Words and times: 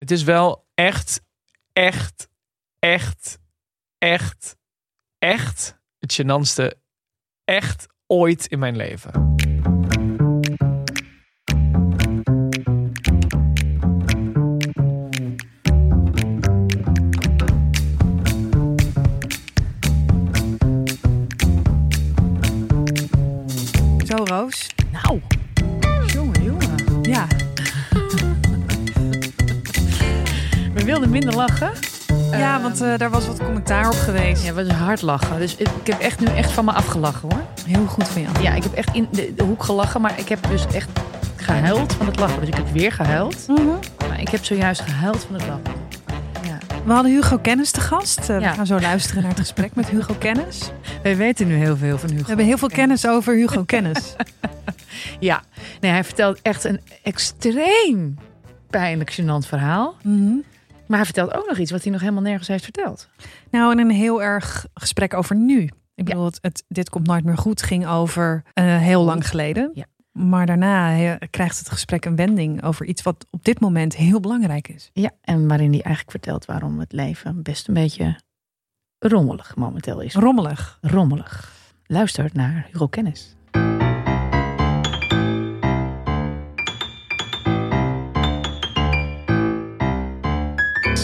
Het 0.00 0.10
is 0.10 0.22
wel 0.22 0.66
echt, 0.74 1.22
echt, 1.72 2.28
echt, 2.78 3.38
echt, 3.98 4.56
echt 5.18 5.78
het 5.98 6.20
gênantste 6.22 6.78
echt 7.44 7.86
ooit 8.06 8.46
in 8.46 8.58
mijn 8.58 8.76
leven. 8.76 9.39
Lachen. 31.40 31.70
Ja, 32.30 32.54
Ehm, 32.54 32.62
want 32.62 32.80
eh, 32.80 32.96
daar 32.98 33.10
was 33.10 33.26
wat 33.26 33.38
commentaar 33.38 33.86
op 33.86 33.94
geweest. 33.94 34.44
Ja, 34.44 34.54
we 34.54 34.66
was 34.66 34.76
hard 34.76 35.02
lachen. 35.02 35.38
Dus 35.38 35.56
ik 35.56 35.68
ik 35.80 35.86
heb 35.86 36.00
echt 36.00 36.20
nu 36.20 36.26
echt 36.26 36.50
van 36.52 36.64
me 36.64 36.72
afgelachen 36.72 37.28
hoor. 37.32 37.42
Heel 37.66 37.86
goed 37.86 38.08
van 38.08 38.22
jou. 38.22 38.42
Ja, 38.42 38.54
ik 38.54 38.62
heb 38.62 38.72
echt 38.72 38.94
in 38.94 39.08
de, 39.12 39.32
de 39.36 39.42
hoek 39.42 39.62
gelachen, 39.62 40.00
maar 40.00 40.18
ik 40.18 40.28
heb 40.28 40.38
dus 40.48 40.66
echt 40.66 40.88
gehuild 41.36 41.92
van 41.92 42.06
het 42.06 42.18
lachen. 42.18 42.40
Dus 42.40 42.48
ik 42.48 42.54
heb 42.54 42.70
weer 42.72 42.92
gehuild. 42.92 43.46
Maar 44.08 44.20
ik 44.20 44.28
heb 44.28 44.44
zojuist 44.44 44.80
gehuild 44.80 45.24
van 45.24 45.34
het 45.34 45.46
lachen. 45.46 45.62
Ja. 46.42 46.58
We 46.84 46.92
hadden 46.92 47.12
Hugo 47.12 47.38
Kennis 47.38 47.70
te 47.70 47.80
gast. 47.80 48.18
Eh, 48.18 48.26
We 48.38 48.44
gaan 48.44 48.66
zo 48.66 48.80
luisteren 48.80 49.22
naar 49.22 49.30
het 49.30 49.40
gesprek 49.40 49.74
met 49.74 49.88
Hugo 49.88 50.14
Kennis. 50.18 50.70
Wij 51.02 51.16
weten 51.16 51.46
nu 51.46 51.54
heel 51.54 51.76
veel 51.76 51.98
van 51.98 52.08
Hugo. 52.08 52.20
We 52.22 52.28
hebben 52.28 52.46
heel 52.46 52.58
veel 52.58 52.68
kennis 52.68 53.06
over 53.06 53.34
Hugo 53.34 53.64
Kennis. 53.64 54.14
Ja, 55.20 55.42
nee, 55.80 55.90
hij 55.90 56.04
vertelt 56.04 56.38
echt 56.42 56.64
een 56.64 56.80
extreem 57.02 58.18
pijnlijk, 58.70 59.20
gênant 59.20 59.46
verhaal. 59.48 59.94
Mhm. 60.02 60.32
Maar 60.90 60.98
hij 60.98 61.08
vertelt 61.08 61.34
ook 61.34 61.48
nog 61.48 61.58
iets 61.58 61.70
wat 61.70 61.82
hij 61.82 61.92
nog 61.92 62.00
helemaal 62.00 62.22
nergens 62.22 62.48
heeft 62.48 62.64
verteld. 62.64 63.08
Nou, 63.50 63.72
en 63.72 63.78
een 63.78 63.90
heel 63.90 64.22
erg 64.22 64.66
gesprek 64.74 65.14
over 65.14 65.36
nu. 65.36 65.70
Ik 65.94 66.04
bedoel, 66.04 66.24
het, 66.24 66.38
het, 66.40 66.64
dit 66.68 66.90
komt 66.90 67.06
nooit 67.06 67.24
meer 67.24 67.38
goed 67.38 67.62
ging 67.62 67.86
over 67.86 68.42
eh, 68.52 68.78
heel 68.78 69.04
lang 69.04 69.28
geleden. 69.28 69.70
Ja. 69.74 69.84
Maar 70.12 70.46
daarna 70.46 71.16
krijgt 71.30 71.58
het 71.58 71.70
gesprek 71.70 72.04
een 72.04 72.16
wending 72.16 72.62
over 72.62 72.86
iets 72.86 73.02
wat 73.02 73.26
op 73.30 73.44
dit 73.44 73.60
moment 73.60 73.96
heel 73.96 74.20
belangrijk 74.20 74.68
is. 74.68 74.90
Ja, 74.92 75.10
en 75.20 75.48
waarin 75.48 75.72
hij 75.72 75.82
eigenlijk 75.82 76.10
vertelt 76.10 76.44
waarom 76.44 76.80
het 76.80 76.92
leven 76.92 77.42
best 77.42 77.68
een 77.68 77.74
beetje 77.74 78.20
rommelig 78.98 79.56
momenteel 79.56 80.00
is. 80.00 80.14
Rommelig. 80.14 80.78
Rommelig. 80.80 81.52
Luister 81.86 82.30
naar 82.32 82.68
Hugo 82.70 82.86
Kennis. 82.86 83.36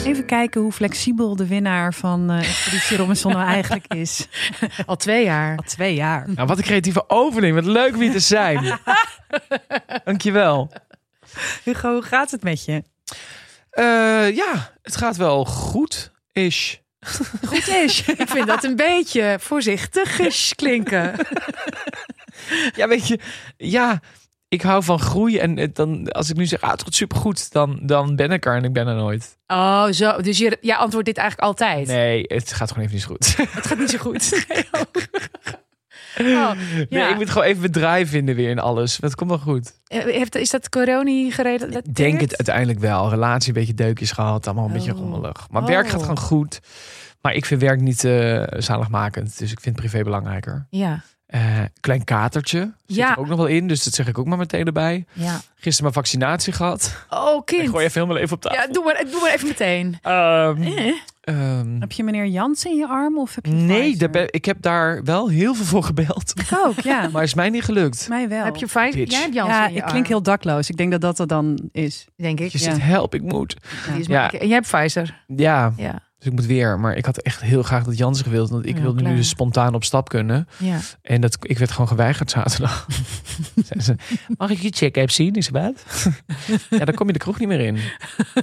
Even 0.06 0.26
kijken 0.26 0.60
hoe 0.60 0.72
flexibel 0.72 1.36
de 1.36 1.46
winnaar 1.46 1.94
van 1.94 2.30
eh 2.30 2.38
Expeditie 2.38 2.96
Robinson 2.96 3.32
nou 3.32 3.46
eigenlijk 3.46 3.94
is. 3.94 4.28
Al 4.86 4.96
twee 4.96 5.24
jaar. 5.24 5.56
Al 5.56 5.64
twee 5.66 5.94
jaar. 5.94 6.30
Nou, 6.34 6.46
wat 6.46 6.58
een 6.58 6.64
creatieve 6.64 7.08
opening. 7.08 7.54
Wat 7.54 7.64
leuk 7.64 7.94
om 7.94 8.00
hier 8.00 8.12
te 8.12 8.18
zijn. 8.18 8.78
Dankjewel. 10.04 10.72
Hugo, 11.64 11.92
hoe 11.92 12.02
gaat 12.02 12.30
het 12.30 12.42
met 12.42 12.64
je? 12.64 12.82
Eh 13.70 14.36
ja, 14.36 14.72
het 14.82 14.96
gaat 14.96 15.16
wel 15.16 15.44
goed. 15.44 16.12
Is. 16.32 16.80
Goed 17.48 17.68
is. 17.68 18.02
Ik 18.02 18.28
vind 18.28 18.46
dat 18.46 18.64
een 18.64 18.76
beetje 18.76 19.36
voorzichtig 19.40 20.18
klinken. 20.54 21.14
Ja, 22.74 22.88
weet 22.88 23.08
je, 23.08 23.18
ja, 23.56 24.00
ik 24.56 24.62
hou 24.62 24.82
van 24.82 24.98
groei. 24.98 25.38
En 25.38 25.56
het 25.58 25.74
dan, 25.76 26.08
als 26.12 26.30
ik 26.30 26.36
nu 26.36 26.46
zeg, 26.46 26.60
ah, 26.60 26.70
het 26.70 26.82
gaat 26.82 26.94
supergoed, 26.94 27.52
dan, 27.52 27.78
dan 27.82 28.16
ben 28.16 28.30
ik 28.30 28.46
er 28.46 28.56
en 28.56 28.64
ik 28.64 28.72
ben 28.72 28.86
er 28.86 28.94
nooit. 28.94 29.38
Oh, 29.46 29.86
zo. 29.86 30.20
Dus 30.20 30.38
je, 30.38 30.58
jij 30.60 30.76
antwoordt 30.76 31.06
dit 31.06 31.16
eigenlijk 31.16 31.48
altijd. 31.48 31.86
Nee, 31.86 32.24
het 32.26 32.52
gaat 32.52 32.72
gewoon 32.72 32.84
even 32.88 32.96
niet 32.96 33.04
zo 33.04 33.08
goed. 33.14 33.52
Het 33.54 33.66
gaat 33.66 33.78
niet 33.78 33.90
zo 33.90 33.98
goed. 33.98 34.24
Nee, 36.18 36.34
oh. 36.34 36.50
Nee, 36.74 36.86
ja. 36.88 37.08
ik 37.08 37.16
moet 37.16 37.30
gewoon 37.30 37.46
even 37.46 37.62
bedrijf 37.62 38.10
vinden 38.10 38.34
weer 38.34 38.50
in 38.50 38.58
alles. 38.58 38.96
Dat 38.96 39.14
komt 39.14 39.30
wel 39.30 39.38
goed. 39.38 39.72
Eh, 39.86 40.04
Heeft, 40.04 40.34
is 40.34 40.50
dat 40.50 40.68
corona 40.68 41.30
gerelateerd? 41.30 41.86
Ik 41.86 41.94
denk 41.94 42.20
het 42.20 42.36
uiteindelijk 42.36 42.78
wel. 42.78 43.08
Relatie 43.10 43.48
een 43.48 43.54
beetje 43.58 43.74
deukjes 43.74 44.10
gehad, 44.10 44.46
allemaal 44.46 44.66
een 44.66 44.72
beetje 44.72 44.92
Oh. 44.92 44.98
rommelig. 44.98 45.46
Maar 45.50 45.64
werk 45.64 45.86
gaat 45.86 45.94
Oh. 45.94 46.00
gewoon 46.00 46.18
goed. 46.18 46.60
Maar 47.20 47.34
ik 47.34 47.44
vind 47.44 47.60
werk 47.60 47.80
niet 47.80 48.04
eh, 48.04 48.42
zaligmakend. 48.48 49.38
Dus 49.38 49.52
ik 49.52 49.60
vind 49.60 49.76
privé 49.76 50.02
belangrijker. 50.02 50.66
Ja, 50.70 51.02
Eh, 51.26 51.40
klein 51.80 52.04
katertje 52.04 52.72
zit 52.86 52.96
Ja. 52.96 53.10
er 53.12 53.18
ook 53.18 53.26
nog 53.26 53.36
wel 53.36 53.46
in. 53.46 53.68
Dus 53.68 53.84
dat 53.84 53.94
zeg 53.94 54.08
ik 54.08 54.18
ook 54.18 54.26
maar 54.26 54.38
meteen 54.38 54.66
erbij. 54.66 55.04
ja. 55.12 55.40
Gisteren 55.54 55.82
mijn 55.92 56.04
vaccinatie 56.04 56.52
gehad. 56.52 56.96
Oh, 57.10 57.36
Ik 57.36 57.44
kind. 57.44 57.68
gooi 57.68 57.84
even 57.84 58.00
helemaal 58.00 58.22
even 58.22 58.36
op 58.36 58.42
tafel. 58.42 58.58
Ja, 58.60 58.72
doe 58.72 58.84
maar, 58.84 59.04
doe 59.10 59.20
maar 59.20 59.32
even 59.34 59.48
meteen. 59.48 59.98
Ehm, 60.02 60.62
Eh? 60.62 60.92
ehm, 61.20 61.80
Heb 61.80 61.92
je 61.92 62.04
meneer 62.04 62.26
Jans 62.26 62.64
in 62.64 62.76
je 62.76 62.86
arm 62.88 63.18
of 63.18 63.34
heb 63.34 63.46
je 63.46 63.52
nee, 63.52 63.96
daar 63.96 64.10
ben- 64.10 64.28
ik 64.32 64.44
heb 64.44 64.56
daar 64.62 65.04
wel 65.04 65.28
heel 65.28 65.54
veel 65.54 65.64
voor 65.64 65.82
gebeld. 65.82 66.32
Ik 66.40 66.58
ook, 66.64 66.80
ja. 66.80 67.08
Maar 67.12 67.22
is 67.22 67.34
mij 67.34 67.50
niet 67.50 67.64
gelukt. 67.64 68.08
Mij 68.08 68.28
wel. 68.28 68.44
Heb 68.44 68.56
je 68.56 68.66
Pfizer? 68.66 69.08
Jij 69.08 69.20
hebt 69.20 69.34
Janssen 69.34 69.56
ja, 69.56 69.66
in 69.66 69.70
je 69.72 69.76
ik 69.76 69.82
arm, 69.82 69.92
klink 69.92 70.06
heel 70.06 70.22
dakloos. 70.22 70.70
Ik 70.70 70.76
denk 70.76 70.90
dat 70.90 71.00
dat 71.00 71.18
er 71.18 71.26
dan 71.26 71.68
is. 71.72 72.06
denk 72.16 72.40
ik. 72.40 72.50
Je 72.52 72.58
Ja. 72.58 72.64
zegt, 72.64 72.82
help, 72.82 73.14
ik 73.14 73.22
moet. 73.22 73.56
Ja. 74.06 74.30
jij 74.30 74.48
hebt 74.48 74.68
Pfizer. 74.70 75.22
Ja, 75.26 75.72
Ja. 75.76 76.00
Dus 76.26 76.34
ik 76.34 76.40
moet 76.40 76.56
weer. 76.56 76.78
Maar 76.80 76.96
ik 76.96 77.04
had 77.04 77.18
echt 77.18 77.40
heel 77.40 77.62
graag 77.62 77.84
dat 77.84 77.98
Jansen 77.98 78.24
gewild. 78.24 78.50
Want 78.50 78.66
ik 78.66 78.76
Ja, 78.76 78.82
wilde 78.82 78.98
klaar. 79.00 79.10
nu 79.10 79.16
dus 79.16 79.28
spontaan 79.28 79.74
op 79.74 79.84
stap 79.84 80.08
kunnen. 80.08 80.48
ja. 80.58 80.78
En 81.02 81.20
dat, 81.20 81.36
ik 81.40 81.58
werd 81.58 81.70
gewoon 81.70 81.88
geweigerd 81.88 82.30
zaterdag. 82.30 82.86
Ze, 83.84 83.94
Mag 84.36 84.50
ik 84.50 84.58
je 84.58 84.70
check-app 84.70 85.10
zien? 85.10 85.42
Zei, 85.42 85.62
wat? 85.64 86.06
ja, 86.70 86.84
dan 86.84 86.94
kom 86.94 87.06
je 87.06 87.12
de 87.12 87.18
kroeg 87.18 87.38
niet 87.38 87.48
meer 87.48 87.60
in. 87.60 87.78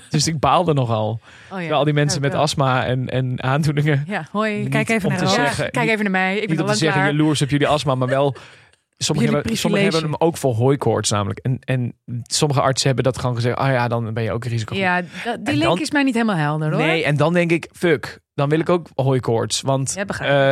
Dus 0.09 0.27
ik 0.27 0.39
baalde 0.39 0.73
nogal. 0.73 1.19
Oh, 1.51 1.61
ja. 1.61 1.71
Al 1.71 1.83
die 1.83 1.93
mensen 1.93 2.21
met 2.21 2.33
astma 2.33 2.85
en, 2.85 3.09
en 3.09 3.43
aandoeningen. 3.43 4.03
Ja, 4.07 4.27
hoi. 4.31 4.69
Kijk 4.69 4.89
even 4.89 5.09
naar 5.09 5.27
zeggen, 5.27 5.71
kijk 5.71 5.89
even 5.89 6.03
naar 6.03 6.11
mij. 6.11 6.33
Ik 6.35 6.47
ben 6.47 6.49
Niet 6.57 6.59
al 6.65 6.71
te 6.71 6.77
zeggen, 6.77 7.01
klaar. 7.01 7.11
jaloers 7.11 7.41
op 7.41 7.49
jullie 7.49 7.67
astma, 7.67 7.95
maar 7.95 8.07
wel... 8.07 8.35
Sommigen 8.97 9.33
hebben, 9.33 9.57
sommigen 9.57 9.85
hebben 9.91 10.09
hem 10.11 10.19
ook 10.19 10.37
voor 10.37 10.53
hooikoorts 10.55 11.09
namelijk. 11.11 11.39
En, 11.39 11.57
en 11.59 11.93
sommige 12.23 12.61
artsen 12.61 12.85
hebben 12.87 13.03
dat 13.05 13.17
gewoon 13.19 13.35
gezegd. 13.35 13.57
Ah 13.57 13.71
ja, 13.71 13.87
dan 13.87 14.13
ben 14.13 14.23
je 14.23 14.31
ook 14.31 14.45
risico. 14.45 14.75
Ja, 14.75 15.01
dat- 15.01 15.45
die 15.45 15.53
link 15.55 15.63
dan- 15.63 15.79
is 15.81 15.91
mij 15.91 16.03
niet 16.03 16.13
helemaal 16.13 16.35
helder 16.35 16.71
hoor. 16.71 16.81
Nee, 16.81 17.03
en 17.03 17.17
dan 17.17 17.33
denk 17.33 17.51
ik, 17.51 17.69
fuck. 17.71 18.21
Dan 18.35 18.49
wil 18.49 18.59
ik 18.59 18.69
ook 18.69 18.87
hooikoorts. 18.95 19.61
Want 19.61 19.93
Ja, 19.95 20.05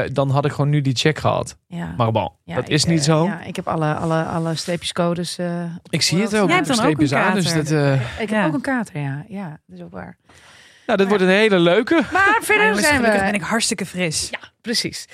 eh, 0.04 0.10
dan 0.14 0.30
had 0.30 0.46
ik 0.46 0.52
gewoon 0.52 0.70
nu 0.70 0.82
die 0.82 0.96
check 0.96 1.18
gehad. 1.20 1.58
Ja. 1.68 1.94
Maar 1.98 2.12
bon, 2.12 2.30
Ja, 2.44 2.56
dat 2.56 2.64
ik, 2.64 2.70
is 2.70 2.86
niet 2.86 3.00
eh, 3.00 3.06
zo. 3.06 3.26
Ja, 3.26 3.42
ik 3.44 3.56
heb 3.56 3.68
alle, 3.68 3.94
alle, 3.94 4.24
alle 4.24 4.56
streepjescodes. 4.56 5.38
eh, 5.38 5.64
ik 5.90 6.02
zie 6.02 6.22
het 6.22 6.36
ook. 6.38 6.50
Jij 6.50 6.60
Ik 6.60 6.66
hebt 6.66 6.68
heb 6.68 6.78
dan 6.78 6.86
ook 6.86 7.00
een 7.00 7.08
streepjes 7.08 7.14
aan. 7.14 7.36
Dus 7.36 7.46
kater. 7.46 7.64
dat, 7.64 7.72
eh, 7.72 8.22
ik 8.22 8.30
heb 8.30 8.40
Ja. 8.40 8.46
ook 8.46 8.54
een 8.54 8.62
kater, 8.62 9.00
ja. 9.02 9.26
Ja, 9.28 9.50
dat 9.68 9.78
is 9.78 9.84
ook 9.84 9.92
waar. 9.92 10.18
nou, 10.86 10.98
dat 10.98 11.08
wordt 11.08 11.24
een 11.24 11.30
hele 11.30 11.60
leuke. 11.60 12.02
Maar 12.14 12.38
verder 12.42 12.76
zijn 12.76 13.02
we... 13.02 13.08
ben 13.08 13.34
ik 13.34 13.42
hartstikke 13.42 13.86
fris. 13.86 14.28
Ja, 14.32 14.40
precies. 14.62 15.08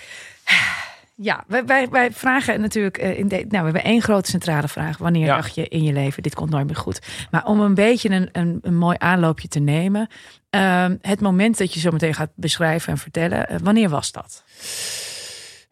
Ja, 1.20 1.44
wij, 1.48 1.66
wij, 1.66 1.90
wij 1.90 2.12
vragen 2.12 2.62
natuurlijk. 2.62 2.98
eh, 2.98 3.18
in 3.20 3.28
de, 3.28 3.36
nou, 3.36 3.48
we 3.50 3.58
hebben 3.58 3.84
één 3.84 4.02
grote 4.02 4.30
centrale 4.30 4.68
vraag. 4.68 4.98
Wanneer 4.98 5.26
Ja. 5.26 5.36
dacht 5.36 5.56
je 5.56 5.68
in 5.68 5.84
je 5.84 5.94
leven: 5.94 6.24
dit 6.24 6.36
komt 6.36 6.50
nooit 6.50 6.66
meer 6.66 6.76
goed? 6.76 7.28
Maar 7.32 7.46
om 7.46 7.60
een 7.60 7.74
beetje 7.74 8.10
een, 8.10 8.30
een, 8.32 8.60
een 8.62 8.78
mooi 8.78 8.96
aanloopje 9.00 9.48
te 9.48 9.60
nemen. 9.60 10.08
ehm, 10.50 10.96
het 11.02 11.22
moment 11.22 11.58
dat 11.58 11.74
je 11.74 11.80
zo 11.80 11.92
meteen 11.92 12.14
gaat 12.14 12.32
beschrijven 12.36 12.92
en 12.92 12.98
vertellen. 12.98 13.50
eh, 13.50 13.58
wanneer 13.64 13.90
was 13.90 14.12
dat? 14.12 14.44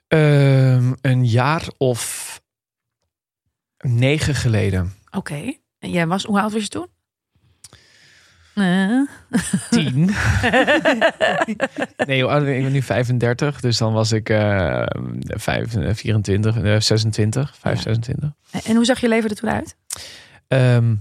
Ehm, 0.08 0.94
een 1.02 1.26
jaar 1.26 1.64
of 1.78 2.42
negen 3.78 4.36
geleden. 4.36 4.94
Oké. 5.12 5.54
En 5.80 5.90
jij 5.90 6.08
was, 6.08 6.24
hoe 6.24 6.40
oud 6.42 6.52
was 6.54 6.62
je 6.62 6.68
toen? 6.68 6.88
Eh, 8.56 9.02
Tien. 9.70 10.06
nee, 12.08 12.26
ben 12.26 12.48
ik? 12.58 12.64
ben 12.64 12.72
nu 12.72 12.82
35. 12.82 13.60
Dus 13.60 13.78
dan 13.78 13.94
was 13.94 14.12
ik 14.12 14.28
vijf, 15.28 15.76
eh, 15.76 15.94
24, 15.94 16.58
eh, 16.62 16.80
26. 16.80 17.56
5, 17.60 17.76
Ja. 17.76 17.82
26. 17.82 18.30
en 18.66 18.76
hoe 18.76 18.86
zag 18.86 19.00
je 19.02 19.08
leven 19.08 19.30
er 19.30 19.36
toen 19.36 19.50
uit? 19.50 19.76
Ehm, 20.48 20.96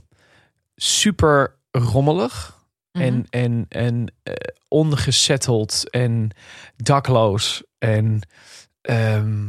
super 0.77 1.55
rommelig. 1.71 2.63
Mhm. 2.93 3.03
En, 3.05 3.27
en, 3.31 3.67
en 3.69 4.13
eh, 4.23 4.33
ongezetteld 4.69 5.91
en 5.91 6.31
dakloos 6.77 7.63
en 7.79 8.21
ehm, 8.81 9.45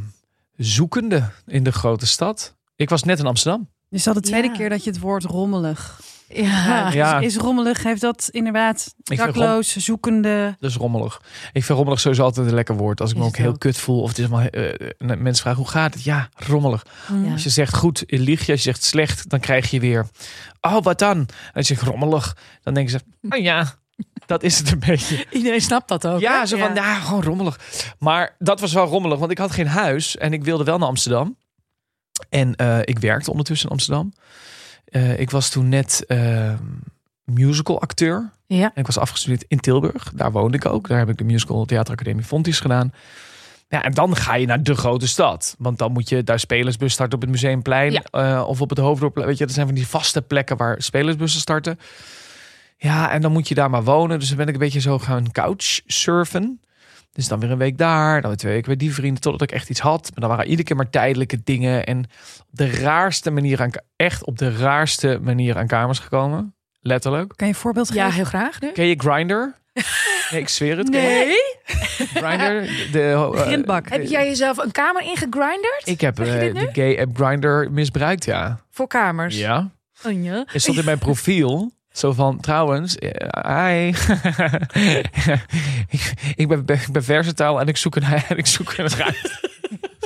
zoekende 0.55 1.29
in 1.45 1.63
de 1.63 1.71
grote 1.71 2.07
stad. 2.07 2.55
Ik 2.75 2.89
was 2.89 3.03
net 3.03 3.19
in 3.19 3.25
Amsterdam. 3.25 3.69
Is 3.89 4.07
al 4.07 4.13
de 4.13 4.19
tweede 4.21 4.47
Ja. 4.47 4.53
keer 4.53 4.69
dat 4.69 4.83
je 4.83 4.89
het 4.89 4.99
woord 4.99 5.23
rommelig. 5.23 5.99
Ja. 6.27 6.91
Ja. 6.91 7.19
Is, 7.19 7.25
is 7.25 7.41
rommelig, 7.41 7.83
heeft 7.83 8.01
dat 8.01 8.29
inderdaad 8.31 8.93
dakloos, 8.97 9.75
zoekende. 9.75 10.55
Dat 10.59 10.69
is 10.69 10.75
rommelig. 10.75 11.21
Ik 11.53 11.63
vind 11.63 11.77
rommelig 11.77 11.99
sowieso 11.99 12.23
altijd 12.23 12.47
een 12.47 12.53
lekker 12.53 12.75
woord. 12.75 13.01
Als 13.01 13.09
ik 13.09 13.15
Is 13.15 13.21
me 13.21 13.27
ook 13.27 13.37
heel 13.37 13.49
ook. 13.49 13.59
kut 13.59 13.77
voel. 13.77 14.01
Of 14.01 14.09
het 14.09 14.17
is 14.17 14.27
maar 14.27 14.47
eh, 14.47 14.89
mensen 14.97 15.43
vragen 15.43 15.61
hoe 15.61 15.69
gaat 15.69 15.93
het? 15.93 16.03
Ja, 16.03 16.29
rommelig. 16.35 16.85
Ja. 17.23 17.31
Als 17.31 17.43
je 17.43 17.49
zegt 17.49 17.75
goed, 17.75 18.03
lieg 18.07 18.45
je. 18.45 18.51
Als 18.51 18.63
je 18.63 18.71
zegt 18.71 18.83
slecht, 18.83 19.29
dan 19.29 19.39
krijg 19.39 19.71
je 19.71 19.79
weer. 19.79 20.07
Oh, 20.61 20.81
wat 20.81 20.99
dan? 20.99 21.17
En 21.17 21.27
als 21.53 21.67
je 21.67 21.75
zegt 21.75 21.87
rommelig, 21.87 22.37
dan 22.63 22.73
denken 22.73 22.91
ze. 22.91 23.29
Oh 23.29 23.41
ja, 23.41 23.73
dat 24.25 24.43
is 24.43 24.57
het 24.57 24.71
een 24.71 24.79
beetje. 24.79 25.25
Iedereen 25.31 25.61
snapt 25.61 25.87
dat 25.87 26.07
ook. 26.07 26.19
Ja, 26.19 26.39
hè? 26.39 26.45
zo 26.45 26.57
van, 26.57 26.75
ja, 26.75 26.99
gewoon 26.99 27.23
rommelig. 27.23 27.59
Maar 27.99 28.35
dat 28.39 28.59
was 28.59 28.73
wel 28.73 28.85
rommelig, 28.85 29.19
want 29.19 29.31
ik 29.31 29.37
had 29.37 29.51
geen 29.51 29.67
huis 29.67 30.17
en 30.17 30.33
ik 30.33 30.43
wilde 30.43 30.63
wel 30.63 30.77
naar 30.77 30.87
Amsterdam. 30.87 31.37
En 32.29 32.55
eh, 32.55 32.79
ik 32.81 32.99
werkte 32.99 33.31
ondertussen 33.31 33.67
in 33.67 33.73
Amsterdam. 33.73 34.13
Eh, 34.95 35.19
ik 35.19 35.29
was 35.29 35.49
toen 35.49 35.69
net, 35.69 36.03
eh, 36.07 36.53
musical 37.23 37.81
acteur. 37.81 38.31
Ja. 38.47 38.63
En 38.63 38.79
ik 38.79 38.85
was 38.85 38.97
afgestudeerd 38.97 39.45
in 39.47 39.59
Tilburg. 39.59 40.11
Daar 40.13 40.31
woonde 40.31 40.57
ik 40.57 40.65
ook. 40.65 40.87
Daar 40.87 40.97
heb 40.97 41.09
ik 41.09 41.17
de 41.17 41.23
musical 41.23 41.65
Theateracademie 41.65 42.23
Fontys 42.23 42.59
gedaan. 42.59 42.93
Ja, 43.69 43.83
en 43.83 43.91
dan 43.91 44.15
ga 44.15 44.35
je 44.35 44.45
naar 44.45 44.63
de 44.63 44.75
grote 44.75 45.07
stad. 45.07 45.55
Want 45.57 45.77
dan 45.77 45.91
moet 45.91 46.09
je 46.09 46.23
daar 46.23 46.39
spelersbus 46.39 46.93
starten 46.93 47.15
op 47.15 47.21
het 47.21 47.31
Museumplein. 47.31 47.91
Ja. 47.91 48.01
eh, 48.11 48.47
of 48.47 48.61
op 48.61 48.69
het 48.69 48.79
Hoofddorp. 48.79 49.15
Weet 49.15 49.37
je, 49.37 49.45
dat 49.45 49.53
zijn 49.53 49.65
van 49.65 49.75
die 49.75 49.87
vaste 49.87 50.21
plekken 50.21 50.57
waar 50.57 50.81
spelersbussen 50.81 51.41
starten. 51.41 51.79
Ja, 52.77 53.11
en 53.11 53.21
dan 53.21 53.31
moet 53.31 53.47
je 53.47 53.55
daar 53.55 53.69
maar 53.69 53.83
wonen. 53.83 54.19
Dus 54.19 54.27
dan 54.27 54.37
ben 54.37 54.47
ik 54.47 54.53
een 54.53 54.59
beetje 54.59 54.79
zo 54.79 54.99
gaan 54.99 55.31
couchsurfen. 55.31 56.59
Dus 57.15 57.27
dan 57.27 57.39
weer 57.39 57.51
een 57.51 57.57
week 57.57 57.77
daar, 57.77 58.21
dan 58.21 58.29
weer 58.29 58.39
twee 58.39 58.51
weken 58.51 58.67
bij 58.67 58.77
die 58.77 58.93
vrienden, 58.93 59.21
totdat 59.21 59.41
ik 59.41 59.51
echt 59.51 59.69
iets 59.69 59.79
had. 59.79 60.01
Maar 60.01 60.19
dan 60.19 60.29
waren 60.29 60.45
iedere 60.45 60.63
keer 60.63 60.75
maar 60.75 60.89
tijdelijke 60.89 61.43
dingen. 61.43 61.85
En 61.85 61.97
op 62.39 62.47
de 62.51 62.69
raarste 62.69 63.31
manier 63.31 63.61
aan, 63.61 63.69
echt 63.95 64.25
op 64.25 64.37
de 64.37 64.57
raarste 64.57 65.19
manier 65.21 65.57
aan 65.57 65.67
kamers 65.67 65.99
gekomen. 65.99 66.55
Letterlijk. 66.79 67.33
Kan 67.35 67.47
je 67.47 67.53
een 67.53 67.59
voorbeeld 67.59 67.93
ja, 67.93 68.03
geven? 68.03 68.15
heel 68.15 68.25
graag 68.25 68.61
nu. 68.61 68.71
Ken 68.71 68.85
je 68.85 68.95
Grindr? 68.97 69.53
Nee, 70.31 70.41
ik 70.41 70.49
zweer 70.49 70.77
het. 70.77 70.89
Ken 70.89 71.01
je 71.01 71.55
Grindr? 71.97 72.91
De, 72.91 73.01
eh, 73.01 73.41
Grindbak. 73.41 73.89
Heb 73.89 74.05
jij 74.05 74.27
jezelf 74.27 74.57
een 74.57 74.71
kamer 74.71 75.01
ingegrinderd? 75.01 75.81
ik 75.83 76.01
heb 76.01 76.19
eh, 76.19 76.25
de 76.25 76.69
gay 76.73 76.99
app 76.99 77.15
Grindr 77.17 77.67
misbruikt, 77.71 78.25
ja. 78.25 78.59
Voor 78.71 78.87
kamers. 78.87 79.37
Ja. 79.37 79.69
Oh, 80.05 80.23
ja. 80.23 80.43
Het 80.47 80.61
stond 80.61 80.77
in 80.77 80.85
mijn 80.85 80.97
profiel. 80.97 81.71
Zo 81.95 82.13
van, 82.13 82.39
trouwens, 82.39 82.97
eh, 82.97 83.67
hi. 83.67 83.87
ik, 85.95 86.13
ik, 86.35 86.47
ben, 86.47 86.59
ik 86.67 86.91
ben 86.91 87.03
versatile 87.03 87.59
en 87.59 87.67
ik 87.67 87.77
zoek 87.77 87.95
een, 87.95 88.03
en 88.29 88.37
ik 88.37 88.45
zoek 88.45 88.73
een 88.77 88.89
ruimte. 88.89 89.49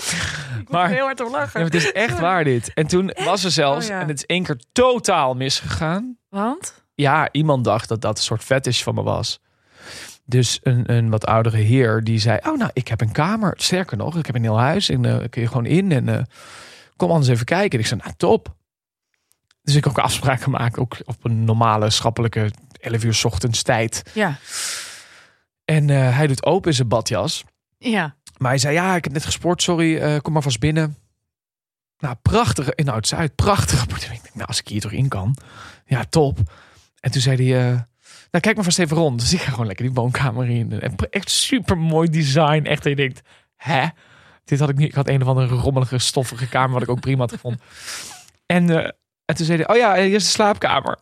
Maar 0.68 0.90
heel 0.90 1.04
hard 1.04 1.20
om 1.20 1.32
ja, 1.32 1.38
lachen. 1.38 1.62
het 1.64 1.76
is 1.76 1.92
echt 1.92 2.20
waar 2.20 2.44
dit. 2.44 2.74
En 2.74 2.88
toen 2.88 3.12
was 3.26 3.44
er 3.44 3.52
zelfs, 3.52 3.86
Oh, 3.86 3.92
ja. 3.92 4.02
en 4.02 4.08
het 4.08 4.18
is 4.18 4.26
één 4.26 4.44
keer 4.44 4.60
totaal 4.72 5.34
misgegaan. 5.34 6.18
Want? 6.30 6.84
Ja, 6.96 7.30
iemand 7.32 7.64
dacht 7.64 7.90
dat 7.90 8.02
dat 8.02 8.18
een 8.18 8.24
soort 8.24 8.44
fetish 8.44 8.84
van 8.84 8.96
me 8.96 9.04
was. 9.04 9.40
Dus 10.26 10.60
een, 10.64 10.94
een 10.94 11.10
wat 11.10 11.26
oudere 11.26 11.58
heer 11.58 12.04
die 12.04 12.20
zei: 12.20 12.40
Oh, 12.48 12.58
nou, 12.58 12.70
ik 12.74 12.88
heb 12.88 13.02
een 13.02 13.12
kamer. 13.12 13.54
Sterker 13.56 13.98
nog, 13.98 14.18
ik 14.18 14.26
heb 14.26 14.36
een 14.36 14.44
heel 14.44 14.60
huis. 14.60 14.90
En 14.90 15.06
eh 15.06 15.30
kun 15.30 15.42
je 15.42 15.48
gewoon 15.48 15.66
in 15.66 15.92
en 15.92 16.10
eh, 16.10 16.24
kom 16.96 17.10
anders 17.12 17.30
even 17.30 17.46
kijken. 17.46 17.72
En 17.72 17.80
ik 17.80 17.86
zei: 17.86 18.00
Nou, 18.04 18.14
top. 18.18 18.56
Dus 19.62 19.76
ik 19.76 19.88
ook 19.88 20.00
afspraken 20.00 20.52
maken, 20.52 20.82
ook 20.82 20.98
op 21.06 21.24
een 21.26 21.44
normale, 21.44 21.90
schappelijke 21.90 22.52
11 22.80 23.04
uur 23.04 23.14
's 23.14 23.24
ochtends 23.24 23.62
tijd. 23.62 24.04
Ja. 24.14 24.38
En 25.66 25.90
eh, 25.90 26.16
hij 26.16 26.28
doet 26.28 26.46
open 26.46 26.70
in 26.70 26.76
zijn 26.76 26.88
badjas. 26.88 27.44
Ja. 27.78 28.16
Maar 28.38 28.50
hij 28.50 28.60
zei: 28.60 28.74
Ja, 28.74 28.96
ik 28.96 29.04
heb 29.04 29.14
net 29.14 29.26
gesport, 29.26 29.62
sorry, 29.62 29.98
eh, 29.98 30.20
kom 30.22 30.34
maar 30.34 30.42
vast 30.42 30.60
binnen. 30.60 30.98
Nou, 31.98 32.16
prachtige, 32.22 32.72
in 32.76 32.90
Oud-Zuid, 32.90 33.36
prachtige 33.36 33.82
appartement. 33.82 34.30
Nou, 34.34 34.48
als 34.48 34.60
ik 34.60 34.68
hier 34.68 34.82
toch 34.82 34.92
in 34.92 35.08
kan, 35.08 35.36
ja, 35.86 36.04
top. 36.04 36.40
En 37.00 37.12
toen 37.12 37.22
zei 37.22 37.36
hij: 37.52 37.68
eh, 37.68 37.74
Nou, 38.32 38.44
kijk 38.44 38.56
maar 38.56 38.64
vast 38.64 38.80
even 38.80 38.98
rond. 38.98 39.20
Dus 39.20 39.34
ik 39.34 39.40
ga 39.40 39.52
gewoon 39.52 39.66
lekker 39.66 39.86
die 39.86 39.94
woonkamer 39.94 40.50
in. 40.50 40.82
En 40.82 40.96
echt 40.96 41.30
super 41.30 41.78
mooi 41.78 42.10
design. 42.10 42.64
Echt, 42.64 42.84
dat 42.84 42.92
je 42.92 42.96
denkt: 42.96 43.22
Hè? 43.56 43.88
Dit 44.44 44.60
had 44.60 44.70
ik 44.70 44.78
niet. 44.78 44.90
Ik 44.90 44.96
had 44.96 45.10
een 45.10 45.22
of 45.22 45.28
andere 45.28 45.56
rommelige, 45.56 45.98
stoffige 45.98 46.50
kamer, 46.50 46.74
wat 46.74 46.82
ik 46.82 46.90
ook 46.90 47.00
prima 47.00 47.20
had 47.20 47.32
gevonden. 47.32 47.62
En, 48.46 48.96
en 49.30 49.36
toen 49.36 49.46
zei 49.46 49.58
hij: 49.62 49.68
Oh 49.68 49.78
ja, 49.82 50.04
hier 50.04 50.16
is 50.16 50.24
de 50.24 50.30
slaapkamer. 50.30 50.98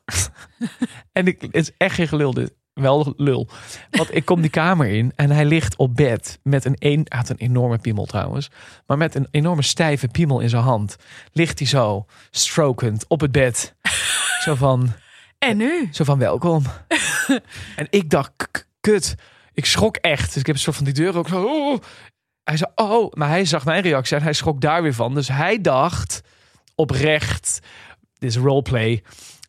en 1.12 1.28
ik, 1.28 1.42
het 1.42 1.56
is 1.56 1.72
echt 1.78 1.96
geen 1.96 2.08
gelul. 2.08 2.34
Dit. 2.34 2.54
Wel 2.74 3.14
lul. 3.18 3.50
Want 3.92 4.16
ik 4.16 4.26
kom 4.26 4.42
die 4.42 4.50
kamer 4.50 4.88
in 4.88 5.12
en 5.16 5.32
hij 5.32 5.46
ligt 5.46 5.76
op 5.76 5.96
bed 5.96 6.40
met 6.44 6.66
een, 6.66 6.76
een, 6.80 7.06
hij 7.10 7.18
had 7.18 7.30
een 7.30 7.38
enorme 7.38 7.78
piemel 7.78 8.06
trouwens, 8.06 8.50
maar 8.86 8.98
met 8.98 9.16
een 9.16 9.28
enorme 9.32 9.62
stijve 9.62 10.08
piemel 10.08 10.40
in 10.40 10.50
zijn 10.50 10.64
hand. 10.64 10.96
Ligt 11.32 11.60
hij 11.60 11.68
zo, 11.68 12.06
strokend 12.32 13.06
op 13.08 13.22
het 13.22 13.32
bed. 13.32 13.76
Zo 14.44 14.56
van, 14.56 14.94
En 15.38 15.58
nu? 15.58 15.90
zo 15.92 16.04
van 16.04 16.20
welkom. 16.20 16.64
en 17.76 17.88
ik 17.90 18.10
dacht, 18.10 18.32
kut. 18.80 19.16
Ik 19.54 19.66
schrok 19.66 19.96
echt. 19.96 20.28
Dus 20.28 20.38
ik 20.38 20.46
heb 20.46 20.56
een 20.56 20.62
soort 20.62 20.76
van 20.76 20.86
die 20.86 20.94
deur 20.94 21.18
ook 21.18 21.28
zo. 21.28 21.44
oh. 21.44 21.82
Hij 22.44 22.58
zei, 22.58 22.72
oh, 22.76 23.14
maar 23.14 23.30
hij 23.30 23.46
zag 23.46 23.66
mijn 23.66 23.82
reactie 23.82 24.18
en 24.18 24.24
hij 24.24 24.34
schrok 24.34 24.62
daar 24.62 24.82
weer 24.82 24.94
van. 24.94 25.14
Dus 25.14 25.28
hij 25.28 25.62
dacht 25.62 26.22
oprecht, 26.78 27.60
dit 28.20 28.30
is 28.30 28.38
roleplay. 28.38 29.04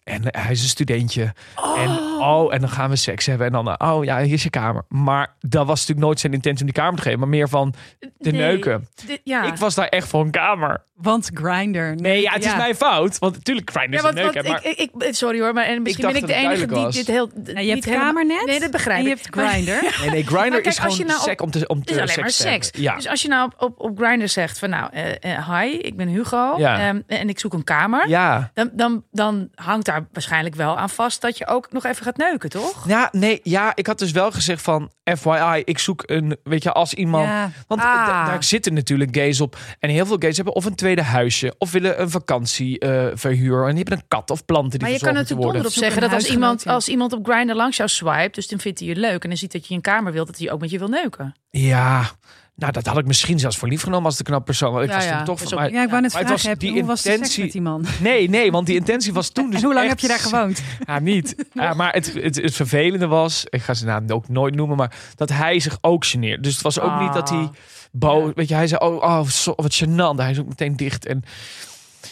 En 0.09 0.23
hij 0.25 0.51
is 0.53 0.63
een 0.63 0.69
studentje. 0.69 1.33
En, 1.77 1.99
oh, 2.21 2.55
en 2.55 2.61
dan 2.61 2.69
gaan 2.69 2.91
we 2.91 2.97
seks 2.97 3.27
hebben. 3.27 3.47
En 3.47 3.53
dan, 3.53 3.81
oh 3.83 4.05
ja, 4.05 4.21
hier 4.23 4.33
is 4.33 4.43
je 4.43 4.51
kamer. 4.51 4.85
Maar 4.89 5.35
dat 5.41 5.67
was 5.67 5.79
natuurlijk 5.81 6.07
nooit 6.07 6.21
zijn 6.21 6.33
intentie 6.33 6.67
om 6.67 6.73
die 6.73 6.83
kamer 6.83 6.97
te 6.97 7.03
geven. 7.03 7.19
Maar 7.19 7.29
meer 7.29 7.49
van 7.49 7.75
de 8.19 8.31
Nee. 8.31 8.41
neuken. 8.41 8.89
Ja. 9.25 9.43
Ik 9.45 9.57
was 9.57 9.75
daar 9.75 9.89
echt 9.89 10.09
voor 10.09 10.21
een 10.25 10.31
kamer. 10.31 10.87
Want 10.95 11.31
Grinder. 11.35 11.95
Nee, 11.97 12.23
ja, 12.23 12.33
het 12.33 12.45
is 12.45 12.57
mijn 12.57 12.75
fout. 12.75 13.19
Want 13.19 13.35
natuurlijk, 13.35 13.71
Grindr 13.71 13.95
is 13.95 14.03
Ja, 14.03 14.09
een 14.09 14.15
want, 14.15 14.27
neuk. 14.27 14.35
want 14.35 14.47
hè, 14.47 14.53
maar 14.53 14.65
ik, 14.73 14.79
ik, 14.79 15.03
ik- 15.03 15.15
sorry 15.15 15.41
hoor, 15.41 15.53
maar 15.53 15.65
en 15.65 15.83
misschien 15.83 16.07
ben 16.07 16.17
ik 16.17 16.27
de 16.27 16.33
enige 16.33 16.57
die 16.57 16.67
duidelijk 16.67 16.95
dit 16.95 17.07
heel. 17.07 17.31
Nou, 17.35 17.47
je 17.47 17.53
hebt 17.55 17.67
niet 17.75 17.85
helemaal- 17.85 18.07
kamernet 18.07 18.47
Nee, 18.47 18.61
dat 18.61 18.71
begrijp 18.71 18.99
en 18.99 19.05
je 19.05 19.11
ik. 19.11 19.19
hebt 19.23 19.37
Grinder. 19.37 19.83
Nee, 20.01 20.11
nee, 20.11 20.25
Grindr 20.25 20.51
kijk, 20.51 20.67
is 20.67 20.81
als 20.81 20.97
je 20.97 21.03
gewoon 21.03 21.07
nou 21.07 21.19
op- 21.19 21.25
sec 21.27 21.43
om 21.43 21.51
te, 21.51 21.67
om 21.67 21.85
te 21.85 21.93
is 21.95 21.99
alleen 22.01 22.21
maar 22.21 22.31
seks. 22.31 22.71
Ja. 22.73 22.95
Dus 22.95 23.09
als 23.09 23.23
je 23.23 23.29
nou 23.29 23.45
op, 23.45 23.55
op, 23.63 23.81
op 23.81 23.99
Grindr 23.99 24.27
zegt 24.29 24.59
van 24.59 24.71
nou, 24.71 24.91
eh, 24.93 25.37
eh, 25.37 25.61
hi, 25.61 25.69
ik 25.79 25.97
ben 25.97 26.09
Hugo 26.09 26.55
Ja. 26.59 26.79
ehm, 26.89 27.01
en 27.07 27.29
ik 27.29 27.39
zoek 27.39 27.53
een 27.53 27.65
kamer. 27.65 28.09
ja. 28.09 28.51
Dan, 28.55 28.71
dan, 28.73 29.05
dan 29.11 29.49
hangt 29.55 29.87
daar 29.87 29.98
waarschijnlijk 30.13 30.55
wel 30.55 30.79
aan 30.79 30.91
vast 30.91 31.21
dat 31.21 31.39
je 31.39 31.47
ook 31.47 31.73
nog 31.73 31.85
even 31.85 32.05
gaat 32.05 32.17
neuken, 32.17 32.51
toch? 32.51 32.89
Ja, 32.89 33.09
nee, 33.13 33.41
ja, 33.43 33.73
ik 33.77 33.87
had 33.87 33.99
dus 33.99 34.11
wel 34.11 34.31
gezegd 34.33 34.63
van 34.63 34.91
FYI, 35.19 35.63
ik 35.65 35.79
zoek 35.79 36.03
een, 36.07 36.37
weet 36.43 36.63
je, 36.63 36.73
als 36.73 36.95
iemand. 36.95 37.25
Ja. 37.27 37.51
Want 37.67 37.81
Ah. 37.81 38.07
da- 38.07 38.27
daar 38.27 38.45
zitten 38.45 38.75
natuurlijk 38.75 39.17
gays 39.17 39.41
op. 39.41 39.57
En 39.79 39.91
heel 39.91 40.07
veel 40.07 40.17
gays 40.19 40.37
hebben 40.37 40.55
of 40.55 40.65
een 40.65 40.75
tweede 40.75 41.03
huisje, 41.03 41.55
of 41.59 41.71
willen 41.73 42.01
een 42.01 42.11
vakantieverhuur. 42.11 43.61
en 43.63 43.69
die 43.75 43.79
hebben 43.85 43.99
een 43.99 44.09
kat 44.09 44.31
of 44.31 44.45
planten 44.45 44.71
die 44.79 44.81
Maar 44.89 44.91
je 44.91 44.99
kan 45.05 45.15
natuurlijk 45.15 45.63
Zoek 45.63 45.73
zeggen 45.73 46.01
dat 46.01 46.13
als 46.13 46.27
iemand, 46.31 46.67
als 46.67 46.89
iemand 46.89 47.13
op 47.13 47.27
Grindr 47.27 47.55
langs 47.55 47.77
jou 47.77 47.89
swipe, 47.89 48.31
dus 48.33 48.49
dan 48.49 48.59
vindt 48.61 48.79
hij 48.79 48.89
je 48.89 48.97
leuk 48.97 49.23
en 49.23 49.29
dan 49.29 49.39
ziet 49.39 49.53
dat 49.53 49.67
je 49.67 49.75
een 49.75 49.81
kamer 49.81 50.13
wilt, 50.13 50.27
dat 50.27 50.39
hij 50.39 50.51
ook 50.53 50.61
met 50.61 50.71
je 50.71 50.79
wil 50.79 50.89
neuken. 50.89 51.35
Ja, 51.51 52.11
nou, 52.59 52.73
dat 52.73 52.87
had 52.87 52.99
ik 52.99 53.07
misschien 53.07 53.39
zelfs 53.39 53.57
voor 53.57 53.69
lief 53.69 53.83
genomen 53.83 54.05
als 54.05 54.17
de 54.17 54.23
knap 54.25 54.45
persoon. 54.45 54.83
Ik 54.83 54.89
Ja, 54.89 54.95
was 54.95 55.05
ja, 55.05 55.23
toch 55.23 55.41
van. 55.43 55.71
Ja, 55.71 55.83
ik 55.83 55.89
wou 55.91 56.03
net 56.03 56.13
het 56.13 56.23
was 56.23 56.23
vragen, 56.31 56.49
heb, 56.49 56.59
die 56.61 56.73
hoe 56.73 56.85
was 56.85 57.03
de 57.03 57.09
seks 57.09 57.15
intentie- 57.21 57.43
met 57.43 57.53
die 57.53 57.61
man? 57.63 57.85
Nee, 58.01 58.29
nee, 58.29 58.51
want 58.51 58.67
die 58.67 58.77
intentie 58.77 59.13
was 59.13 59.29
toen 59.31 59.47
dus 59.51 59.61
En 59.61 59.65
hoe 59.65 59.75
lang 59.75 59.89
echt- 59.89 60.01
heb 60.01 60.11
je 60.11 60.17
daar 60.17 60.27
gewoond? 60.31 60.63
Ja, 60.87 60.99
niet. 61.13 61.45
Ja, 61.53 61.75
maar 61.75 61.93
het, 61.93 62.13
het, 62.15 62.37
het 62.37 62.55
vervelende 62.55 63.07
was, 63.07 63.45
ik 63.49 63.63
ga 63.63 63.75
zijn 63.75 63.89
naam 63.91 64.11
ook 64.17 64.29
nooit 64.29 64.55
noemen, 64.55 64.77
maar 64.77 64.95
dat 65.15 65.29
hij 65.29 65.61
zich 65.61 65.79
ook 65.81 66.05
geneert. 66.05 66.43
Dus 66.43 66.53
het 66.53 66.63
was 66.63 66.81
ook 66.81 67.01
niet 67.01 67.13
dat 67.13 67.29
hij 67.29 67.39
Ah. 67.39 67.49
boos, 67.93 68.27
Ja. 68.27 68.33
weet 68.35 68.49
je, 68.49 68.55
hij 68.55 68.67
zei, 68.67 68.81
oh, 68.81 69.03
oh 69.03 69.25
zo, 69.25 69.53
wat 69.57 69.83
gênant. 69.85 70.17
Hij 70.17 70.31
is 70.31 70.39
ook 70.39 70.49
meteen 70.49 70.77
dicht. 70.77 71.07
En 71.07 71.23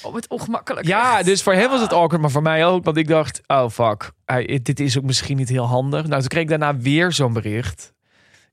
Oh, 0.02 0.12
wat 0.12 0.28
ongemakkelijk. 0.28 0.86
ja, 0.86 1.22
dus 1.22 1.42
voor 1.42 1.52
hem 1.52 1.70
was 1.70 1.80
het 1.80 1.92
awkward, 1.92 2.20
maar 2.22 2.30
voor 2.30 2.42
mij 2.42 2.66
ook, 2.66 2.84
want 2.84 2.96
ik 2.96 3.08
dacht, 3.08 3.40
oh 3.46 3.68
fuck, 3.70 4.10
hij, 4.24 4.60
dit 4.62 4.80
is 4.80 4.98
ook 4.98 5.04
misschien 5.04 5.36
niet 5.36 5.48
heel 5.48 5.66
handig. 5.66 6.06
Nou, 6.06 6.18
toen 6.20 6.28
kreeg 6.28 6.42
ik 6.42 6.48
daarna 6.48 6.76
weer 6.76 7.12
zo'n 7.12 7.32
bericht. 7.32 7.92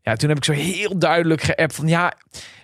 Ja, 0.04 0.16
toen 0.16 0.30
heb 0.30 0.38
ik 0.38 0.44
zo 0.44 0.52
heel 0.52 1.00
duidelijk 1.00 1.42
geappt 1.42 1.76
van, 1.76 1.88
ja, 1.88 2.14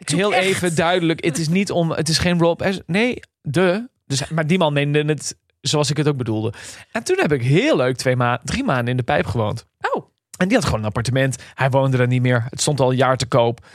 heel 0.05 0.33
echt. 0.33 0.43
even 0.43 0.75
duidelijk, 0.75 1.23
het 1.25 1.37
is 1.37 1.47
niet 1.47 1.71
om, 1.71 1.91
het 1.91 2.09
is 2.09 2.17
geen 2.17 2.39
Rob 2.39 2.61
S. 2.69 2.79
Nee, 2.85 3.19
de. 3.41 3.89
Dus, 4.05 4.27
maar 4.29 4.47
die 4.47 4.57
man 4.57 4.73
meende 4.73 5.03
het 5.05 5.37
zoals 5.61 5.89
ik 5.89 5.97
het 5.97 6.07
ook 6.07 6.17
bedoelde. 6.17 6.53
En 6.91 7.03
toen 7.03 7.17
heb 7.19 7.31
ik 7.31 7.41
heel 7.41 7.75
leuk 7.75 7.97
twee 7.97 8.15
maanden, 8.15 8.45
drie 8.45 8.63
maanden 8.63 8.87
in 8.87 8.97
de 8.97 9.03
pijp 9.03 9.25
gewoond. 9.25 9.65
Oh, 9.91 10.05
En 10.37 10.47
die 10.47 10.57
had 10.57 10.65
gewoon 10.65 10.79
een 10.79 10.85
appartement. 10.85 11.35
Hij 11.53 11.69
woonde 11.69 11.97
er 11.97 12.07
niet 12.07 12.21
meer. 12.21 12.45
Het 12.49 12.61
stond 12.61 12.79
al 12.79 12.89
een 12.91 12.97
jaar 12.97 13.17
te 13.17 13.25
koop. 13.25 13.65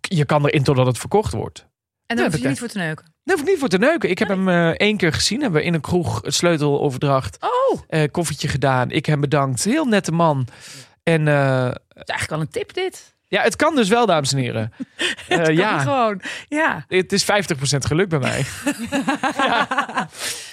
Je 0.00 0.24
kan 0.24 0.46
erin 0.46 0.62
totdat 0.62 0.86
het 0.86 0.98
verkocht 0.98 1.32
wordt. 1.32 1.66
en 2.06 2.16
daar 2.16 2.30
hoef 2.30 2.38
je 2.40 2.48
niet 2.48 2.58
voor 2.58 2.68
te 2.68 2.78
neuken. 2.78 3.04
Daar 3.24 3.36
hoef 3.36 3.44
ik 3.44 3.50
niet 3.50 3.60
voor 3.60 3.68
te 3.68 3.78
neuken. 3.78 4.10
Ik 4.10 4.18
heb 4.18 4.28
hem 4.28 4.48
eh, 4.48 4.68
één 4.68 4.96
keer 4.96 5.12
gezien. 5.12 5.40
Hebben 5.40 5.60
we 5.60 5.66
in 5.66 5.74
een 5.74 5.80
kroeg 5.80 6.22
het 6.22 6.34
sleuteloverdracht. 6.34 7.36
Oh, 7.40 7.80
eh 7.88 8.10
koffietje 8.10 8.48
gedaan. 8.48 8.90
Ik 8.90 9.06
hem 9.06 9.20
bedankt. 9.20 9.64
Heel 9.64 9.84
nette 9.84 10.12
man. 10.12 10.46
En 11.06 11.28
eh, 11.28 11.62
dat 11.64 11.78
is 11.94 12.14
eigenlijk 12.14 12.30
wel 12.30 12.40
een 12.40 12.48
tip 12.48 12.74
dit. 12.74 13.14
ja, 13.28 13.42
het 13.42 13.56
kan 13.56 13.74
dus 13.76 13.88
wel, 13.88 14.06
dames 14.06 14.32
en 14.32 14.38
heren. 14.38 14.72
Eh, 15.28 15.42
Kan 15.42 15.54
ja, 15.54 15.78
Gewoon, 15.78 16.20
ja. 16.48 16.84
het 16.88 17.12
is 17.12 17.24
50% 17.24 17.26
geluk 17.78 18.08
bij 18.08 18.18
mij. 18.18 18.44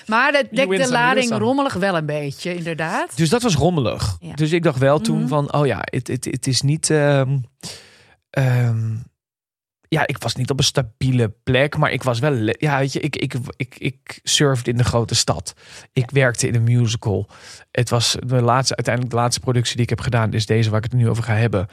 Maar 0.05 0.31
dat 0.31 0.45
dekt 0.51 0.77
de 0.77 0.89
lading 0.91 1.37
rommelig 1.37 1.73
wel 1.73 1.97
een 1.97 2.05
beetje, 2.05 2.55
inderdaad. 2.55 3.17
Dus 3.17 3.29
dat 3.29 3.41
was 3.41 3.55
rommelig. 3.55 4.17
Ja. 4.19 4.33
Dus 4.33 4.51
ik 4.51 4.63
dacht 4.63 4.79
wel 4.79 4.99
toen 4.99 5.17
Mhm. 5.19 5.27
van, 5.27 5.53
oh 5.53 5.65
ja, 5.65 5.79
het, 5.83 6.07
het, 6.07 6.25
het 6.25 6.47
is 6.47 6.61
niet... 6.61 6.89
ehm, 6.89 7.37
ehm, 8.29 8.95
ja, 9.93 10.07
ik 10.07 10.17
was 10.17 10.35
niet 10.35 10.49
op 10.49 10.57
een 10.57 10.63
stabiele 10.63 11.33
plek, 11.43 11.77
maar 11.77 11.91
ik 11.91 12.03
was 12.03 12.19
wel... 12.19 12.33
Ja, 12.45 12.77
weet 12.77 12.93
je, 12.93 12.99
ik, 12.99 13.15
ik, 13.15 13.35
ik, 13.55 13.75
ik 13.77 14.19
surfde 14.23 14.71
in 14.71 14.77
de 14.77 14.83
grote 14.83 15.15
stad. 15.15 15.53
Ik 15.93 16.11
werkte 16.11 16.47
in 16.47 16.55
een 16.55 16.63
musical. 16.63 17.27
Het 17.71 17.89
was 17.89 18.17
de 18.25 18.41
laatste, 18.41 18.75
uiteindelijk 18.75 19.15
de 19.15 19.21
laatste 19.21 19.41
productie 19.41 19.75
die 19.75 19.83
ik 19.83 19.89
heb 19.89 19.99
gedaan, 19.99 20.33
is 20.33 20.45
deze 20.45 20.69
waar 20.69 20.83
ik 20.83 20.91
het 20.91 20.99
nu 20.99 21.09
over 21.09 21.23
ga 21.23 21.33
hebben. 21.33 21.67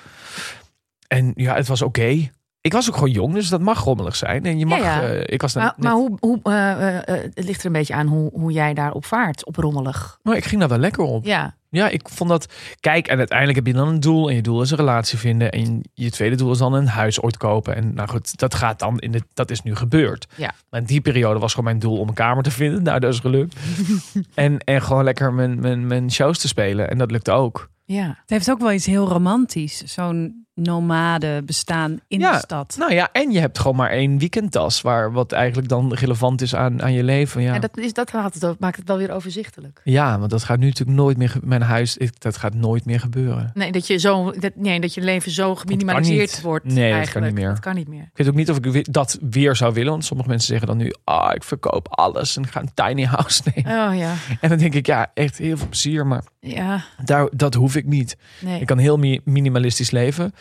En 1.06 1.32
ja, 1.34 1.54
het 1.54 1.68
was 1.68 1.82
oké. 1.82 2.30
Ik 2.60 2.72
was 2.72 2.88
ook 2.88 2.94
gewoon 2.94 3.10
jong, 3.10 3.34
dus 3.34 3.48
dat 3.48 3.60
mag 3.60 3.84
rommelig 3.84 4.16
zijn. 4.16 4.44
En 4.44 4.58
je 4.58 4.66
mag, 4.66 4.78
ja. 4.78 5.02
eh, 5.02 5.20
ik 5.26 5.40
was 5.42 5.52
dan 5.52 5.62
Maar, 5.62 5.72
net- 5.76 5.84
maar 5.84 5.94
hoe, 5.94 6.16
hoe, 6.20 6.38
eh, 6.42 6.96
eh, 6.98 7.04
het 7.34 7.44
ligt 7.44 7.60
er 7.60 7.66
een 7.66 7.72
beetje 7.72 7.94
aan 7.94 8.06
hoe, 8.06 8.30
hoe 8.32 8.52
jij 8.52 8.74
daarop 8.74 9.04
vaart, 9.04 9.44
op 9.46 9.56
rommelig. 9.56 10.18
Nou, 10.22 10.36
ik 10.36 10.44
ging 10.44 10.60
daar 10.60 10.68
wel 10.68 10.78
lekker 10.78 11.04
op. 11.04 11.24
Ja, 11.24 11.54
Ja, 11.72 11.88
ik 11.88 12.08
vond 12.08 12.30
dat. 12.30 12.52
Kijk, 12.80 13.08
en 13.08 13.18
uiteindelijk 13.18 13.58
heb 13.58 13.66
je 13.66 13.72
dan 13.72 13.88
een 13.88 14.00
doel. 14.00 14.28
En 14.28 14.34
je 14.34 14.42
doel 14.42 14.62
is 14.62 14.70
een 14.70 14.76
relatie 14.76 15.18
vinden. 15.18 15.50
En 15.50 15.80
je 15.94 16.10
tweede 16.10 16.36
doel 16.36 16.50
is 16.52 16.58
dan 16.58 16.72
een 16.72 16.86
huis 16.88 17.20
ooit 17.20 17.36
kopen. 17.36 17.74
En 17.76 17.94
nou 17.94 18.08
goed, 18.08 18.38
dat 18.38 18.54
gaat 18.54 18.78
dan 18.78 18.98
in 18.98 19.10
de. 19.12 19.22
Dat 19.34 19.50
is 19.50 19.62
nu 19.62 19.74
gebeurd. 19.76 20.26
Ja. 20.36 20.52
Maar 20.70 20.80
in 20.80 20.86
die 20.86 21.00
periode 21.00 21.38
was 21.40 21.50
gewoon 21.50 21.64
mijn 21.64 21.78
doel 21.78 21.98
om 21.98 22.08
een 22.08 22.14
kamer 22.14 22.42
te 22.42 22.50
vinden. 22.50 22.82
Nou, 22.82 23.00
dat 23.00 23.12
is 23.12 23.18
gelukt. 23.20 23.56
en, 24.34 24.58
en 24.58 24.82
gewoon 24.82 25.04
lekker 25.04 25.32
mijn, 25.32 25.60
mijn, 25.60 25.86
mijn 25.86 26.10
shows 26.10 26.38
te 26.38 26.48
spelen. 26.48 26.90
En 26.90 26.98
dat 26.98 27.10
lukte 27.10 27.30
ook. 27.30 27.70
ja. 27.84 28.06
Het 28.20 28.30
heeft 28.30 28.50
ook 28.50 28.60
wel 28.60 28.72
iets 28.72 28.86
heel 28.86 29.08
romantisch. 29.08 29.82
Zo'n 29.84 30.46
nomade 30.62 31.42
bestaan 31.44 32.00
in 32.08 32.20
Ja, 32.20 32.32
de 32.32 32.38
stad. 32.38 32.74
Nou 32.78 32.92
ja, 32.92 33.08
en 33.12 33.30
je 33.30 33.38
hebt 33.40 33.58
gewoon 33.58 33.76
maar 33.76 33.90
één 33.90 34.18
weekendtas. 34.18 34.80
Waar 34.80 35.12
wat 35.12 35.32
eigenlijk 35.32 35.68
dan 35.68 35.94
relevant 35.94 36.42
is 36.42 36.54
aan, 36.54 36.82
aan 36.82 36.92
je 36.92 37.04
leven. 37.04 37.42
Ja. 37.42 37.54
En 37.54 37.60
dat, 37.60 37.78
is, 37.78 37.92
dat 37.92 38.12
maakt, 38.12 38.40
het, 38.40 38.58
maakt 38.60 38.76
het 38.76 38.88
wel 38.88 38.96
weer 38.96 39.10
overzichtelijk. 39.12 39.80
ja, 39.84 40.18
want 40.18 40.30
dat 40.30 40.42
gaat 40.44 40.58
nu 40.58 40.66
natuurlijk 40.66 40.98
nooit 40.98 41.16
meer. 41.16 41.34
Mijn 41.42 41.62
huis, 41.62 41.98
dat 42.18 42.36
gaat 42.36 42.54
nooit 42.54 42.84
meer 42.84 43.00
gebeuren. 43.00 43.50
Nee, 43.54 43.72
dat 43.72 43.86
je, 43.86 43.98
zo, 43.98 44.32
dat, 44.38 44.52
nee, 44.56 44.80
dat 44.80 44.94
je 44.94 45.00
leven 45.00 45.30
zo 45.30 45.54
geminimaliseerd 45.54 46.40
wordt. 46.40 46.64
Nee, 46.64 46.74
dat 46.74 46.84
kan 46.88 46.92
eigenlijk. 46.96 47.26
niet 47.26 47.34
meer. 47.34 47.48
Dat 47.48 47.60
kan 47.60 47.74
niet 47.74 47.88
meer. 47.88 48.02
Ik 48.02 48.16
weet 48.16 48.28
ook 48.28 48.34
niet 48.34 48.50
of 48.50 48.56
ik 48.58 48.92
dat 48.92 49.18
weer 49.30 49.56
zou 49.56 49.74
willen. 49.74 49.90
Want 49.90 50.04
sommige 50.04 50.28
mensen 50.28 50.48
zeggen 50.48 50.66
dan 50.66 50.76
nu: 50.76 50.92
ah, 51.04 51.34
ik 51.34 51.42
verkoop 51.44 51.88
alles 51.90 52.36
en 52.36 52.46
ga 52.46 52.60
een 52.60 52.70
tiny 52.74 53.04
house 53.04 53.42
nemen. 53.54 53.88
Oh 53.88 53.96
ja, 53.98 54.14
En 54.40 54.48
dan 54.48 54.58
denk 54.58 54.74
ik, 54.74 54.86
ja, 54.86 55.10
echt 55.14 55.38
heel 55.38 55.56
veel 55.56 55.66
plezier. 55.68 56.06
Maar 56.06 56.22
ja, 56.40 56.84
daar, 57.04 57.28
dat 57.32 57.54
hoef 57.54 57.76
ik 57.76 57.86
niet. 57.86 58.16
nee. 58.40 58.60
Ik 58.60 58.66
kan 58.66 58.78
heel 58.78 58.96
mi- 58.96 59.20
minimalistisch 59.24 59.90
leven. 59.90 60.34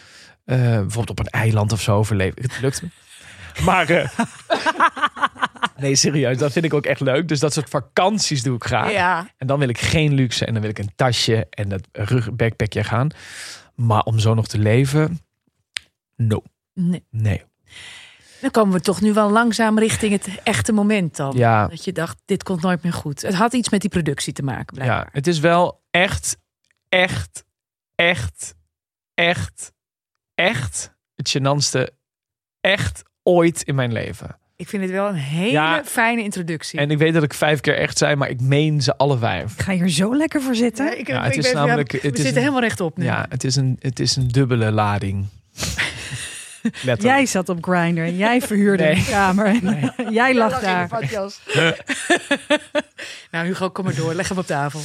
Eh, 0.49 0.57
bijvoorbeeld 0.57 1.09
op 1.09 1.19
een 1.19 1.25
eiland 1.25 1.71
of 1.71 1.81
zo 1.81 1.95
overleven. 1.95 2.41
Het 2.41 2.59
lukt 2.61 2.81
me. 2.81 2.89
Maar 3.63 3.89
eh, 3.89 4.09
nee, 5.81 5.95
serieus, 5.95 6.37
dat 6.37 6.51
vind 6.51 6.65
ik 6.65 6.73
ook 6.73 6.85
echt 6.85 6.99
leuk. 6.99 7.27
Dus 7.27 7.39
dat 7.39 7.53
soort 7.53 7.69
vakanties 7.69 8.43
doe 8.43 8.55
ik 8.55 8.63
graag. 8.63 8.91
Ja, 8.91 9.29
En 9.37 9.47
dan 9.47 9.59
wil 9.59 9.69
ik 9.69 9.77
geen 9.77 10.13
luxe 10.13 10.45
en 10.45 10.53
dan 10.53 10.61
wil 10.61 10.71
ik 10.71 10.79
een 10.79 10.91
tasje 10.95 11.47
en 11.49 11.69
dat 11.69 11.81
rug 11.91 12.31
backpackje 12.31 12.83
gaan. 12.83 13.09
Maar 13.75 14.01
om 14.03 14.19
zo 14.19 14.33
nog 14.33 14.47
te 14.47 14.57
leven, 14.57 15.19
no, 16.15 16.43
nee. 16.73 17.05
nee. 17.09 17.43
Dan 18.41 18.51
komen 18.51 18.73
we 18.73 18.81
toch 18.81 19.01
nu 19.01 19.13
wel 19.13 19.29
langzaam 19.31 19.79
richting 19.79 20.11
het 20.11 20.29
echte 20.43 20.71
moment 20.71 21.15
dan. 21.15 21.37
Ja, 21.37 21.67
Dat 21.67 21.83
je 21.83 21.91
dacht, 21.91 22.17
dit 22.25 22.43
komt 22.43 22.61
nooit 22.61 22.83
meer 22.83 22.93
goed. 22.93 23.21
Het 23.21 23.35
had 23.35 23.53
iets 23.53 23.69
met 23.69 23.81
die 23.81 23.89
productie 23.89 24.33
te 24.33 24.43
maken, 24.43 24.75
blijkbaar. 24.75 25.03
Ja, 25.05 25.09
het 25.11 25.27
is 25.27 25.39
wel 25.39 25.83
echt, 25.91 26.37
echt, 26.89 27.45
echt, 27.95 28.55
echt, 29.13 29.73
echt 30.45 30.93
het 31.15 31.37
gênantste 31.37 31.93
echt 32.61 33.03
ooit 33.23 33.61
in 33.63 33.75
mijn 33.75 33.91
leven. 33.91 34.37
Ik 34.55 34.69
vind 34.69 34.81
het 34.83 34.91
wel 34.91 35.07
een 35.07 35.15
hele 35.15 35.51
Ja. 35.51 35.83
fijne 35.85 36.23
introductie. 36.23 36.79
En 36.79 36.91
ik 36.91 36.97
weet 36.97 37.13
dat 37.13 37.23
ik 37.23 37.33
vijf 37.33 37.59
keer 37.59 37.75
echt 37.77 37.97
zei, 37.97 38.15
maar 38.15 38.29
ik 38.29 38.41
meen 38.41 38.81
ze 38.81 38.97
alle 38.97 39.17
vijf. 39.17 39.53
Ik 39.53 39.61
ga 39.61 39.71
hier 39.73 39.89
zo 39.89 40.15
lekker 40.15 40.41
voor 40.41 40.55
zitten. 40.55 40.85
Ja, 40.85 40.91
ik, 40.93 41.07
Ja, 41.07 41.17
ik 41.19 41.23
het 41.23 41.37
is 41.37 41.43
weet- 41.45 41.53
namelijk- 41.53 41.91
we 41.91 41.97
het 41.97 42.05
is 42.05 42.11
zitten 42.11 42.27
een- 42.35 42.39
helemaal 42.41 42.61
rechtop 42.61 42.97
nu. 42.97 43.03
Ja, 43.03 43.25
het 43.29 43.43
is 43.43 43.55
een, 43.55 43.77
het 43.79 43.99
is 43.99 44.15
een 44.15 44.27
dubbele 44.27 44.71
lading. 44.71 45.25
Jij 46.97 47.25
zat 47.25 47.49
op 47.49 47.63
Grindr 47.63 48.01
en 48.01 48.15
jij 48.17 48.41
verhuurde 48.41 48.83
Nee. 48.83 48.95
een 48.95 49.05
kamer. 49.05 49.53
Jij 50.11 50.35
lag 50.35 50.59
daar. 50.59 50.87
nou, 53.31 53.45
Hugo, 53.45 53.69
kom 53.69 53.85
maar 53.85 53.95
door. 53.95 54.13
Leg 54.13 54.29
hem 54.29 54.37
op 54.37 54.45
tafel. 54.45 54.79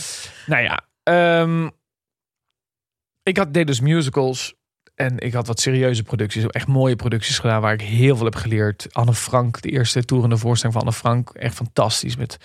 Nou 0.46 0.62
ja, 0.62 0.80
ehm, 1.02 1.68
ik 3.22 3.36
had, 3.36 3.54
deed 3.54 3.66
dus 3.66 3.80
musicals. 3.80 4.54
En 4.94 5.18
ik 5.18 5.32
had 5.32 5.46
wat 5.46 5.60
serieuze 5.60 6.02
producties, 6.02 6.46
echt 6.46 6.66
mooie 6.66 6.96
producties 6.96 7.38
gedaan 7.38 7.60
waar 7.60 7.72
ik 7.72 7.80
heel 7.80 8.16
veel 8.16 8.24
heb 8.24 8.34
geleerd. 8.36 8.86
Anne 8.92 9.14
Frank, 9.14 9.62
de 9.62 9.70
eerste 9.70 10.04
toerende 10.04 10.36
voorstelling 10.36 10.76
van 10.78 10.86
Anne 10.86 10.96
Frank, 10.98 11.30
echt 11.30 11.54
fantastisch. 11.54 12.16
Met 12.16 12.36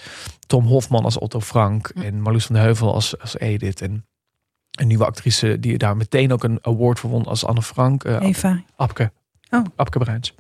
Tom 0.48 0.66
Hofman 0.66 1.04
als 1.04 1.18
Otto 1.18 1.40
Frank 1.42 1.92
Hm. 1.94 2.02
en 2.02 2.22
Marloes 2.22 2.46
van 2.46 2.56
de 2.56 2.62
Heuvel 2.62 2.94
als, 2.94 3.20
als 3.20 3.38
Edith. 3.40 3.82
En 3.82 4.06
een 4.72 4.88
nieuwe 4.88 5.06
actrice 5.06 5.60
die 5.60 5.78
daar 5.78 5.98
meteen 5.98 6.34
ook 6.34 6.44
een 6.44 6.60
award 6.62 7.00
voor 7.00 7.10
won 7.10 7.26
als 7.26 7.46
Anne 7.46 7.62
Frank. 7.62 8.04
eh, 8.04 8.18
Eva. 8.22 8.64
Apke. 8.76 9.12
Oh. 9.50 9.66
Apke 9.76 10.00
Bruins. 10.00 10.34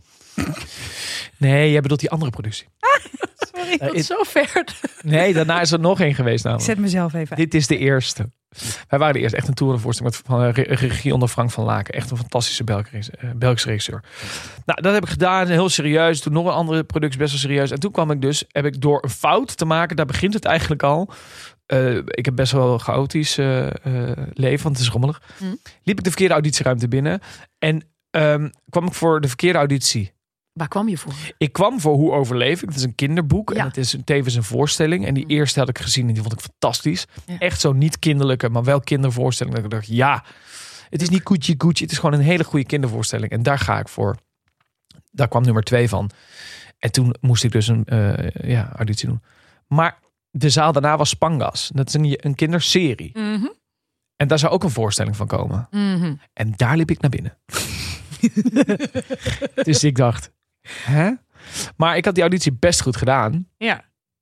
Nee, 1.38 1.72
jij 1.72 1.82
bedoelt 1.82 2.00
die 2.00 2.10
andere 2.10 2.32
productie. 2.32 2.68
Eh, 3.80 3.88
Tot 3.88 3.96
it- 3.98 4.06
zover. 4.06 4.64
nee, 5.02 5.34
daarna 5.34 5.62
is 5.62 5.72
er 5.72 5.80
nog 5.80 6.00
één 6.00 6.16
geweest 6.16 6.38
Ik 6.40 6.44
namelijk. 6.44 6.70
zet 6.70 6.80
mezelf 6.80 7.14
even 7.14 7.30
uit. 7.30 7.38
Dit 7.52 7.54
is 7.54 7.68
de 7.68 7.78
eerste. 7.78 8.30
Wij 8.88 9.00
waren 9.00 9.14
de 9.14 9.20
eerste 9.20 9.38
echt 9.38 9.48
een 9.48 9.54
toerenvoorstelling 9.54 10.16
met 10.16 10.26
van 10.26 10.44
eh, 10.44 10.52
re- 10.54 10.76
regie 10.88 11.14
onder 11.14 11.30
Frank 11.30 11.52
van 11.52 11.64
Laken. 11.64 11.94
Echt 11.94 12.12
een 12.12 12.18
fantastische 12.18 12.64
Belgische, 12.64 13.12
eh, 13.12 13.30
Belgische 13.36 13.68
regisseur. 13.68 14.04
Nou, 14.66 14.82
dat 14.82 14.94
heb 14.94 15.04
ik 15.04 15.10
gedaan, 15.10 15.48
heel 15.48 15.70
serieus. 15.70 16.20
Toen 16.22 16.34
nog 16.34 16.46
een 16.46 16.52
andere 16.52 16.84
productie, 16.84 17.20
best 17.20 17.32
wel 17.32 17.40
serieus. 17.42 17.72
En 17.72 17.80
toen 17.80 17.92
kwam 17.92 18.12
ik 18.12 18.22
dus, 18.22 18.44
heb 18.48 18.66
ik 18.66 18.82
door 18.82 19.04
een 19.04 19.10
fout 19.10 19.58
te 19.58 19.66
maken, 19.66 19.96
daar 19.96 20.06
begint 20.06 20.34
het 20.34 20.46
eigenlijk 20.46 20.84
al. 20.84 21.10
Eh, 21.66 21.96
ik 21.96 22.26
heb 22.26 22.36
best 22.36 22.52
wel 22.52 22.74
een 22.74 22.80
chaotisch 22.80 23.38
eh, 23.38 23.68
eh, 23.68 23.74
leven, 24.34 24.64
want 24.64 24.76
het 24.78 24.86
is 24.86 24.92
rommelig. 24.92 25.22
Hm. 25.38 25.44
Liep 25.84 25.98
ik 25.98 26.04
de 26.04 26.10
verkeerde 26.10 26.34
auditieruimte 26.34 26.88
binnen. 26.88 27.20
En 27.60 27.84
ehm, 28.10 28.50
kwam 28.70 28.86
ik 28.88 28.94
voor 28.94 29.22
de 29.22 29.28
verkeerde 29.28 29.58
auditie. 29.58 30.12
Waar 30.54 30.68
kwam 30.68 30.90
je 30.90 30.98
voor? 30.98 31.14
Ik 31.38 31.54
kwam 31.54 31.80
voor 31.80 31.96
Hoe 31.96 32.12
overleef 32.12 32.62
ik. 32.62 32.68
Het 32.68 32.78
is 32.78 32.84
een 32.84 32.96
kinderboek 32.96 33.54
Ja. 33.54 33.60
en 33.60 33.68
het 33.68 33.78
is 33.78 33.94
een- 33.94 34.04
tevens 34.04 34.36
een 34.36 34.44
voorstelling. 34.44 35.06
En 35.06 35.14
die 35.14 35.24
Mm. 35.24 35.30
eerste 35.30 35.60
had 35.60 35.70
ik 35.70 35.80
gezien 35.80 36.08
en 36.08 36.14
die 36.14 36.22
vond 36.22 36.34
ik 36.34 36.40
fantastisch. 36.40 37.06
Ja. 37.26 37.38
Echt 37.40 37.60
zo 37.62 37.74
niet 37.74 38.00
kinderlijke, 38.00 38.50
maar 38.50 38.64
wel 38.64 38.80
kindervoorstelling. 38.80 39.56
Dat 39.56 39.66
ik 39.66 39.72
dacht, 39.72 39.88
ja, 39.88 40.24
het 40.90 41.02
is 41.02 41.10
niet 41.10 41.24
koetje 41.24 41.58
koetje. 41.58 41.84
Het 41.84 41.94
is 41.94 42.00
gewoon 42.00 42.20
een 42.20 42.26
hele 42.26 42.44
goede 42.44 42.66
kindervoorstelling. 42.66 43.32
En 43.32 43.44
daar 43.44 43.60
ga 43.60 43.80
ik 43.80 43.88
voor. 43.88 44.18
Daar 45.12 45.28
kwam 45.28 45.44
nummer 45.44 45.64
twee 45.64 45.90
van. 45.90 46.10
En 46.80 46.92
toen 46.92 47.16
moest 47.22 47.44
ik 47.44 47.52
dus 47.52 47.68
een 47.68 47.86
eh, 47.86 48.50
ja, 48.50 48.72
auditie 48.76 49.08
doen. 49.08 49.22
Maar 49.68 50.00
de 50.32 50.50
zaal 50.50 50.72
daarna 50.72 50.98
was 50.98 51.10
Spangas. 51.10 51.72
Dat 51.74 51.88
is 51.88 51.94
een, 51.94 52.14
een 52.26 52.36
kinderserie. 52.36 53.18
Mhm. 53.20 53.48
En 54.16 54.28
daar 54.28 54.40
zou 54.40 54.54
ook 54.54 54.64
een 54.64 54.70
voorstelling 54.70 55.16
van 55.16 55.28
komen. 55.28 55.68
Mhm. 55.72 56.14
En 56.34 56.54
daar 56.56 56.78
liep 56.78 56.92
ik 56.92 57.02
naar 57.02 57.10
binnen. 57.10 57.38
dus 59.64 59.84
ik 59.84 59.96
dacht, 59.96 60.32
hè? 60.84 61.12
Maar 61.76 61.98
ik 61.98 62.06
had 62.06 62.14
die 62.14 62.24
auditie 62.24 62.54
best 62.60 62.82
goed 62.82 62.98
gedaan. 62.98 63.48
Ja. 63.58 63.82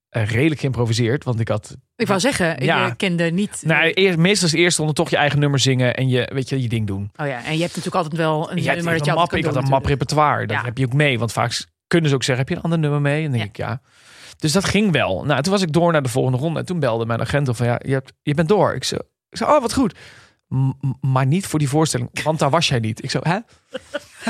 Eh, 0.10 0.30
redelijk 0.30 0.60
geïmproviseerd, 0.60 1.24
want 1.24 1.40
ik 1.40 1.48
had... 1.48 1.78
Ik 1.96 2.08
wou 2.08 2.20
zeggen, 2.20 2.64
Ja. 2.64 2.86
je 2.86 2.96
kende 2.96 3.24
niet... 3.32 3.62
Nou, 3.66 3.90
eerst, 3.92 4.18
meestal 4.18 4.46
is 4.48 4.52
het 4.54 4.62
eerst 4.62 4.80
onder 4.80 4.96
toch 4.96 5.10
je 5.10 5.16
eigen 5.18 5.40
nummer 5.40 5.60
zingen 5.60 5.96
en 5.96 6.10
je, 6.10 6.30
weet 6.34 6.50
je, 6.50 6.62
je 6.62 6.70
ding 6.70 6.88
doen. 6.88 7.12
Oh 7.16 7.28
ja, 7.28 7.36
en 7.44 7.54
je 7.54 7.62
hebt 7.62 7.76
natuurlijk 7.76 7.96
altijd 7.96 8.16
wel 8.16 8.52
een 8.52 8.58
Je 8.58 8.64
hebt 8.64 8.76
nummer 8.76 8.98
dat 8.98 9.06
je 9.06 9.14
map, 9.14 9.34
ik 9.34 9.46
had 9.46 9.56
een 9.56 9.64
map 9.70 9.86
repertoire. 9.86 10.48
Dat 10.48 10.58
Ja. 10.58 10.64
heb 10.64 10.78
je 10.78 10.86
ook 10.86 10.94
mee, 10.94 11.20
want 11.20 11.32
vaak 11.32 11.66
kunnen 11.88 12.10
ze 12.10 12.16
ook 12.16 12.24
zeggen, 12.24 12.46
heb 12.46 12.54
je 12.54 12.56
een 12.60 12.64
ander 12.64 12.80
nummer 12.80 13.02
mee? 13.02 13.24
En 13.24 13.30
dan 13.30 13.38
denk 13.40 13.50
ik, 13.50 13.58
ja. 13.58 13.82
Dus 14.38 14.52
dat 14.52 14.66
ging 14.66 14.92
wel. 14.92 15.24
Nou, 15.26 15.42
toen 15.42 15.52
was 15.52 15.62
ik 15.62 15.72
door 15.74 15.92
naar 15.92 16.04
de 16.04 16.10
volgende 16.10 16.38
ronde. 16.38 16.60
En 16.60 16.66
toen 16.66 16.80
belde 16.80 17.06
mijn 17.06 17.22
agent 17.22 17.50
van, 17.56 17.66
ja, 17.66 17.80
je, 17.86 17.92
hebt, 17.94 18.14
je 18.22 18.34
bent 18.34 18.48
door. 18.48 18.74
Ik 18.74 18.84
zei, 18.84 19.02
ik 19.30 19.38
zei, 19.38 19.52
oh, 19.52 19.62
wat 19.62 19.74
goed. 19.74 19.98
Maar 21.02 21.26
niet 21.26 21.46
voor 21.48 21.60
die 21.60 21.70
voorstelling, 21.70 22.10
want 22.24 22.40
daar 22.40 22.50
was 22.50 22.68
jij 22.68 22.80
niet. 22.80 23.04
Ik 23.04 23.12
zo, 23.12 23.20
hè? 23.24 23.38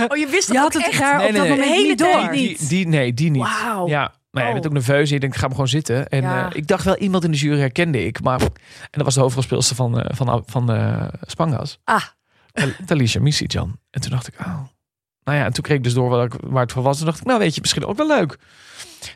Oh, 0.09 0.17
je 0.17 0.27
wist 0.27 0.47
Je 0.47 0.53
het 0.53 0.61
had 0.61 0.75
ook 0.75 0.81
het 0.83 0.91
echt? 0.91 0.99
daar 1.01 1.17
Nee, 1.17 1.25
op 1.27 1.31
nee, 1.31 1.39
dat 1.41 1.47
nee. 1.47 1.57
moment 1.57 1.75
Hele 1.75 1.87
niet 1.87 1.97
tijd 1.97 2.21
door. 2.21 2.31
niet. 2.31 2.59
Die, 2.59 2.67
die, 2.67 2.87
nee, 2.87 3.13
die 3.13 3.31
niet. 3.31 3.41
Wauw. 3.61 3.87
Ja, 3.87 4.13
maar 4.31 4.43
ja, 4.43 4.49
je 4.49 4.55
Oh. 4.55 4.61
bent 4.61 4.65
ook 4.65 4.73
nerveus. 4.73 5.07
En 5.07 5.13
je 5.13 5.19
denkt, 5.19 5.35
ik 5.35 5.41
ga 5.41 5.47
me 5.47 5.53
gewoon 5.53 5.67
zitten. 5.69 6.07
En 6.09 6.21
Ja. 6.21 6.49
eh, 6.49 6.55
ik 6.57 6.67
dacht 6.67 6.83
wel, 6.83 6.97
iemand 6.97 7.23
in 7.23 7.31
de 7.31 7.37
jury 7.37 7.59
herkende 7.59 8.05
ik. 8.05 8.21
Maar, 8.21 8.41
en 8.41 8.49
dat 8.91 9.03
was 9.03 9.13
de 9.13 9.19
hoofdrolspeelster 9.19 9.75
van, 9.75 9.99
eh, 10.01 10.15
van, 10.15 10.43
van 10.45 10.71
eh, 10.71 11.07
Spangas. 11.21 11.79
Ah. 11.83 12.01
Tal- 12.51 12.71
Talisha 12.85 13.19
Misijan. 13.19 13.79
En 13.89 14.01
toen 14.01 14.11
dacht 14.11 14.27
ik, 14.27 14.33
oh. 14.39 14.59
Nou 15.27 15.39
ja, 15.39 15.45
en 15.45 15.53
toen 15.53 15.63
kreeg 15.63 15.77
ik 15.77 15.83
dus 15.83 15.93
door 15.93 16.09
waar, 16.09 16.29
waar 16.43 16.61
het 16.61 16.71
voor 16.71 16.83
was. 16.83 16.97
Toen 16.97 17.05
dacht 17.05 17.19
ik, 17.19 17.25
nou 17.25 17.39
weet 17.39 17.55
je, 17.55 17.61
misschien 17.61 17.85
ook 17.85 17.97
wel 17.97 18.07
leuk. 18.07 18.37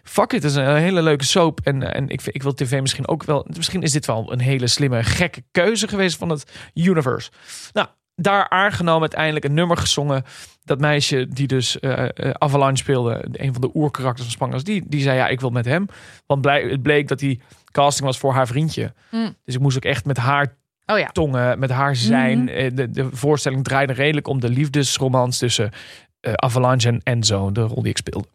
Fuck 0.03 0.34
it, 0.34 0.44
het 0.44 0.51
is 0.51 0.56
een 0.56 0.75
hele 0.75 1.01
leuke 1.01 1.24
soap. 1.24 1.60
En, 1.63 1.84
eh, 1.84 2.00
en 2.00 2.10
ik, 2.10 2.22
ik 2.25 2.44
wil 2.44 2.53
tv 2.53 2.82
misschien 2.82 3.08
ook 3.08 3.24
wel... 3.24 3.48
Misschien 3.56 3.82
is 3.82 3.91
dit 3.91 4.06
wel 4.06 4.32
een 4.32 4.39
hele 4.39 4.68
slimme, 4.68 5.03
gekke 5.03 5.44
keuze 5.51 5.88
geweest 5.88 6.18
van 6.18 6.30
het 6.30 6.51
universe. 6.74 7.32
Nou, 7.74 7.88
daar 8.15 8.50
aangenomen 8.50 9.01
uiteindelijk 9.01 9.46
een 9.46 9.53
nummer 9.53 9.77
gezongen. 9.77 10.24
Dat 10.63 10.80
meisje 10.80 11.27
die 11.27 11.48
dus 11.48 11.80
eh, 11.80 12.03
eh, 12.03 12.30
Avalanche 12.32 12.84
speelde, 12.84 13.25
een 13.32 13.53
van 13.53 13.62
de 13.62 13.72
oerkarakters 13.74 14.24
van 14.24 14.32
Spangas, 14.32 14.63
die, 14.63 14.84
die 14.88 15.01
zei 15.01 15.18
ja, 15.18 15.27
ik 15.27 15.39
wil 15.39 15.50
met 15.50 15.65
hem. 15.65 15.86
Want 16.25 16.41
blij, 16.41 16.62
het 16.62 16.82
bleek 16.82 17.08
dat 17.08 17.20
die 17.20 17.41
casting 17.72 18.06
was 18.06 18.18
voor 18.18 18.34
haar 18.34 18.48
vriendje. 18.48 18.94
Mm. 19.12 19.36
Dus 19.46 19.56
ik 19.56 19.62
moest 19.62 19.77
ook 19.77 19.86
echt 19.86 20.06
met 20.06 20.18
haar 20.18 20.58
Oh 20.92 21.00
ja. 21.00 21.08
tongen, 21.08 21.60
met 21.60 21.70
haar 21.70 21.96
zijn. 21.96 22.40
Mhm. 22.40 22.48
Eh, 22.48 22.72
De, 22.74 22.92
de 22.92 23.10
voorstelling 23.12 23.64
draaide 23.64 23.94
redelijk 23.94 24.28
om 24.28 24.40
de 24.40 24.50
liefdesromans 24.50 25.38
tussen 25.38 25.72
eh, 26.20 26.34
Avalanche 26.34 26.88
en 26.88 27.02
Enzo, 27.04 27.52
de 27.52 27.62
rol 27.62 27.82
die 27.82 27.92
ik 27.92 27.98
speelde. 27.98 28.28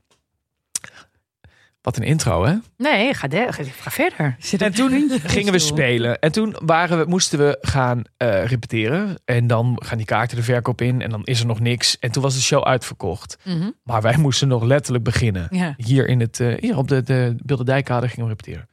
Wat 1.87 1.97
een 1.97 2.03
intro, 2.03 2.45
hè? 2.45 2.55
Nee, 2.77 3.15
ga, 3.15 3.29
de, 3.29 3.47
ga, 3.51 3.91
verder. 3.91 4.37
Zit 4.39 4.63
En 4.63 4.73
toen 4.73 5.11
gingen 5.23 5.53
we 5.53 5.59
spelen. 5.59 6.19
En 6.19 6.33
toen 6.33 6.57
waren 6.65 6.99
we, 6.99 7.05
moesten 7.05 7.39
we 7.39 7.59
gaan 7.61 8.03
eh, 8.17 8.45
repeteren. 8.45 9.19
En 9.25 9.47
dan 9.47 9.83
gaan 9.85 9.97
die 9.97 10.07
kaarten 10.07 10.37
de 10.37 10.43
verkoop 10.43 10.81
in. 10.81 11.03
En 11.03 11.11
dan 11.11 11.25
is 11.25 11.41
er 11.41 11.47
nog 11.47 11.61
niks. 11.61 11.99
En 11.99 12.13
toen 12.13 12.23
was 12.23 12.35
de 12.35 12.41
show 12.41 12.65
uitverkocht. 12.65 13.39
Mhm. 13.43 13.71
Maar 13.83 14.03
wij 14.03 14.17
moesten 14.17 14.49
nog 14.49 14.63
letterlijk 14.63 15.05
beginnen. 15.05 15.49
Ja. 15.51 15.75
Hier, 15.77 16.09
in 16.09 16.21
het, 16.21 16.41
eh, 16.41 16.55
hier 16.59 16.77
op 16.77 16.89
de, 16.89 17.03
de 17.03 17.37
Bilderdijkade 17.45 18.09
gingen 18.09 18.25
we 18.25 18.31
repeteren. 18.31 18.69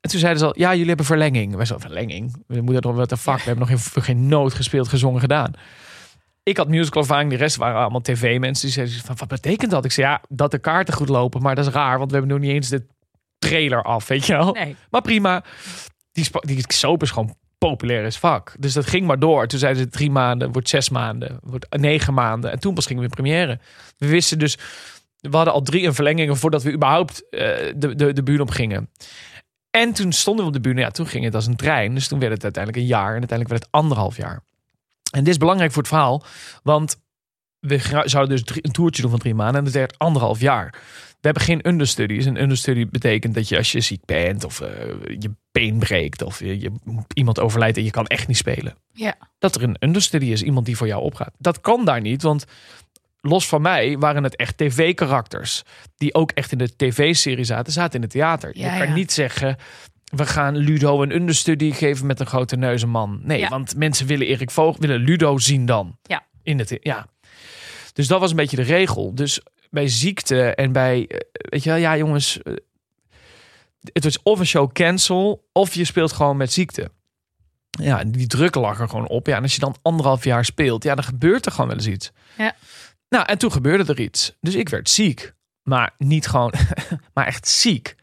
En 0.00 0.10
toen 0.10 0.20
zeiden 0.20 0.40
ze 0.40 0.46
al, 0.46 0.58
ja, 0.58 0.70
jullie 0.70 0.86
hebben 0.86 1.06
verlenging. 1.06 1.54
Wij 1.54 1.64
zo, 1.64 1.78
verlenging? 1.78 2.44
We 2.46 2.60
moeten 2.60 2.82
nog 2.82 2.96
wat 2.96 3.08
de 3.08 3.16
fuck. 3.16 3.36
We 3.36 3.42
hebben 3.42 3.68
nog 3.68 3.82
geen, 3.92 4.02
geen 4.02 4.28
noot 4.28 4.54
gespeeld, 4.54 4.88
gezongen, 4.88 5.20
gedaan. 5.20 5.52
ik 6.42 6.56
had 6.56 6.68
musical 6.68 7.02
ervaring, 7.02 7.30
de 7.30 7.36
rest 7.36 7.56
waren 7.56 7.80
allemaal 7.80 8.00
tv-mensen. 8.00 8.64
Die 8.64 8.74
zeiden 8.74 9.04
van, 9.04 9.16
wat 9.16 9.28
betekent 9.28 9.70
dat? 9.70 9.84
Ik 9.84 9.92
zei, 9.92 10.06
ja, 10.06 10.22
dat 10.28 10.50
de 10.50 10.58
kaarten 10.58 10.94
goed 10.94 11.08
lopen, 11.08 11.42
maar 11.42 11.54
dat 11.54 11.66
is 11.66 11.72
raar, 11.72 11.98
want 11.98 12.10
we 12.10 12.16
hebben 12.16 12.36
nog 12.36 12.46
niet 12.46 12.54
eens 12.54 12.68
de 12.68 12.86
trailer 13.38 13.82
af, 13.82 14.08
weet 14.08 14.26
je 14.26 14.32
wel. 14.32 14.52
Nee. 14.52 14.76
Maar 14.90 15.02
prima. 15.02 15.44
Die, 16.12 16.28
die 16.40 16.64
soap 16.66 17.02
is 17.02 17.10
gewoon 17.10 17.34
populair 17.58 18.06
as 18.06 18.16
fuck. 18.16 18.54
Dus 18.58 18.72
dat 18.72 18.86
ging 18.86 19.06
maar 19.06 19.18
door. 19.18 19.46
Toen 19.46 19.58
zeiden 19.58 19.82
ze 19.82 19.88
drie 19.88 20.10
maanden, 20.10 20.52
wordt 20.52 20.68
zes 20.68 20.90
maanden, 20.90 21.38
wordt 21.42 21.66
negen 21.78 22.14
maanden. 22.14 22.50
En 22.50 22.58
toen 22.58 22.74
pas 22.74 22.86
gingen 22.86 23.02
we 23.02 23.08
in 23.08 23.14
première. 23.14 23.58
We 23.98 24.06
wisten 24.06 24.38
dus, 24.38 24.58
we 25.20 25.36
hadden 25.36 25.54
al 25.54 25.62
drie 25.62 25.82
in 25.82 25.94
verlengingen 25.94 26.36
voordat 26.36 26.62
we 26.62 26.72
überhaupt 26.72 27.28
eh, 27.30 27.40
de, 27.76 27.94
de, 27.94 28.12
de 28.12 28.22
bühne 28.22 28.42
op 28.42 28.50
gingen. 28.50 28.88
En 29.70 29.92
toen 29.92 30.12
stonden 30.12 30.44
we 30.44 30.50
op 30.50 30.56
de 30.56 30.68
bühne. 30.68 30.80
Ja, 30.80 30.90
toen 30.90 31.06
ging 31.06 31.24
het 31.24 31.34
als 31.34 31.46
een 31.46 31.56
trein. 31.56 31.94
Dus 31.94 32.08
toen 32.08 32.18
werd 32.18 32.32
het 32.32 32.42
uiteindelijk 32.42 32.82
een 32.82 32.88
jaar. 32.90 33.06
En 33.14 33.18
uiteindelijk 33.18 33.48
werd 33.50 33.62
het 33.62 33.72
anderhalf 33.72 34.16
jaar. 34.16 34.42
En 35.10 35.18
dit 35.24 35.28
is 35.28 35.36
belangrijk 35.38 35.72
voor 35.72 35.82
het 35.82 35.90
verhaal. 35.90 36.24
Want 36.62 37.00
we 37.60 37.78
zouden 38.04 38.36
dus 38.36 38.44
drie- 38.44 38.64
een 38.64 38.72
toertje 38.72 39.02
doen 39.02 39.10
van 39.10 39.20
drie 39.20 39.34
maanden. 39.34 39.56
En 39.58 39.64
dat 39.64 39.72
werd 39.74 39.98
anderhalf 39.98 40.40
jaar. 40.40 40.70
We 41.10 41.26
hebben 41.26 41.42
geen 41.42 41.68
understudies. 41.68 42.24
Een 42.24 42.42
understudy 42.42 42.86
betekent 42.88 43.34
dat 43.34 43.48
je 43.48 43.56
als 43.56 43.72
je 43.72 43.80
ziek 43.80 44.04
bent. 44.04 44.44
Of 44.44 44.60
eh, 44.60 44.68
je 45.18 45.30
been 45.52 45.78
breekt. 45.78 46.22
Of 46.22 46.38
je, 46.38 46.60
je- 46.60 46.72
iemand 47.14 47.40
overlijdt 47.40 47.76
en 47.76 47.84
je 47.84 47.90
kan 47.90 48.06
echt 48.06 48.26
niet 48.28 48.36
spelen. 48.36 48.74
Ja. 48.92 49.14
Dat 49.38 49.54
er 49.54 49.62
een 49.62 49.76
understudy 49.80 50.26
is. 50.26 50.42
Iemand 50.42 50.66
die 50.66 50.76
voor 50.76 50.86
jou 50.86 51.02
opgaat. 51.02 51.32
Dat 51.38 51.60
kan 51.60 51.84
daar 51.84 52.00
niet. 52.00 52.22
Want 52.22 52.44
los 53.20 53.48
van 53.48 53.62
mij 53.62 53.98
waren 53.98 54.22
het 54.24 54.36
echt 54.36 54.56
tv-karakters. 54.56 55.62
Die 55.96 56.14
ook 56.14 56.30
echt 56.30 56.52
in 56.52 56.58
de 56.58 56.76
tv-serie 56.76 57.44
zaten. 57.44 57.72
Zaten 57.72 57.94
in 57.94 58.02
het 58.02 58.10
theater. 58.10 58.50
Ja, 58.58 58.72
je 58.72 58.78
kan 58.78 58.88
ja. 58.88 58.94
niet 58.94 59.12
zeggen... 59.12 59.56
We 60.04 60.26
gaan 60.26 60.56
Ludo 60.56 61.02
een 61.02 61.14
understudy 61.14 61.72
geven 61.72 62.06
met 62.06 62.20
een 62.20 62.26
grote 62.26 62.56
neuzenman. 62.56 63.20
Nee, 63.22 63.38
Ja. 63.38 63.48
want 63.48 63.76
mensen 63.76 64.06
willen 64.06 64.26
Erik 64.26 64.50
Voogd, 64.50 64.78
willen 64.78 65.00
Ludo 65.00 65.38
zien 65.38 65.66
dan. 65.66 65.98
Ja. 66.02 66.26
In 66.42 66.58
het, 66.58 66.78
ja. 66.80 67.06
Dus 67.92 68.06
dat 68.06 68.20
was 68.20 68.30
een 68.30 68.36
beetje 68.36 68.56
de 68.56 68.62
regel. 68.62 69.14
Dus 69.14 69.40
bij 69.70 69.88
ziekte 69.88 70.54
en 70.54 70.72
bij, 70.72 71.06
eh, 71.06 71.18
weet 71.32 71.62
je 71.62 71.70
wel, 71.70 71.78
ja 71.78 71.96
jongens, 71.96 72.42
eh, 72.42 72.54
het 73.92 74.04
was 74.04 74.22
of 74.22 74.38
een 74.38 74.46
show 74.46 74.72
cancel 74.72 75.48
of 75.52 75.74
je 75.74 75.84
speelt 75.84 76.12
gewoon 76.12 76.36
met 76.36 76.52
ziekte. 76.52 76.90
Ja, 77.70 78.04
die 78.04 78.26
druk 78.26 78.54
lag 78.54 78.80
er 78.80 78.88
gewoon 78.88 79.08
op. 79.08 79.26
Ja, 79.26 79.36
en 79.36 79.42
als 79.42 79.54
je 79.54 79.60
dan 79.60 79.76
anderhalf 79.82 80.24
jaar 80.24 80.44
speelt, 80.44 80.82
ja, 80.84 80.94
dan 80.94 81.04
gebeurt 81.04 81.46
er 81.46 81.52
gewoon 81.52 81.66
wel 81.66 81.76
eens 81.76 81.86
iets. 81.86 82.10
Ja. 82.38 82.54
Nou, 83.10 83.24
en 83.26 83.38
toen 83.38 83.52
gebeurde 83.52 83.92
er 83.92 84.00
iets. 84.00 84.36
Dus 84.40 84.54
ik 84.54 84.68
werd 84.68 84.90
ziek. 84.90 85.34
Maar 85.62 85.94
niet 85.98 86.26
gewoon, 86.26 86.52
maar 87.14 87.26
echt 87.26 87.48
ziek. 87.48 87.94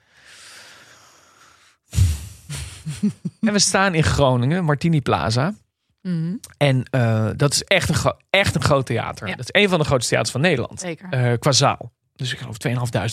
en 3.42 3.54
we 3.54 3.60
staan 3.60 3.94
in 3.94 4.04
Groningen, 4.04 4.64
Martini 4.64 5.02
Plaza. 5.02 5.54
Mhm. 6.02 6.36
En 6.58 6.84
eh, 6.90 7.30
dat 7.36 7.54
is 7.54 7.64
echt 7.64 7.90
een, 7.90 8.14
echt 8.30 8.56
een 8.56 8.64
groot 8.64 8.86
theater. 8.86 9.28
Ja. 9.28 9.36
Dat 9.36 9.50
is 9.54 9.62
een 9.62 9.70
van 9.70 9.80
de 9.80 9.86
grootste 9.86 10.10
theaters 10.10 10.32
van 10.32 10.42
Nederland. 10.42 10.80
Zeker. 10.80 11.10
eh, 11.10 11.40
qua 11.40 11.52
zaal. 11.52 11.92
Dus 12.16 12.34
ik 12.34 12.40
geloof 12.40 12.58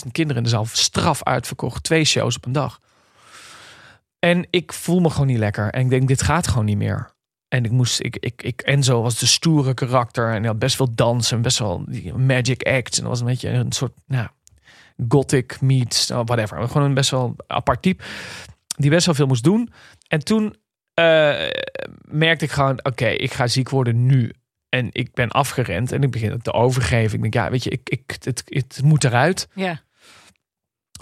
2.500 0.05 0.11
kinderen 0.11 0.37
in 0.37 0.43
de 0.43 0.49
zaal. 0.49 0.65
Straf 0.65 1.23
uitverkocht. 1.23 1.83
Twee 1.83 2.05
shows 2.05 2.35
op 2.35 2.45
een 2.45 2.51
dag. 2.51 2.79
En 4.19 4.47
ik 4.49 4.73
voel 4.73 4.99
me 4.99 5.09
gewoon 5.09 5.27
niet 5.27 5.37
lekker. 5.37 5.69
En 5.69 5.81
ik 5.81 5.89
denk, 5.89 6.07
dit 6.07 6.21
gaat 6.21 6.47
gewoon 6.47 6.65
niet 6.65 6.77
meer. 6.77 7.13
En 7.47 7.65
ik 7.65 7.71
moest, 7.71 7.99
ik, 7.99 8.17
ik, 8.19 8.43
ik, 8.43 8.61
Enzo 8.61 9.01
was 9.01 9.19
de 9.19 9.25
stoere 9.25 9.73
karakter. 9.73 10.27
En 10.27 10.37
hij 10.37 10.47
had 10.47 10.59
best 10.59 10.75
veel 10.75 10.95
dansen. 10.95 11.41
Best 11.41 11.59
wel 11.59 11.83
die 11.87 12.13
magic 12.13 12.63
acts. 12.63 12.97
En 12.97 13.03
dat 13.03 13.11
was 13.11 13.19
een 13.19 13.25
beetje 13.25 13.49
een 13.49 13.71
soort, 13.71 13.93
nou, 14.05 14.27
gothic 15.07 15.61
meets, 15.61 16.07
nou, 16.07 16.23
whatever. 16.23 16.67
Gewoon 16.67 16.87
een 16.87 16.93
best 16.93 17.09
wel 17.09 17.35
apart 17.47 17.81
type. 17.81 18.03
Die 18.77 18.89
best 18.89 19.05
wel 19.05 19.15
veel 19.15 19.27
moest 19.27 19.43
doen. 19.43 19.71
En 20.07 20.23
toen 20.23 20.55
eh, 20.93 21.49
merkte 22.01 22.45
ik 22.45 22.51
gewoon, 22.51 22.79
oké, 22.83 23.07
ik 23.07 23.33
ga 23.33 23.47
ziek 23.47 23.69
worden 23.69 24.05
nu. 24.05 24.33
En 24.69 24.89
ik 24.91 25.13
ben 25.13 25.29
afgerend 25.29 25.91
en 25.91 26.03
ik 26.03 26.11
begin 26.11 26.31
het 26.31 26.43
te 26.43 26.53
overgeven. 26.53 27.15
Ik 27.15 27.21
denk, 27.21 27.33
ja, 27.33 27.51
weet 27.51 27.63
je, 27.63 27.69
ik, 27.69 27.89
ik, 27.89 28.17
het, 28.23 28.43
het 28.45 28.81
moet 28.83 29.03
eruit. 29.03 29.47
Ja. 29.53 29.81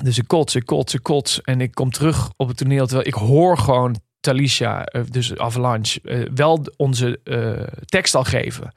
Dus 0.03 0.17
ik 0.17 0.27
kots, 0.27 0.55
ik 0.55 0.65
kots, 0.65 0.93
ik 0.93 1.03
kots. 1.03 1.41
En 1.41 1.61
ik 1.61 1.73
kom 1.73 1.91
terug 1.91 2.31
op 2.37 2.47
het 2.47 2.57
toneel. 2.57 2.85
Terwijl 2.85 3.07
ik 3.07 3.13
hoor 3.13 3.57
gewoon 3.57 4.01
Talisha, 4.23 4.83
eh, 4.83 5.01
dus 5.09 5.37
Avalanche, 5.37 6.01
eh, 6.01 6.29
wel 6.35 6.65
onze 6.77 7.19
eh, 7.23 7.83
tekst 7.85 8.15
al 8.15 8.23
geven. 8.23 8.73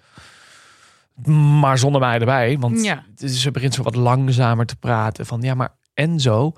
Maar 1.60 1.78
zonder 1.78 2.00
mij 2.00 2.18
erbij. 2.18 2.58
Want 2.58 2.84
Ja. 2.84 3.04
ze 3.26 3.50
begint 3.50 3.74
zo 3.74 3.82
wat 3.82 3.94
langzamer 3.94 4.66
te 4.66 4.76
praten. 4.76 5.26
Van 5.26 5.40
ja, 5.42 5.54
maar 5.54 5.74
Enzo, 5.94 6.52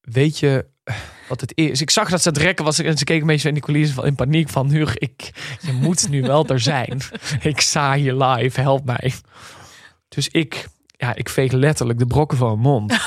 weet 0.00 0.38
je 0.38 0.66
wat 1.28 1.40
het 1.40 1.52
is? 1.54 1.80
Ik 1.80 1.90
zag 1.90 2.10
dat 2.10 2.22
ze 2.22 2.28
het 2.28 2.38
rekken 2.38 2.64
was. 2.64 2.78
En 2.78 2.98
ze 2.98 3.04
keek 3.04 3.20
een 3.20 3.26
beetje 3.26 3.48
in 3.48 3.54
die 3.54 3.62
coulissen 3.62 3.94
van 3.94 4.06
in 4.06 4.14
paniek. 4.14 4.48
Van 4.48 4.70
Huug, 4.70 4.98
ik, 4.98 5.30
je 5.60 5.72
moet 5.72 6.08
nu 6.08 6.22
wel 6.22 6.46
er 6.46 6.60
zijn. 6.60 7.00
ik 7.42 7.60
sta 7.60 7.94
hier 7.94 8.14
live, 8.14 8.60
help 8.60 8.84
mij. 8.84 9.12
Dus 10.08 10.28
ik, 10.28 10.68
ja, 10.96 11.14
ik 11.14 11.28
veeg 11.28 11.52
letterlijk 11.52 11.98
de 11.98 12.06
brokken 12.06 12.38
van 12.38 12.48
mijn 12.48 12.60
mond. 12.60 12.94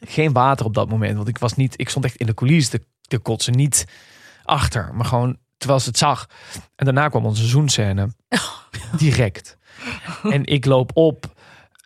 Geen 0.00 0.32
water 0.32 0.66
op 0.66 0.74
dat 0.74 0.88
moment. 0.88 1.16
Want 1.16 1.28
ik 1.28 1.38
was 1.38 1.54
niet, 1.54 1.74
ik 1.76 1.88
stond 1.88 2.04
echt 2.04 2.16
in 2.16 2.26
de 2.26 2.34
coulissen 2.34 2.80
te, 2.80 2.86
te 3.08 3.18
kotsen. 3.18 3.56
Niet 3.56 3.86
achter, 4.42 4.94
maar 4.94 5.06
gewoon 5.06 5.36
terwijl 5.58 5.80
ze 5.80 5.88
het 5.88 5.98
zag. 5.98 6.26
En 6.76 6.84
daarna 6.84 7.08
kwam 7.08 7.26
onze 7.26 7.46
zoenscène. 7.46 8.08
Direct. 8.98 9.56
En 10.22 10.44
ik 10.44 10.64
loop 10.64 10.90
op. 10.94 11.36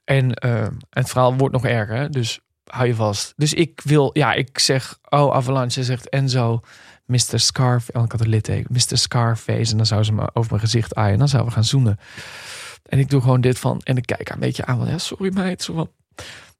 En 0.04 0.34
eh, 0.34 0.66
het 0.90 1.08
verhaal 1.08 1.36
wordt 1.36 1.54
nog 1.54 1.64
erger. 1.64 2.10
Dus 2.10 2.40
hou 2.64 2.86
je 2.86 2.94
vast. 2.94 3.32
Dus 3.36 3.54
ik 3.54 3.80
wil, 3.84 4.10
ja, 4.12 4.32
ik 4.32 4.58
zeg, 4.58 4.98
oh, 5.08 5.34
Avalanche. 5.34 5.70
Ze 5.70 5.84
zegt 5.84 6.08
Enzo, 6.08 6.60
Mr. 7.06 7.40
Scarface. 7.40 7.98
Oh, 7.98 8.04
ik 8.04 8.12
had 8.12 8.20
een 8.20 8.28
litteken. 8.28 8.72
Mr. 8.72 8.98
Scarface. 8.98 9.70
En 9.70 9.76
dan 9.76 9.86
zou 9.86 10.04
ze 10.04 10.12
me 10.12 10.30
over 10.32 10.50
mijn 10.50 10.62
gezicht 10.62 10.94
aaien. 10.94 11.12
En 11.12 11.18
dan 11.18 11.28
zouden 11.28 11.50
we 11.50 11.56
gaan 11.56 11.68
zoenen. 11.68 11.98
En 12.82 12.98
ik 12.98 13.10
doe 13.10 13.20
gewoon 13.20 13.40
dit 13.40 13.58
van. 13.58 13.80
En 13.84 13.96
ik 13.96 14.06
kijk 14.06 14.28
haar 14.28 14.36
een 14.36 14.42
beetje 14.42 14.64
aan. 14.64 14.78
Van, 14.78 14.88
ja, 14.88 14.98
sorry 14.98 15.32
meid. 15.32 15.62
Zo 15.62 15.74
van. 15.74 15.90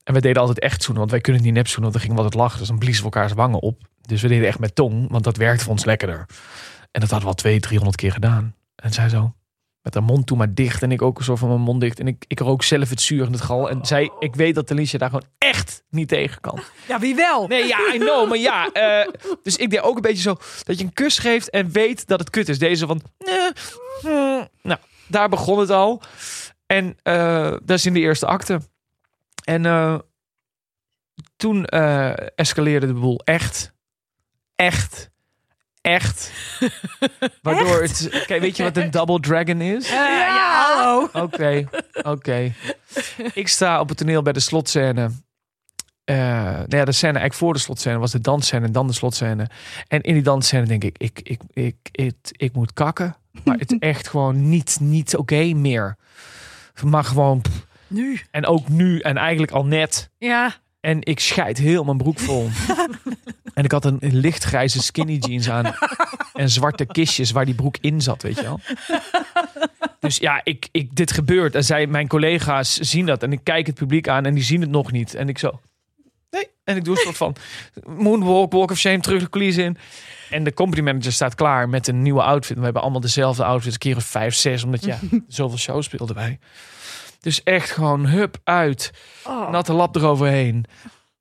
En 0.04 0.14
we 0.14 0.20
deden 0.20 0.40
altijd 0.40 0.58
echt 0.58 0.82
zoenen. 0.82 0.98
Want 0.98 1.10
wij 1.10 1.20
kunnen 1.20 1.42
niet 1.42 1.54
nep 1.54 1.66
zoenen. 1.66 1.82
Want 1.82 1.92
dan 1.92 2.02
gingen 2.02 2.16
we 2.16 2.22
altijd 2.22 2.42
lachen. 2.42 2.58
Dus 2.58 2.68
dan 2.68 2.78
bliezen 2.78 3.04
we 3.04 3.10
elkaars 3.10 3.32
wangen 3.32 3.60
op. 3.60 3.80
Dus 4.00 4.22
we 4.22 4.28
deden 4.28 4.46
echt 4.46 4.58
met 4.58 4.74
tong. 4.74 5.10
Want 5.10 5.24
dat 5.24 5.36
werkte 5.36 5.64
voor 5.64 5.72
ons 5.72 5.84
lekkerder. 5.84 6.26
En 6.90 7.00
dat 7.00 7.10
hadden 7.10 7.20
we 7.20 7.26
al 7.26 7.34
twee, 7.34 7.60
driehonderd 7.60 7.96
keer 7.96 8.12
gedaan. 8.12 8.54
En 8.74 8.92
zij 8.92 9.08
zo. 9.08 9.34
Met 9.82 9.94
haar 9.94 10.02
mond 10.02 10.26
toe 10.26 10.36
maar 10.36 10.54
dicht. 10.54 10.82
En 10.82 10.92
ik 10.92 11.02
ook 11.02 11.18
een 11.18 11.24
soort 11.24 11.38
van 11.38 11.48
mijn 11.48 11.60
mond 11.60 11.80
dicht. 11.80 12.00
En 12.00 12.06
ik, 12.06 12.24
ik 12.28 12.40
rook 12.40 12.62
zelf 12.62 12.88
het 12.88 13.00
zuur 13.00 13.26
in 13.26 13.32
het 13.32 13.40
gal. 13.40 13.70
En 13.70 13.86
zij, 13.86 14.10
ik 14.18 14.34
weet 14.34 14.54
dat 14.54 14.70
Alicia 14.70 14.98
daar 14.98 15.08
gewoon 15.08 15.26
echt 15.38 15.82
niet 15.90 16.08
tegen 16.08 16.40
kan. 16.40 16.58
Ja, 16.88 16.98
wie 16.98 17.14
wel? 17.14 17.46
Nee, 17.46 17.66
ja, 17.66 17.78
I 17.94 17.98
know. 17.98 18.28
Maar 18.28 18.38
ja, 18.38 18.72
eh, 18.72 19.08
dus 19.42 19.56
ik 19.56 19.70
deed 19.70 19.80
ook 19.80 19.96
een 19.96 20.02
beetje 20.02 20.22
zo 20.22 20.36
dat 20.64 20.78
je 20.78 20.84
een 20.84 20.92
kus 20.92 21.18
geeft 21.18 21.50
en 21.50 21.70
weet 21.70 22.06
dat 22.06 22.18
het 22.18 22.30
kut 22.30 22.48
is. 22.48 22.58
Deze 22.58 22.86
van, 22.86 23.02
eh, 23.18 23.32
mm. 24.02 24.48
nou, 24.62 24.80
daar 25.06 25.28
begon 25.28 25.58
het 25.58 25.70
al. 25.70 26.02
En 26.66 26.96
eh, 27.02 27.50
dat 27.50 27.78
is 27.78 27.86
in 27.86 27.92
de 27.92 28.00
eerste 28.00 28.26
acte. 28.26 28.60
En 29.44 29.66
eh, 29.66 29.98
toen 31.36 31.64
eh, 31.64 32.12
escaleerde 32.34 32.86
de 32.86 32.92
boel 32.92 33.20
echt, 33.24 33.72
echt, 34.54 35.10
echt. 35.80 36.32
Waardoor 37.42 37.82
het, 37.82 38.24
kijk, 38.26 38.40
weet 38.40 38.56
je 38.56 38.62
wat 38.62 38.76
een 38.76 38.90
double 38.90 39.20
dragon 39.20 39.60
is? 39.60 39.84
Eh, 39.84 39.92
ja, 39.96 40.74
hallo. 40.74 41.08
Oké, 41.12 41.68
oké. 42.02 42.52
Ik 43.34 43.48
sta 43.48 43.80
op 43.80 43.88
het 43.88 43.98
toneel 43.98 44.22
bij 44.22 44.32
de 44.32 44.40
slotscène. 44.40 45.10
Eh 46.04 46.16
nou 46.16 46.76
ja, 46.76 46.84
de 46.84 46.92
scène 46.92 47.18
eigenlijk 47.18 47.34
voor 47.34 47.52
de 47.52 47.58
slotscène 47.58 47.98
was 47.98 48.12
de 48.12 48.20
dansscène 48.20 48.66
en 48.66 48.72
dan 48.72 48.86
de 48.86 48.92
slotscène. 48.92 49.50
En 49.88 50.00
in 50.00 50.14
die 50.14 50.22
dansscène 50.22 50.66
denk 50.66 50.84
ik, 50.84 50.98
ik, 50.98 51.20
ik, 51.22 51.40
ik, 51.52 51.76
ik, 51.90 52.14
ik 52.30 52.52
moet 52.52 52.72
kakken. 52.72 53.16
Maar 53.44 53.58
het 53.58 53.72
is 53.72 53.78
echt 53.92 54.08
gewoon 54.08 54.48
niet, 54.48 54.78
niet 54.80 55.16
oké 55.16 55.52
meer. 55.54 55.96
Maar 56.82 57.04
gewoon, 57.04 57.40
pff. 57.40 57.70
Nu. 57.92 58.20
en 58.30 58.46
ook 58.46 58.68
nu 58.68 59.00
en 59.00 59.16
eigenlijk 59.16 59.52
al 59.52 59.64
net. 59.64 60.10
Ja. 60.18 60.54
En 60.80 60.98
ik 61.00 61.20
scheid 61.20 61.58
heel 61.58 61.84
mijn 61.84 61.96
broek 61.96 62.18
vol. 62.18 62.48
en 63.54 63.64
ik 63.64 63.72
had 63.72 63.84
een 63.84 63.98
lichtgrijze 64.00 64.82
skinny 64.82 65.16
jeans 65.16 65.50
aan. 65.50 65.74
En 66.34 66.50
zwarte 66.50 66.86
kistjes 66.86 67.30
waar 67.30 67.44
die 67.44 67.54
broek 67.54 67.76
in 67.80 68.00
zat, 68.00 68.22
weet 68.22 68.36
je 68.36 68.42
wel. 68.42 68.60
Dus 70.00 70.16
ja, 70.16 70.40
ik, 70.44 70.68
ik, 70.70 70.96
dit 70.96 71.12
gebeurt. 71.12 71.54
En 71.54 71.64
zij, 71.64 71.86
mijn 71.86 72.08
collega's 72.08 72.74
zien 72.74 73.06
dat. 73.06 73.22
En 73.22 73.32
ik 73.32 73.40
kijk 73.42 73.66
het 73.66 73.74
publiek 73.74 74.08
aan 74.08 74.26
en 74.26 74.34
die 74.34 74.42
zien 74.42 74.60
het 74.60 74.70
nog 74.70 74.92
niet. 74.92 75.14
En 75.14 75.28
ik 75.28 75.38
zo... 75.38 75.60
Nee. 76.30 76.48
En 76.64 76.76
ik 76.76 76.84
doe 76.84 76.96
een 76.96 77.02
soort 77.02 77.16
van 77.16 77.36
moonwalk, 77.86 78.52
walk 78.52 78.70
of 78.70 78.78
shame, 78.78 79.00
terug 79.00 79.20
de 79.22 79.28
coulissen 79.28 79.64
in. 79.64 79.76
En 80.30 80.44
de 80.44 80.54
company 80.54 80.82
manager 80.82 81.12
staat 81.12 81.34
klaar 81.34 81.68
met 81.68 81.88
een 81.88 82.02
nieuwe 82.02 82.22
outfit. 82.22 82.56
We 82.56 82.64
hebben 82.64 82.82
allemaal 82.82 83.00
dezelfde 83.00 83.44
outfit, 83.44 83.72
een 83.72 83.78
keer 83.78 83.96
of 83.96 84.04
vijf, 84.04 84.34
zes. 84.34 84.64
Omdat 84.64 84.84
ja, 84.84 84.98
zoveel 85.28 85.58
shows 85.58 85.84
speelden 85.84 86.16
wij. 86.16 86.38
Dus 87.22 87.42
echt 87.42 87.70
gewoon 87.70 88.06
hup 88.06 88.36
uit. 88.44 88.90
Natte 89.50 89.72
lap 89.72 89.96
eroverheen. 89.96 90.64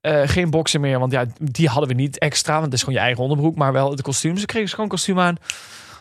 Eh, 0.00 0.28
geen 0.28 0.50
boksen 0.50 0.80
meer, 0.80 0.98
want 0.98 1.12
ja, 1.12 1.26
die 1.38 1.68
hadden 1.68 1.88
we 1.88 1.94
niet 1.94 2.18
extra. 2.18 2.52
Want 2.52 2.64
het 2.64 2.74
is 2.74 2.80
gewoon 2.80 2.94
je 2.94 3.00
eigen 3.00 3.22
onderbroek, 3.22 3.56
maar 3.56 3.72
wel 3.72 3.96
de 3.96 4.02
kostuums. 4.02 4.40
Ze 4.40 4.46
kregen 4.46 4.68
gewoon 4.68 4.88
kostuum 4.88 5.20
aan. 5.20 5.36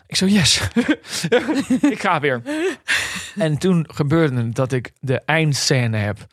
Ik 0.08 0.16
zo, 0.16 0.26
yes. 0.26 0.62
ik 1.96 2.02
ga 2.02 2.20
weer. 2.20 2.42
En 3.36 3.58
toen 3.58 3.86
gebeurde 3.92 4.36
het 4.36 4.56
dat 4.56 4.72
ik 4.72 4.92
de 5.00 5.22
eindscène 5.26 5.98
heb. 5.98 6.28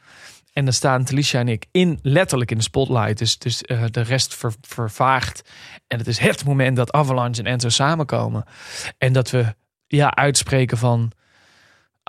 En 0.52 0.64
dan 0.64 0.72
staan 0.72 1.04
Talisha 1.04 1.38
en 1.38 1.48
ik 1.48 1.66
in, 1.70 1.98
letterlijk 2.02 2.50
in 2.50 2.56
de 2.56 2.62
spotlight. 2.62 3.18
Dus, 3.18 3.38
dus 3.38 3.62
eh, 3.62 3.84
de 3.90 4.00
rest 4.00 4.34
ver, 4.34 4.52
vervaagt. 4.60 5.50
En 5.86 5.98
het 5.98 6.06
is 6.06 6.18
het 6.18 6.44
moment 6.44 6.76
dat 6.76 6.92
Avalanche 6.92 7.42
en 7.42 7.46
Enzo 7.46 7.68
samenkomen. 7.68 8.44
En 8.98 9.12
dat 9.12 9.30
we 9.30 9.54
ja, 9.86 10.14
uitspreken 10.14 10.78
van... 10.78 11.12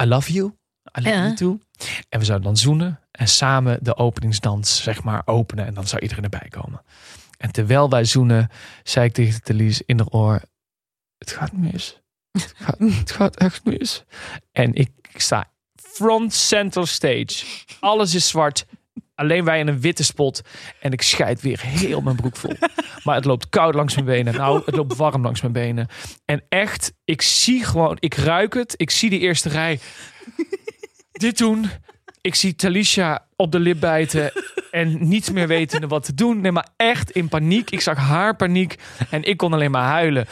I 0.02 0.06
love 0.06 0.34
you. 0.34 0.59
Love 0.92 1.10
Ja. 1.10 1.34
too. 1.34 1.60
En 2.10 2.20
we 2.20 2.26
zouden 2.26 2.48
dan 2.48 2.58
zoenen 2.58 3.00
en 3.12 3.28
samen 3.28 3.78
de 3.82 3.96
openingsdans 3.98 4.84
zeg 4.84 5.04
maar 5.04 5.22
openen. 5.26 5.66
En 5.66 5.74
dan 5.74 5.88
zou 5.88 6.02
iedereen 6.02 6.24
erbij 6.24 6.48
komen. 6.50 6.82
En 7.38 7.52
terwijl 7.52 7.90
wij 7.90 8.06
zoenen, 8.06 8.50
zei 8.84 9.06
ik 9.06 9.14
tegen 9.14 9.42
Thalys 9.44 9.82
in 9.82 9.98
haar 9.98 10.08
oor, 10.08 10.42
het 11.18 11.32
gaat 11.32 11.52
mis. 11.54 12.00
Het 12.32 12.54
gaat, 12.58 12.80
het 13.00 13.12
gaat 13.12 13.36
echt 13.36 13.64
mis. 13.66 14.04
En 14.52 14.74
ik 14.74 14.90
sta 15.18 15.52
front 15.76 16.34
center 16.34 16.88
stage. 16.88 17.46
Alles 17.80 18.14
is 18.14 18.28
zwart. 18.28 18.66
Alleen 19.16 19.44
wij 19.44 19.60
in 19.60 19.68
een 19.68 19.82
witte 19.82 20.04
spot. 20.04 20.42
En 20.80 20.92
ik 20.92 21.02
scheid 21.02 21.42
weer 21.42 21.62
heel 21.62 22.02
mijn 22.02 22.16
broek 22.16 22.36
vol. 22.38 22.54
Maar 23.04 23.16
het 23.16 23.26
loopt 23.26 23.50
koud 23.50 23.74
langs 23.74 23.94
mijn 23.94 24.06
benen. 24.06 24.34
Nou, 24.34 24.62
het 24.66 24.76
loopt 24.76 24.96
warm 24.96 25.22
langs 25.22 25.42
mijn 25.42 25.54
benen. 25.54 25.88
En 26.26 26.44
echt, 26.50 26.94
ik 27.06 27.22
zie 27.22 27.64
gewoon, 27.66 27.98
ik 28.00 28.14
ruik 28.14 28.54
het. 28.54 28.74
Ik 28.78 28.90
zie 28.90 29.10
de 29.10 29.20
eerste 29.20 29.50
rij. 29.50 29.80
Dit 31.12 31.38
doen. 31.38 31.70
Ik 32.22 32.36
zie 32.36 32.56
Talisha 32.56 33.26
op 33.36 33.52
de 33.52 33.60
lip 33.60 33.80
bijten. 33.80 34.32
En 34.72 35.08
niet 35.08 35.32
meer 35.32 35.48
wetende 35.48 35.88
wat 35.88 36.04
te 36.04 36.14
doen. 36.14 36.42
Nee, 36.42 36.52
maar 36.52 36.68
echt 36.78 37.12
in 37.12 37.30
paniek. 37.30 37.70
Ik 37.70 37.82
zag 37.82 37.98
haar 37.98 38.36
paniek. 38.36 38.76
En 39.10 39.24
ik 39.24 39.38
kon 39.38 39.54
alleen 39.54 39.72
maar 39.72 39.88
huilen. 39.88 40.28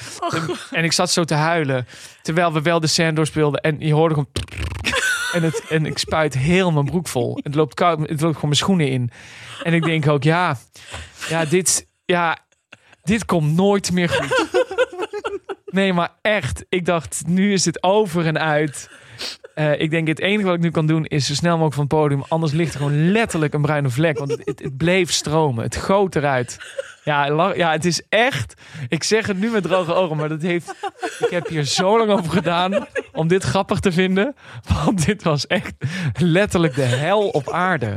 En 0.71 0.83
ik 0.83 0.91
zat 0.91 1.11
zo 1.11 1.23
te 1.23 1.33
huilen. 1.33 1.87
Terwijl 2.21 2.53
we 2.53 2.61
wel 2.61 2.79
de 2.79 2.87
scène 2.87 3.13
doorspeelden. 3.13 3.61
En 3.61 3.79
je 3.79 3.93
hoorde 3.93 4.13
gewoon... 4.13 4.29
En, 5.31 5.43
het, 5.43 5.63
en 5.69 5.85
ik 5.85 5.97
spuit 5.97 6.37
heel 6.37 6.71
mijn 6.71 6.85
broek 6.85 7.07
vol. 7.07 7.39
Het 7.43 7.55
loopt 7.55 7.73
koud. 7.73 7.99
Het 7.99 8.09
loopt 8.09 8.21
gewoon 8.21 8.39
mijn 8.41 8.55
schoenen 8.55 8.89
in. 8.89 9.11
En 9.63 9.73
ik 9.73 9.83
denk 9.83 10.07
ook, 10.07 10.23
ja... 10.23 10.57
Ja, 11.29 11.45
dit... 11.45 11.87
Ja, 12.05 12.37
dit 13.03 13.25
komt 13.25 13.55
nooit 13.55 13.91
meer 13.91 14.09
goed. 14.09 14.45
Nee, 15.65 15.93
maar 15.93 16.09
echt. 16.21 16.65
Ik 16.69 16.85
dacht, 16.85 17.23
nu 17.25 17.53
is 17.53 17.65
het 17.65 17.83
over 17.83 18.25
en 18.25 18.39
uit. 18.39 18.89
Eh, 19.53 19.79
ik 19.79 19.89
denk, 19.89 20.07
het 20.07 20.19
enige 20.19 20.45
wat 20.45 20.55
ik 20.55 20.61
nu 20.61 20.71
kan 20.71 20.87
doen 20.87 21.05
is 21.05 21.25
zo 21.25 21.33
snel 21.33 21.51
mogelijk 21.51 21.75
van 21.75 21.83
het 21.83 21.93
podium. 21.93 22.23
Anders 22.27 22.51
ligt 22.51 22.73
er 22.73 22.79
gewoon 22.79 23.11
letterlijk 23.11 23.53
een 23.53 23.61
bruine 23.61 23.89
vlek. 23.89 24.17
Want 24.17 24.31
het, 24.31 24.45
het, 24.45 24.77
bleef 24.77 25.11
stromen. 25.11 25.63
Het 25.63 25.75
goot 25.75 26.15
eruit. 26.15 26.57
Ja, 27.03 27.25
ja, 27.55 27.71
het 27.71 27.85
is 27.85 28.01
echt. 28.09 28.53
Ik 28.87 29.03
zeg 29.03 29.27
het 29.27 29.39
nu 29.39 29.49
met 29.49 29.63
droge 29.63 29.93
ogen, 29.93 30.17
maar 30.17 30.29
dat 30.29 30.41
heeft. 30.41 30.75
Ik 31.19 31.29
heb 31.29 31.47
hier 31.47 31.63
zo 31.63 31.97
lang 31.97 32.11
over 32.11 32.31
gedaan 32.31 32.87
om 33.13 33.27
dit 33.27 33.43
grappig 33.43 33.79
te 33.79 33.91
vinden. 33.91 34.35
Want 34.85 35.05
dit 35.05 35.23
was 35.23 35.47
echt 35.47 35.73
letterlijk 36.19 36.75
de 36.75 36.81
hel 36.81 37.29
op 37.29 37.49
aarde. 37.49 37.95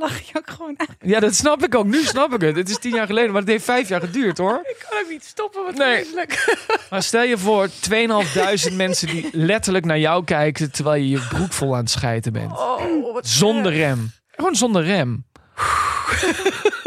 Lach 0.00 0.20
je 0.20 0.38
ook 0.38 0.50
gewoon 0.50 0.74
uit. 0.76 0.90
Ja, 1.00 1.20
dat 1.20 1.34
snap 1.34 1.64
ik 1.64 1.74
ook. 1.74 1.84
Nu 1.86 2.02
snap 2.04 2.34
ik 2.34 2.40
het. 2.40 2.56
Het 2.56 2.68
is 2.68 2.78
tien 2.78 2.94
jaar 2.94 3.06
geleden, 3.06 3.30
maar 3.32 3.40
het 3.40 3.50
heeft 3.50 3.64
vijf 3.64 3.88
jaar 3.88 4.00
geduurd 4.00 4.38
hoor. 4.38 4.60
Ik 4.62 4.86
kan 4.88 4.98
ook 5.02 5.10
niet 5.10 5.24
stoppen. 5.24 5.64
Wat 5.64 5.74
Nee. 5.74 5.94
vreselijk. 5.94 6.56
Maar 6.90 7.02
stel 7.02 7.22
je 7.22 7.38
voor, 7.38 7.68
2500 7.80 8.76
mensen 8.86 9.06
die 9.08 9.28
letterlijk 9.32 9.84
naar 9.84 9.98
jou 9.98 10.24
kijken 10.24 10.70
terwijl 10.72 11.02
je 11.02 11.08
je 11.08 11.26
broek 11.28 11.52
vol 11.52 11.74
aan 11.74 11.80
het 11.80 11.90
schijten 11.90 12.32
bent. 12.32 12.52
Oh, 12.52 13.12
wat 13.12 13.26
Zonder 13.26 13.72
rem. 13.72 14.10
Gewoon 14.30 14.54
zonder 14.56 14.84
rem. 14.84 15.24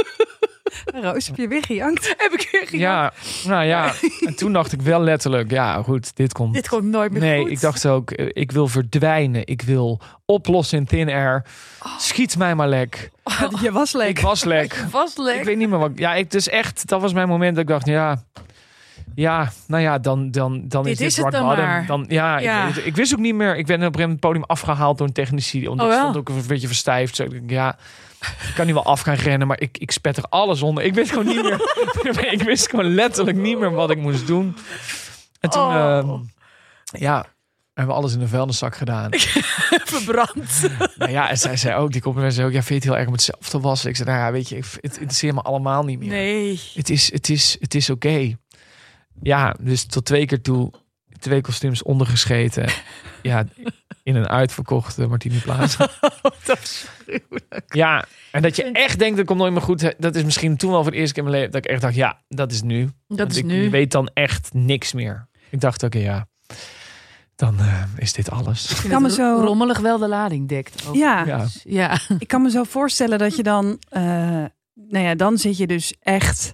Roos, 0.86 1.28
heb 1.28 1.36
je 1.36 1.48
weer 1.48 1.64
gejankt? 1.64 2.16
heb 2.18 2.32
ik 2.32 2.50
weer 2.52 2.62
gedaan. 2.68 2.80
Ja, 2.80 3.14
nou 3.48 3.66
ja. 3.66 3.94
En 4.28 4.36
toen 4.36 4.54
dacht 4.54 4.72
ik 4.72 4.82
wel 4.82 5.02
letterlijk, 5.02 5.52
ja 5.52 5.82
goed, 5.84 6.16
dit 6.16 6.34
komt. 6.34 6.54
Dit 6.54 6.68
komt 6.68 6.84
nooit 6.84 7.12
meer 7.12 7.22
Nee, 7.22 7.42
goed. 7.42 7.52
ik 7.52 7.60
dacht 7.62 7.86
ook, 7.88 8.12
ik 8.12 8.52
wil 8.52 8.68
verdwijnen. 8.68 9.48
Ik 9.48 9.62
wil 9.62 10.00
oplossen 10.26 10.78
in 10.78 10.86
thin 10.86 11.10
air. 11.10 11.46
Schiet 11.98 12.38
mij 12.38 12.56
maar 12.56 12.68
lek. 12.68 13.12
Je 13.62 13.72
was 13.72 13.94
leuk. 13.94 14.08
Ik 14.10 14.20
was 14.20 14.44
lek. 14.44 14.86
was 14.92 15.18
leuk. 15.18 15.36
Ik 15.38 15.44
weet 15.44 15.58
niet 15.58 15.70
meer 15.70 15.80
wat. 15.80 15.92
Ja, 15.96 16.14
ik 16.16 16.32
dus 16.32 16.50
echt, 16.50 16.88
dat 16.88 17.02
was 17.02 17.14
mijn 17.14 17.28
moment 17.28 17.56
dat 17.56 17.64
ik 17.64 17.70
dacht, 17.70 17.86
ja. 17.86 18.24
Ja, 19.16 19.52
nou 19.68 19.82
ja, 19.84 20.00
dan, 20.00 20.32
dan, 20.32 20.68
dan 20.68 20.84
Dit 20.84 20.92
is 20.94 20.98
dit 20.98 21.08
is 21.08 21.18
rock 21.18 21.32
dan 21.32 21.48
bottom. 21.48 21.66
maar. 21.66 21.86
Dan, 21.86 22.06
ja, 22.08 22.38
Ja. 22.40 22.68
Ik, 22.68 22.76
ik 22.76 22.96
wist 22.96 23.14
ook 23.14 23.20
niet 23.20 23.36
meer. 23.36 23.56
Ik 23.58 23.66
ben 23.66 23.76
op 23.76 23.82
een 23.82 23.86
gegeven 23.86 24.00
moment 24.02 24.12
het 24.12 24.20
podium 24.20 24.44
afgehaald 24.44 24.98
door 24.98 25.08
een 25.08 25.14
technici. 25.14 25.68
Want 25.68 25.82
Oh, 25.82 25.94
stond 25.94 26.18
ook 26.18 26.30
een 26.30 26.44
beetje 26.48 26.68
verstijfd. 26.68 27.16
Zo, 27.16 27.24
ik 27.24 27.42
ja, 27.48 27.78
ik 28.22 28.52
kan 28.56 28.66
nu 28.66 28.74
wel 28.74 28.86
af 28.86 29.02
gaan 29.02 29.16
rennen, 29.16 29.48
maar 29.48 29.62
ik, 29.62 29.78
ik 29.78 29.92
spet 29.92 30.18
er 30.18 30.24
alles 30.30 30.62
onder. 30.62 30.84
Ik 30.84 30.94
wist 30.94 31.10
gewoon 31.12 31.26
niet 31.26 31.44
meer. 31.44 32.32
ik 32.34 32.42
wist 32.42 32.70
gewoon 32.70 32.94
letterlijk 32.94 33.38
niet 33.38 33.60
meer 33.60 33.72
wat 33.72 33.90
ik 33.90 33.98
moest 33.98 34.28
doen. 34.28 34.56
En 35.40 35.50
toen, 35.50 35.62
Oh. 35.62 35.98
ehm, 35.98 36.10
ja, 37.00 37.26
hebben 37.74 37.96
we 37.96 38.02
alles 38.02 38.14
in 38.14 38.22
een 38.22 38.28
vuilniszak 38.28 38.76
gedaan. 38.76 39.10
verbrand. 39.94 40.62
nou 40.98 41.12
ja, 41.12 41.30
en 41.30 41.38
zij 41.38 41.58
zei 41.58 41.76
ook, 41.76 41.92
die 41.92 42.02
compliment 42.02 42.34
zei 42.34 42.48
ook, 42.48 42.54
ja, 42.54 42.62
vind 42.64 42.68
je 42.70 42.76
het 42.76 42.84
heel 42.84 42.98
erg 42.98 43.08
om 43.08 43.14
het 43.14 43.22
zelf 43.22 43.50
te 43.50 43.60
wassen? 43.60 43.90
Ik 43.90 43.96
zei, 43.96 44.10
nou 44.10 44.22
ja, 44.22 44.32
weet 44.32 44.50
je, 44.50 44.56
het 44.56 44.94
interesseert 44.98 45.34
me 45.36 45.42
allemaal 45.42 45.84
niet 45.84 46.00
meer. 46.00 46.10
Nee. 46.10 46.62
Het 46.74 46.90
is, 46.90 47.12
het 47.12 47.30
is, 47.30 47.58
het 47.60 47.76
is 47.76 47.90
oké. 47.90 48.38
Ja, 49.22 49.56
dus 49.60 49.86
tot 49.86 50.06
twee 50.06 50.26
keer 50.26 50.42
toe 50.42 50.72
twee 51.20 51.42
kostuums 51.42 51.84
ondergescheten. 51.84 52.70
ja, 53.22 53.46
in 54.04 54.16
een 54.16 54.28
uitverkochte 54.28 55.08
Martini 55.08 55.40
Plaza. 55.40 55.90
dat 56.46 56.60
is 56.62 56.88
gruwelijk. 57.06 57.74
Ja, 57.74 58.06
en 58.32 58.42
dat 58.42 58.56
je 58.56 58.64
echt 58.64 59.00
denkt, 59.00 59.18
dat 59.18 59.26
komt 59.26 59.40
nooit 59.40 59.54
meer 59.54 59.62
goed. 59.62 59.94
Dat 59.98 60.16
is 60.16 60.24
misschien 60.24 60.58
toen 60.58 60.72
wel 60.72 60.82
voor 60.82 60.92
de 60.92 60.98
eerste 60.98 61.14
keer 61.14 61.24
in 61.24 61.30
mijn 61.30 61.42
leven 61.42 61.54
dat 61.56 61.66
ik 61.66 61.72
echt 61.72 61.82
dacht, 61.82 61.96
ja, 61.96 62.22
dat 62.28 62.52
is 62.52 62.62
nu. 62.62 62.84
Dat 63.08 63.18
Want 63.18 63.32
is 63.32 63.38
ik, 63.38 63.46
nu. 63.46 63.64
Je 63.64 63.70
weet 63.70 63.92
dan 63.92 64.10
echt 64.14 64.54
niks 64.54 64.94
meer. 64.94 65.28
Ik 65.50 65.62
dacht, 65.62 65.84
oké, 65.84 65.98
ja, 66.00 66.28
dan 67.36 67.60
eh, 67.60 67.84
is 67.98 68.14
dit 68.14 68.30
alles. 68.30 68.84
Ik 68.84 68.90
kan 68.90 69.02
me 69.02 69.12
zo- 69.12 69.42
rommelig 69.42 69.80
wel 69.80 69.98
de 69.98 70.08
lading 70.08 70.48
dekt. 70.50 70.84
Ja. 70.94 71.26
Ja. 71.26 71.46
Ja. 71.64 72.00
Ik 72.20 72.28
kan 72.28 72.42
me 72.42 72.50
zo 72.50 72.64
voorstellen 72.64 73.20
dat 73.20 73.36
je 73.36 73.44
dan, 73.44 73.80
eh, 73.90 74.02
nou 74.74 75.04
ja, 75.06 75.16
dan 75.16 75.38
zit 75.38 75.58
je 75.58 75.68
dus 75.68 75.94
echt, 76.00 76.54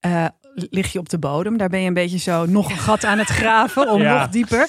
eh, 0.00 0.26
lig 0.70 0.92
je 0.92 0.98
op 0.98 1.08
de 1.08 1.18
bodem. 1.18 1.56
Daar 1.56 1.68
ben 1.68 1.80
je 1.80 1.86
een 1.88 1.94
beetje 1.94 2.18
zo 2.18 2.46
nog 2.46 2.70
een 2.70 2.76
gat 2.76 3.04
aan 3.04 3.18
het 3.18 3.28
graven 3.28 3.90
om 3.90 4.00
Ja. 4.08 4.18
nog 4.18 4.28
dieper. 4.28 4.66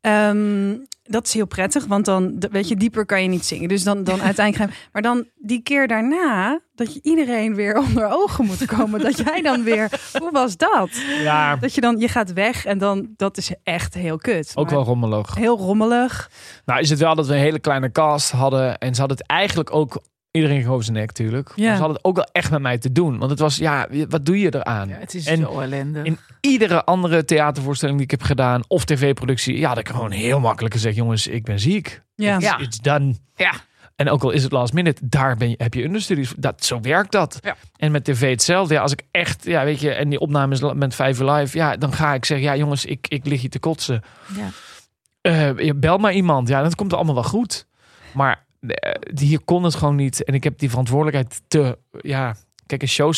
Ehm, 0.00 0.76
dat 1.02 1.26
is 1.26 1.32
heel 1.32 1.46
prettig, 1.46 1.86
want 1.86 2.04
dan, 2.04 2.36
weet 2.50 2.68
je, 2.68 2.76
dieper 2.76 3.06
kan 3.06 3.22
je 3.22 3.28
niet 3.28 3.44
zingen. 3.44 3.68
Dus 3.68 3.82
dan, 3.82 4.04
dan 4.04 4.22
uiteindelijk 4.22 4.88
maar 4.92 5.02
dan 5.02 5.26
die 5.36 5.62
keer 5.62 5.88
daarna, 5.88 6.60
dat 6.74 6.94
je 6.94 7.00
iedereen 7.02 7.54
weer 7.54 7.78
onder 7.88 8.08
ogen 8.12 8.44
moet 8.46 8.64
komen. 8.66 9.00
Dat 9.00 9.18
jij 9.18 9.42
dan 9.42 9.62
weer, 9.62 9.90
hoe 10.18 10.30
was 10.30 10.56
dat? 10.56 10.90
Ja, 11.22 11.56
Dat 11.56 11.74
je 11.74 11.80
dan, 11.80 11.98
je 11.98 12.08
gaat 12.08 12.32
weg 12.32 12.64
en 12.64 12.78
dan, 12.78 13.08
dat 13.16 13.36
is 13.36 13.52
echt 13.62 13.94
heel 13.94 14.16
kut. 14.16 14.52
ook 14.54 14.70
wel 14.70 14.84
rommelig. 14.84 15.34
Heel 15.34 15.58
rommelig. 15.58 16.30
Nou 16.64 16.80
is 16.80 16.90
het 16.90 16.98
wel 16.98 17.14
dat 17.14 17.26
we 17.26 17.32
een 17.34 17.38
hele 17.40 17.58
kleine 17.60 17.92
cast 17.92 18.30
hadden. 18.30 18.78
En 18.78 18.94
ze 18.94 19.00
hadden 19.00 19.18
het 19.18 19.26
eigenlijk 19.26 19.74
ook... 19.74 20.02
Iedereen 20.36 20.68
over 20.68 20.84
zijn 20.84 20.96
nek 20.96 21.06
natuurlijk. 21.06 21.52
Ja. 21.54 21.72
Ze 21.72 21.78
hadden 21.78 21.96
het 21.96 22.04
ook 22.04 22.16
wel 22.16 22.28
echt 22.32 22.50
met 22.50 22.60
mij 22.60 22.78
te 22.78 22.92
doen. 22.92 23.18
Want 23.18 23.30
het 23.30 23.40
was, 23.40 23.56
ja, 23.56 23.86
wat 24.08 24.26
doe 24.26 24.38
je 24.38 24.54
eraan? 24.54 24.88
Ja, 24.88 24.96
het 24.98 25.14
is 25.14 25.26
En 25.26 25.38
zo 25.38 25.60
ellendig. 25.60 26.04
in 26.04 26.18
iedere 26.40 26.84
andere 26.84 27.24
theatervoorstelling 27.24 27.96
die 27.98 28.06
ik 28.06 28.10
heb 28.10 28.22
gedaan... 28.22 28.62
of 28.68 28.84
tv-productie... 28.84 29.58
ja, 29.58 29.68
dat 29.68 29.78
ik 29.78 29.88
gewoon 29.88 30.10
heel 30.10 30.40
makkelijk 30.40 30.74
gezegd... 30.74 30.96
jongens, 30.96 31.26
ik 31.26 31.44
ben 31.44 31.60
ziek. 31.60 32.02
Ja. 32.14 32.34
It's, 32.36 32.44
Ja. 32.44 32.58
it's 32.58 32.80
done. 32.80 33.14
Ja. 33.36 33.52
En 33.96 34.08
ook 34.10 34.22
al 34.22 34.30
is 34.30 34.42
het 34.42 34.52
last 34.52 34.72
minute, 34.72 35.02
daar 35.08 35.36
ben 35.36 35.48
je, 35.50 35.54
heb 35.58 35.74
je 35.74 35.84
understudies. 35.84 36.32
Dat, 36.36 36.64
zo 36.64 36.80
werkt 36.80 37.12
dat. 37.12 37.38
Ja. 37.42 37.56
En 37.76 37.92
met 37.92 38.04
tv 38.04 38.30
hetzelfde. 38.30 38.74
Ja, 38.74 38.80
als 38.80 38.92
ik 38.92 39.02
echt, 39.10 39.44
ja, 39.44 39.64
weet 39.64 39.80
je, 39.80 39.90
en 39.92 40.08
die 40.08 40.18
opnames 40.20 40.60
met 40.74 40.94
Five 40.94 41.24
Live, 41.32 41.56
ja, 41.56 41.76
dan 41.76 41.92
ga 41.92 42.14
ik 42.14 42.24
zeggen, 42.24 42.46
ja, 42.46 42.56
jongens, 42.56 42.84
ik, 42.84 43.06
ik 43.08 43.24
lig 43.26 43.40
hier 43.40 43.50
te 43.50 43.58
kotsen. 43.58 44.02
Ja. 44.36 45.54
Je 45.56 45.74
bel 45.74 45.98
maar 45.98 46.12
iemand. 46.12 46.48
Ja, 46.48 46.62
dat 46.62 46.74
komt 46.74 46.92
allemaal 46.92 47.14
wel 47.14 47.22
goed. 47.24 47.66
Maar 48.12 48.44
hier 49.14 49.40
kon 49.44 49.64
het 49.64 49.74
gewoon 49.74 49.96
niet. 49.96 50.24
En 50.24 50.34
ik 50.34 50.44
heb 50.44 50.58
die 50.58 50.68
verantwoordelijkheid 50.70 51.40
te, 51.48 51.78
ja, 52.00 52.36
kijk, 52.66 52.82
een 52.82 52.88
show 52.88 53.12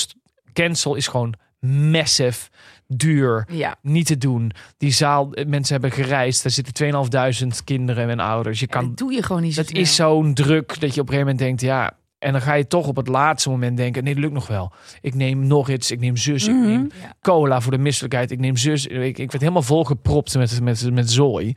cancel 0.52 0.94
is 0.94 1.06
gewoon 1.08 1.34
massive, 1.60 2.48
duur 2.88 3.46
Ja. 3.50 3.76
niet 3.82 4.06
te 4.06 4.18
doen. 4.18 4.50
Die 4.78 4.92
zaal, 4.92 5.32
eh, 5.32 5.46
mensen 5.46 5.72
hebben 5.72 5.92
gereisd. 6.04 6.42
Daar 6.42 6.52
zitten 6.52 6.74
2500 6.74 7.64
kinderen 7.64 8.08
en 8.10 8.20
ouders. 8.20 8.60
Je 8.60 8.66
Ja, 8.70 8.78
kan 8.78 8.88
dat 8.88 8.96
doe 8.98 9.12
je 9.12 9.22
gewoon 9.22 9.42
niet 9.42 9.54
zo 9.54 9.62
dat 9.62 9.72
is 9.72 9.94
zo'n 9.94 10.34
druk 10.34 10.80
dat 10.80 10.94
je 10.94 11.00
op 11.00 11.08
een 11.08 11.14
gegeven 11.14 11.18
moment 11.18 11.38
denkt, 11.38 11.60
ja. 11.60 11.96
En 12.18 12.32
dan 12.32 12.40
ga 12.40 12.54
je 12.54 12.66
toch 12.66 12.86
op 12.86 12.96
het 12.96 13.08
laatste 13.08 13.48
moment 13.50 13.76
denken, 13.76 14.04
nee, 14.04 14.12
dat 14.14 14.22
lukt 14.22 14.34
nog 14.34 14.46
wel. 14.46 14.72
Ik 15.00 15.14
neem 15.14 15.46
nog 15.46 15.68
iets, 15.70 15.90
ik 15.90 16.00
neem 16.00 16.16
zus, 16.16 16.48
Mhm. 16.48 16.56
ik 16.58 16.66
neem 16.66 16.90
Ja. 17.02 17.14
cola 17.20 17.60
voor 17.60 17.72
de 17.72 17.78
misselijkheid, 17.78 18.30
ik 18.30 18.38
neem 18.38 18.56
zus. 18.56 18.86
Ik, 18.86 19.18
ik 19.18 19.30
werd 19.30 19.40
helemaal 19.40 19.62
volgepropt 19.62 20.36
met, 20.36 20.60
met, 20.60 20.90
met 20.92 21.10
zooi. 21.10 21.54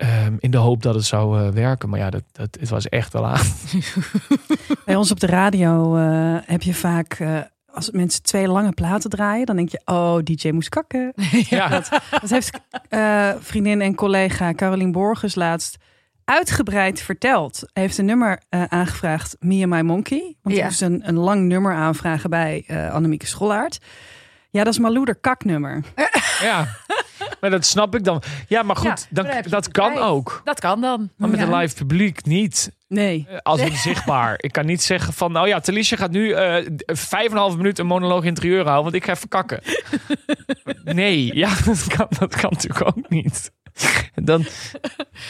Ehm, 0.00 0.34
in 0.38 0.50
de 0.50 0.56
hoop 0.56 0.82
dat 0.82 0.94
het 0.94 1.04
zou 1.04 1.40
eh, 1.40 1.48
werken. 1.48 1.88
Maar 1.88 1.98
ja, 1.98 2.10
dat, 2.10 2.22
dat, 2.32 2.56
het 2.60 2.68
was 2.68 2.88
echt 2.88 3.10
te 3.10 3.20
laat. 3.20 3.54
Bij 4.86 4.96
ons 4.96 5.10
op 5.10 5.20
de 5.20 5.26
radio 5.26 5.96
eh, 5.96 6.36
heb 6.46 6.62
je 6.62 6.74
vaak, 6.74 7.12
eh, 7.14 7.38
als 7.72 7.90
mensen 7.90 8.22
twee 8.22 8.48
lange 8.48 8.72
platen 8.72 9.10
draaien, 9.10 9.46
dan 9.46 9.56
denk 9.56 9.68
je, 9.68 9.80
oh, 9.84 10.18
DJ 10.24 10.48
moest 10.50 10.68
kakken. 10.68 11.12
Ja, 11.48 11.68
Dat 12.20 12.30
heeft 12.30 12.60
eh, 12.88 13.30
vriendin 13.38 13.80
en 13.80 13.94
collega 13.94 14.52
Carolien 14.54 14.92
Borges 14.92 15.34
laatst 15.34 15.76
uitgebreid 16.24 17.00
verteld. 17.02 17.62
Hij 17.72 17.82
heeft 17.82 17.98
een 17.98 18.04
nummer 18.04 18.40
eh, 18.48 18.62
aangevraagd, 18.64 19.36
Me 19.40 19.62
and 19.62 19.72
My 19.72 19.80
Monkey. 19.80 20.36
Want 20.42 20.56
Ja. 20.56 20.64
moest 20.64 20.82
een, 20.82 21.08
een 21.08 21.18
lang 21.18 21.46
nummer 21.46 21.74
aanvragen 21.74 22.30
bij 22.30 22.64
eh 22.66 22.92
Annemieke 22.92 23.26
Schollaert. 23.26 23.78
Ja, 24.50 24.64
dat 24.64 24.72
is 24.72 24.78
Maloeder 24.78 25.14
kaknummer. 25.14 25.82
ja. 26.42 26.66
Maar 27.40 27.50
dat 27.50 27.64
snap 27.64 27.94
ik 27.94 28.04
dan. 28.04 28.22
Ja, 28.48 28.62
maar 28.62 28.76
goed, 28.76 29.06
Ja, 29.10 29.22
dan, 29.22 29.42
dat 29.48 29.68
kan 29.68 29.92
bij. 29.94 30.02
ook. 30.02 30.40
Dat 30.44 30.60
kan 30.60 30.80
dan. 30.80 31.10
Maar 31.16 31.28
met 31.28 31.40
Ja. 31.40 31.46
een 31.46 31.56
live 31.56 31.74
publiek 31.74 32.24
niet. 32.24 32.72
Nee. 32.88 33.26
Eh, 33.28 33.36
Als 33.42 33.60
het 33.62 33.74
zichtbaar. 33.74 34.34
Ik 34.36 34.52
kan 34.52 34.66
niet 34.66 34.82
zeggen 34.82 35.12
van, 35.12 35.32
nou 35.32 35.48
ja, 35.48 35.60
Talisha 35.60 35.96
gaat 35.96 36.10
nu 36.10 36.32
eh, 36.32 36.66
vijf 36.86 37.26
en 37.26 37.32
een 37.32 37.38
half 37.38 37.56
minuut 37.56 37.78
een 37.78 37.86
monoloog 37.86 38.24
interieur 38.24 38.62
houden, 38.64 38.82
want 38.82 38.94
ik 38.94 39.04
ga 39.04 39.12
even 39.12 39.28
kakken. 39.28 39.60
nee, 40.84 41.34
ja, 41.36 41.54
dat 41.64 41.86
kan, 41.86 42.06
dat 42.18 42.36
kan 42.36 42.50
natuurlijk 42.50 42.86
ook 42.86 43.08
niet. 43.08 43.50
Dan, 44.14 44.44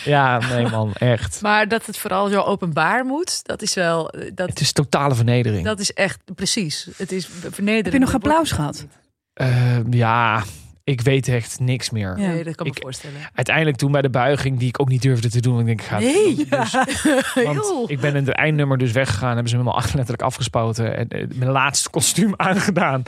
ja, 0.04 0.38
nee 0.38 0.68
man, 0.68 0.92
echt. 0.92 1.40
Maar 1.42 1.68
dat 1.68 1.86
het 1.86 1.96
vooral 1.98 2.28
zo 2.28 2.40
openbaar 2.40 3.04
moet, 3.04 3.46
dat 3.46 3.62
is 3.62 3.74
wel. 3.74 4.10
eh, 4.10 4.30
Dat, 4.34 4.48
Het 4.48 4.60
is 4.60 4.72
totale 4.72 5.14
vernedering. 5.14 5.64
dat 5.64 5.80
is 5.80 5.92
echt 5.92 6.20
precies. 6.34 6.88
Het 6.96 7.12
is 7.12 7.28
vernederend. 7.50 7.84
Heb 7.84 7.92
je 7.92 7.98
nog 7.98 8.14
applaus 8.14 8.50
gehad? 8.52 8.86
Niet. 9.34 9.48
Eh, 9.48 9.78
ja, 9.90 10.42
ik 10.84 11.00
weet 11.00 11.28
echt 11.28 11.60
niks 11.60 11.90
meer. 11.90 12.18
Ja. 12.18 12.26
Nee, 12.28 12.44
dat 12.44 12.54
kan 12.54 12.66
ik 12.66 12.74
me 12.74 12.80
voorstellen. 12.80 13.16
Uiteindelijk 13.34 13.76
toen 13.76 13.92
bij 13.92 14.02
de 14.02 14.10
buiging, 14.10 14.58
die 14.58 14.68
ik 14.68 14.80
ook 14.80 14.88
niet 14.88 15.02
durfde 15.02 15.30
te 15.30 15.40
doen. 15.40 15.54
want 15.54 15.68
Ik 15.68 15.76
denk, 15.76 15.80
ik 15.80 15.86
ga 15.86 15.96
het 15.96 16.04
Nee. 16.04 16.34
doen. 16.36 16.46
Dus, 16.60 17.44
want 17.74 17.90
ik 17.90 18.00
ben 18.00 18.14
in 18.16 18.26
het 18.26 18.34
eindnummer 18.34 18.78
dus 18.78 18.92
weggegaan. 18.92 19.32
Hebben 19.32 19.48
ze 19.48 19.56
me 19.56 19.62
helemaal 19.62 19.82
letterlijk 19.94 20.22
afgespoten. 20.22 20.96
En 20.96 21.08
eh, 21.08 21.26
mijn 21.34 21.50
laatste 21.50 21.90
kostuum 21.90 22.32
aangedaan. 22.48 23.02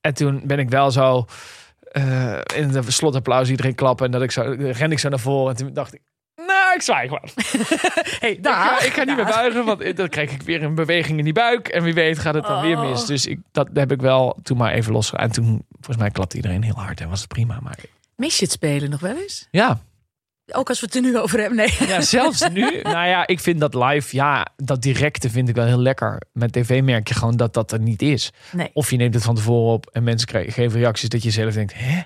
En 0.00 0.14
toen 0.14 0.42
ben 0.44 0.58
ik 0.58 0.68
wel 0.70 0.90
zo... 0.90 1.24
eh, 1.92 2.38
in 2.54 2.68
de 2.68 2.90
slotapplaus 2.90 3.50
iedereen 3.50 3.74
klappen. 3.74 4.06
En 4.06 4.12
dat 4.12 4.22
ik 4.22 4.30
zo, 4.30 4.54
ren 4.58 4.92
ik 4.92 4.98
zo 4.98 5.08
naar 5.08 5.18
voren. 5.18 5.50
En 5.50 5.56
toen 5.56 5.72
dacht 5.74 5.94
ik... 5.94 6.00
Ik 6.74 6.82
zwaai 6.82 7.08
gewoon. 7.08 7.28
Hey, 8.20 8.30
Ik 8.30 8.46
ga, 8.46 8.80
ik 8.82 8.92
ga 8.92 9.04
niet 9.04 9.16
meer 9.16 9.24
buigen, 9.24 9.64
want 9.64 9.96
dan 9.96 10.08
krijg 10.08 10.30
ik 10.32 10.42
weer 10.42 10.62
een 10.62 10.74
beweging 10.74 11.18
in 11.18 11.24
die 11.24 11.32
buik. 11.32 11.68
En 11.68 11.82
wie 11.82 11.94
weet 11.94 12.18
gaat 12.18 12.34
het 12.34 12.46
dan 12.46 12.62
weer 12.62 12.78
mis. 12.78 13.00
Oh. 13.00 13.06
Dus 13.06 13.26
ik, 13.26 13.38
dat 13.52 13.68
heb 13.74 13.92
ik 13.92 14.00
wel 14.00 14.38
toen 14.42 14.56
maar 14.56 14.72
even 14.72 14.92
los. 14.92 15.12
En 15.12 15.32
toen, 15.32 15.64
volgens 15.70 15.96
mij 15.96 16.10
klapte 16.10 16.36
iedereen 16.36 16.62
heel 16.62 16.74
hard 16.74 17.00
en 17.00 17.08
was 17.08 17.20
het 17.20 17.28
prima. 17.28 17.58
Maar 17.62 17.78
Mis 18.16 18.38
je 18.38 18.44
het 18.44 18.52
spelen 18.52 18.90
nog 18.90 19.00
wel 19.00 19.16
eens? 19.16 19.48
ja, 19.50 19.80
Ook 20.52 20.68
als 20.68 20.80
we 20.80 20.86
het 20.86 20.94
er 20.94 21.00
nu 21.02 21.18
over 21.18 21.38
hebben. 21.40 21.56
Nee. 21.56 21.74
ja 21.86 22.00
zelfs 22.00 22.48
nu. 22.52 22.80
Nou 22.82 23.06
ja, 23.06 23.26
ik 23.26 23.40
vind 23.40 23.60
dat 23.60 23.74
live, 23.74 24.16
ja, 24.16 24.46
dat 24.56 24.82
directe 24.82 25.30
vind 25.30 25.48
ik 25.48 25.54
wel 25.54 25.66
heel 25.66 25.80
lekker. 25.80 26.22
Met 26.32 26.52
tv 26.52 26.82
merk 26.82 27.08
je 27.08 27.14
gewoon 27.14 27.36
dat 27.36 27.54
dat 27.54 27.72
er 27.72 27.80
niet 27.80 28.02
is. 28.02 28.32
Nee. 28.52 28.70
Of 28.72 28.90
je 28.90 28.96
neemt 28.96 29.14
het 29.14 29.22
van 29.22 29.34
tevoren 29.34 29.72
op 29.72 29.86
en 29.92 30.02
mensen 30.02 30.28
krijgen, 30.28 30.52
geven 30.52 30.80
reacties 30.80 31.08
dat 31.08 31.22
je 31.22 31.30
zelf 31.30 31.54
denkt, 31.54 31.72
hè? 31.76 32.00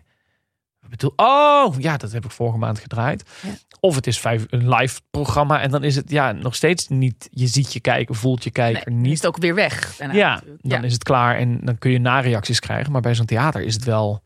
Bedoel? 0.88 1.12
Oh, 1.16 1.74
ja, 1.78 1.96
dat 1.96 2.12
heb 2.12 2.24
ik 2.24 2.30
vorige 2.30 2.58
maand 2.58 2.78
gedraaid. 2.78 3.24
Ja. 3.42 3.48
Of 3.80 3.94
het 3.94 4.06
is 4.06 4.18
vijf, 4.20 4.44
een 4.50 4.68
live 4.68 5.00
programma 5.10 5.60
en 5.60 5.70
dan 5.70 5.84
is 5.84 5.96
het 5.96 6.10
ja 6.10 6.32
nog 6.32 6.54
steeds 6.54 6.88
niet. 6.88 7.28
Je 7.30 7.46
ziet 7.46 7.72
je 7.72 7.80
kijken, 7.80 8.14
voelt 8.14 8.44
je 8.44 8.50
kijker 8.50 8.90
Nee, 8.92 9.00
niet. 9.00 9.12
is 9.12 9.18
het 9.18 9.26
ook 9.26 9.36
weer 9.36 9.54
weg. 9.54 9.96
daarna 9.96 10.14
Ja, 10.14 10.34
natuurlijk. 10.34 10.68
dan 10.68 10.84
is 10.84 10.92
het 10.92 11.02
klaar 11.02 11.36
en 11.36 11.58
dan 11.62 11.78
kun 11.78 11.90
je 11.90 11.98
nareacties 11.98 12.60
krijgen. 12.60 12.92
Maar 12.92 13.00
bij 13.00 13.14
zo'n 13.14 13.26
theater 13.26 13.62
is 13.62 13.74
het 13.74 13.84
wel... 13.84 14.22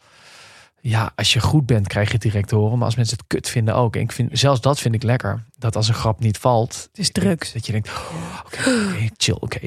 Ja, 0.83 1.13
als 1.15 1.33
je 1.33 1.41
goed 1.41 1.67
bent, 1.67 1.87
krijg 1.87 2.07
je 2.07 2.13
het 2.13 2.23
direct 2.23 2.49
te 2.49 2.55
horen. 2.55 2.77
Maar 2.77 2.87
als 2.87 2.97
mensen 2.97 3.17
het 3.17 3.27
kut 3.27 3.49
vinden 3.49 3.75
ook. 3.75 3.97
En 3.97 4.01
ik 4.03 4.13
vind, 4.13 4.39
zelfs 4.39 4.61
dat 4.61 4.81
vind 4.81 4.95
ik 4.95 5.03
lekker. 5.03 5.45
Dat 5.59 5.77
als 5.77 5.89
een 5.89 5.95
grap 5.95 6.21
niet 6.21 6.39
valt... 6.39 6.89
Het 6.91 6.99
is 6.99 7.11
drugs. 7.13 7.53
Dat 7.53 7.67
je 7.67 7.73
denkt, 7.73 7.89
oh, 7.89 8.41
oké, 8.45 9.09
chill, 9.17 9.37
oké. 9.41 9.59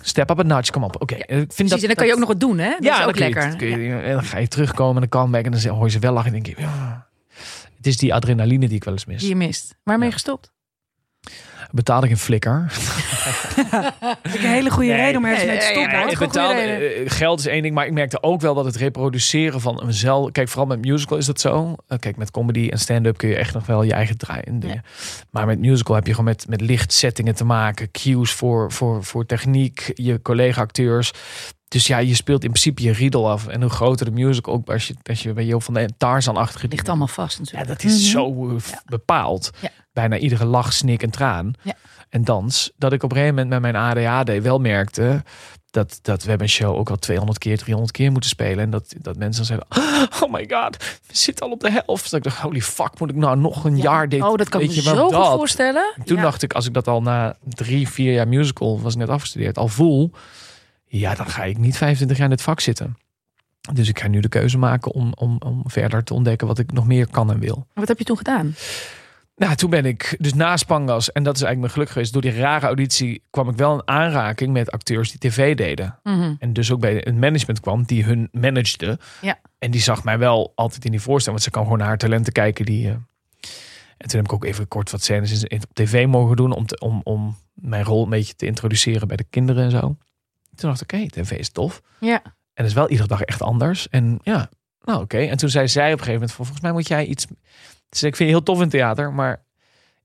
Step 0.00 0.30
up 0.30 0.38
a 0.38 0.42
notch, 0.42 0.70
kom 0.70 0.84
op. 0.84 1.02
Oké, 1.02 1.14
ik 1.14 1.24
vind 1.26 1.46
Precies, 1.54 1.70
dat, 1.70 1.80
en 1.80 1.86
dan 1.86 1.96
kan 1.96 2.06
je 2.06 2.12
ook 2.12 2.18
nog 2.18 2.28
wat 2.28 2.40
doen, 2.40 2.58
hè? 2.58 2.70
Dat 2.70 2.84
ja, 2.84 3.00
is 3.00 3.06
ook 3.06 3.14
je- 3.14 3.20
lekker. 3.20 4.02
en 4.04 4.12
dan 4.12 4.24
ga 4.24 4.38
je 4.38 4.48
terugkomen 4.48 4.94
en 4.94 5.00
dan 5.00 5.08
kan 5.20 5.30
back 5.30 5.44
en 5.44 5.50
dan 5.52 5.60
hoor 5.74 5.84
je 5.84 5.90
ze 5.90 5.98
wel 5.98 6.12
lachen. 6.12 6.34
En 6.34 6.42
denk 6.42 6.56
je, 6.58 6.62
ja. 6.62 7.08
Het 7.76 7.86
is 7.86 7.96
die 7.96 8.14
adrenaline 8.14 8.66
die 8.66 8.76
ik 8.76 8.84
wel 8.84 8.92
eens 8.94 9.04
mis. 9.06 9.20
Die 9.20 9.28
je 9.28 9.36
mist. 9.36 9.76
Waarmee 9.82 10.06
Ja. 10.08 10.12
gestopt? 10.14 10.52
Betaalde 11.72 12.06
ik 12.06 12.12
een 12.12 12.18
flikker. 12.18 12.72
Een 14.22 14.40
hele 14.40 14.70
goede 14.70 14.88
Nee. 14.88 14.96
reden 15.00 15.16
om 15.16 15.24
ergens 15.24 15.44
Nee, 15.44 15.50
mee 15.56 15.58
te 15.60 16.00
stoppen. 16.08 16.18
betaalde, 16.26 16.60
eh, 16.60 17.10
geld 17.10 17.38
is 17.38 17.46
één 17.46 17.62
ding, 17.62 17.74
maar 17.74 17.86
ik 17.86 17.92
merkte 17.92 18.22
ook 18.22 18.40
wel 18.40 18.54
dat 18.54 18.64
het 18.64 18.76
reproduceren 18.76 19.60
van 19.60 19.82
mezelf. 19.86 20.30
Kijk, 20.30 20.48
vooral 20.48 20.66
met 20.66 20.80
musical 20.80 21.18
is 21.18 21.26
dat 21.26 21.40
zo. 21.40 21.74
Eh, 21.88 21.98
kijk, 21.98 22.16
met 22.16 22.30
comedy 22.30 22.68
en 22.68 22.78
stand-up 22.78 23.16
kun 23.16 23.28
je 23.28 23.36
echt 23.36 23.54
nog 23.54 23.66
wel 23.66 23.82
je 23.82 23.92
eigen 23.92 24.18
draaien. 24.18 24.60
dingen. 24.60 24.82
Maar 25.30 25.46
met 25.46 25.58
musical 25.58 25.94
heb 25.94 26.04
je 26.06 26.10
gewoon 26.10 26.26
met, 26.26 26.46
met 26.48 26.60
lichtsettingen 26.60 27.34
te 27.34 27.44
maken, 27.44 27.90
cues 27.90 28.32
voor, 28.32 28.72
voor, 28.72 29.04
voor 29.04 29.26
techniek, 29.26 29.90
je 29.94 30.22
collega-acteurs. 30.22 31.10
Dus 31.68 31.86
ja, 31.86 31.98
je 31.98 32.14
speelt 32.14 32.44
in 32.44 32.50
principe 32.50 32.82
je 32.82 32.92
riedel 32.92 33.30
af. 33.30 33.46
En 33.46 33.60
hoe 33.60 33.70
groter 33.70 34.06
de 34.06 34.12
musical, 34.12 34.54
ook 34.54 34.68
als 34.70 34.86
je, 34.88 34.94
als 35.02 35.22
je 35.22 35.32
bij 35.32 35.44
jou 35.44 35.62
van 35.62 35.74
de 35.74 35.88
Tarzan-achtige 35.98 36.68
ligt 36.68 36.88
allemaal 36.88 37.06
vast 37.08 37.34
ja, 37.36 37.42
natuurlijk. 37.42 37.68
dat 37.68 37.84
is 37.84 38.00
Mhm. 38.00 38.10
zo 38.10 38.48
eh, 38.48 38.54
bepaald. 38.86 39.50
Ja. 39.60 39.68
Bijna 39.92 40.16
iedere 40.18 40.44
lach, 40.44 40.72
snik 40.72 41.02
en 41.02 41.10
traan. 41.10 41.52
Ja. 41.62 41.74
En 42.08 42.24
dans. 42.24 42.70
Dat 42.76 42.92
ik 42.92 43.02
op 43.02 43.10
een 43.10 43.16
gegeven 43.16 43.34
moment 43.36 43.62
met 43.62 43.72
mijn 43.72 43.84
ADHD 43.84 44.42
wel 44.42 44.58
merkte... 44.58 45.22
Dat, 45.70 45.98
dat 46.02 46.22
we 46.22 46.28
hebben 46.28 46.46
een 46.46 46.52
show 46.52 46.76
ook 46.76 46.90
al 46.90 46.96
200 46.96 47.38
keer, 47.38 47.58
300 47.58 47.92
keer 47.92 48.10
moeten 48.12 48.30
spelen. 48.30 48.58
En 48.64 48.70
dat, 48.70 48.94
dat 48.98 49.16
mensen 49.16 49.46
dan 49.46 49.58
zeiden... 49.58 49.68
Oh 50.22 50.32
my 50.32 50.48
god, 50.50 50.76
we 51.06 51.16
zitten 51.16 51.46
al 51.46 51.52
op 51.52 51.60
de 51.60 51.70
helft. 51.70 52.10
Dat 52.10 52.12
ik 52.12 52.22
dacht, 52.22 52.38
holy 52.38 52.60
fuck, 52.60 52.98
moet 52.98 53.10
ik 53.10 53.16
nou 53.16 53.36
nog 53.38 53.64
een 53.64 53.76
Ja. 53.76 53.82
jaar 53.82 54.08
dit... 54.08 54.22
Oh, 54.22 54.36
dat 54.36 54.48
kan 54.48 54.60
ik 54.60 54.66
weet 54.66 54.76
me 54.76 54.82
je 54.82 54.88
wel, 54.88 54.98
zo 54.98 55.16
goed 55.16 55.24
dat? 55.26 55.36
voorstellen. 55.36 55.94
Toen 56.04 56.16
Ja. 56.16 56.22
dacht 56.22 56.42
ik, 56.42 56.52
als 56.52 56.66
ik 56.66 56.74
dat 56.74 56.88
al 56.88 57.02
na 57.02 57.36
drie, 57.44 57.88
vier 57.88 58.12
jaar 58.12 58.28
musical... 58.28 58.80
was 58.80 58.96
net 58.96 59.08
afgestudeerd, 59.08 59.58
al 59.58 59.68
voel... 59.68 60.10
Ja, 60.86 61.14
dan 61.14 61.26
ga 61.26 61.44
ik 61.44 61.58
niet 61.58 61.76
25 61.76 62.16
jaar 62.16 62.26
in 62.26 62.32
het 62.32 62.42
vak 62.42 62.60
zitten. 62.60 62.96
Dus 63.72 63.88
ik 63.88 64.00
ga 64.00 64.08
nu 64.08 64.20
de 64.20 64.28
keuze 64.28 64.58
maken 64.58 64.92
om, 64.92 65.12
om, 65.16 65.36
om 65.44 65.62
verder 65.66 66.04
te 66.04 66.14
ontdekken... 66.14 66.46
wat 66.46 66.58
ik 66.58 66.72
nog 66.72 66.86
meer 66.86 67.06
kan 67.10 67.30
en 67.30 67.38
wil. 67.38 67.66
Wat 67.74 67.88
heb 67.88 67.98
je 67.98 68.04
toen 68.04 68.16
gedaan? 68.16 68.54
Nou, 69.40 69.54
toen 69.54 69.70
ben 69.70 69.84
ik 69.84 70.16
dus 70.18 70.34
na 70.34 70.56
Spangas, 70.56 71.12
en 71.12 71.22
dat 71.22 71.36
is 71.36 71.42
eigenlijk 71.42 71.60
mijn 71.60 71.72
geluk 71.72 71.88
geweest, 71.88 72.12
door 72.12 72.22
die 72.22 72.40
rare 72.40 72.66
auditie 72.66 73.22
kwam 73.30 73.48
ik 73.48 73.56
wel 73.56 73.74
in 73.74 73.82
aanraking 73.84 74.52
met 74.52 74.70
acteurs 74.70 75.10
die 75.10 75.30
tv 75.30 75.56
deden. 75.56 75.98
Mhm. 76.02 76.34
En 76.38 76.52
dus 76.52 76.72
ook 76.72 76.80
bij 76.80 77.06
een 77.06 77.18
management 77.18 77.60
kwam 77.60 77.82
die 77.82 78.04
hun 78.04 78.28
managede. 78.32 78.98
Ja. 79.20 79.38
En 79.58 79.70
die 79.70 79.80
zag 79.80 80.04
mij 80.04 80.18
wel 80.18 80.52
altijd 80.54 80.84
in 80.84 80.90
die 80.90 81.00
voorstelling, 81.00 81.40
want 81.40 81.42
ze 81.42 81.50
kan 81.50 81.62
gewoon 81.62 81.78
naar 81.78 81.86
haar 81.86 81.98
talenten 81.98 82.32
kijken. 82.32 82.64
Die, 82.64 82.88
eh, 82.88 82.94
En 83.96 84.08
toen 84.08 84.20
heb 84.20 84.24
ik 84.24 84.32
ook 84.32 84.44
even 84.44 84.68
kort 84.68 84.90
wat 84.90 85.02
scènes 85.02 85.44
op 85.44 85.64
tv 85.72 86.06
mogen 86.06 86.36
doen 86.36 86.52
om, 86.52 86.66
te, 86.66 86.78
om, 86.78 87.00
om 87.04 87.36
mijn 87.54 87.84
rol 87.84 88.02
een 88.02 88.10
beetje 88.10 88.34
te 88.34 88.46
introduceren 88.46 89.08
bij 89.08 89.16
de 89.16 89.26
kinderen 89.30 89.64
en 89.64 89.70
zo. 89.70 89.80
Toen 90.54 90.68
dacht 90.70 90.80
ik, 90.80 90.92
oké, 90.92 91.08
tv 91.08 91.30
is 91.30 91.48
tof. 91.48 91.82
Ja. 92.00 92.22
En 92.24 92.32
het 92.54 92.66
is 92.66 92.72
wel 92.72 92.88
iedere 92.88 93.08
dag 93.08 93.22
echt 93.22 93.42
anders. 93.42 93.88
En 93.88 94.18
ja, 94.22 94.50
nou 94.84 95.02
oké. 95.02 95.18
En 95.18 95.36
toen 95.36 95.48
zei 95.48 95.68
zij 95.68 95.92
op 95.92 95.98
een 95.98 96.04
gegeven 96.04 96.12
moment, 96.12 96.32
van, 96.32 96.44
volgens 96.44 96.64
mij 96.64 96.72
moet 96.72 96.88
jij 96.88 97.06
iets... 97.06 97.26
Dus 97.90 98.02
ik 98.02 98.16
vind 98.16 98.28
je 98.28 98.34
heel 98.34 98.44
tof 98.44 98.60
in 98.60 98.68
theater, 98.68 99.12
maar 99.12 99.44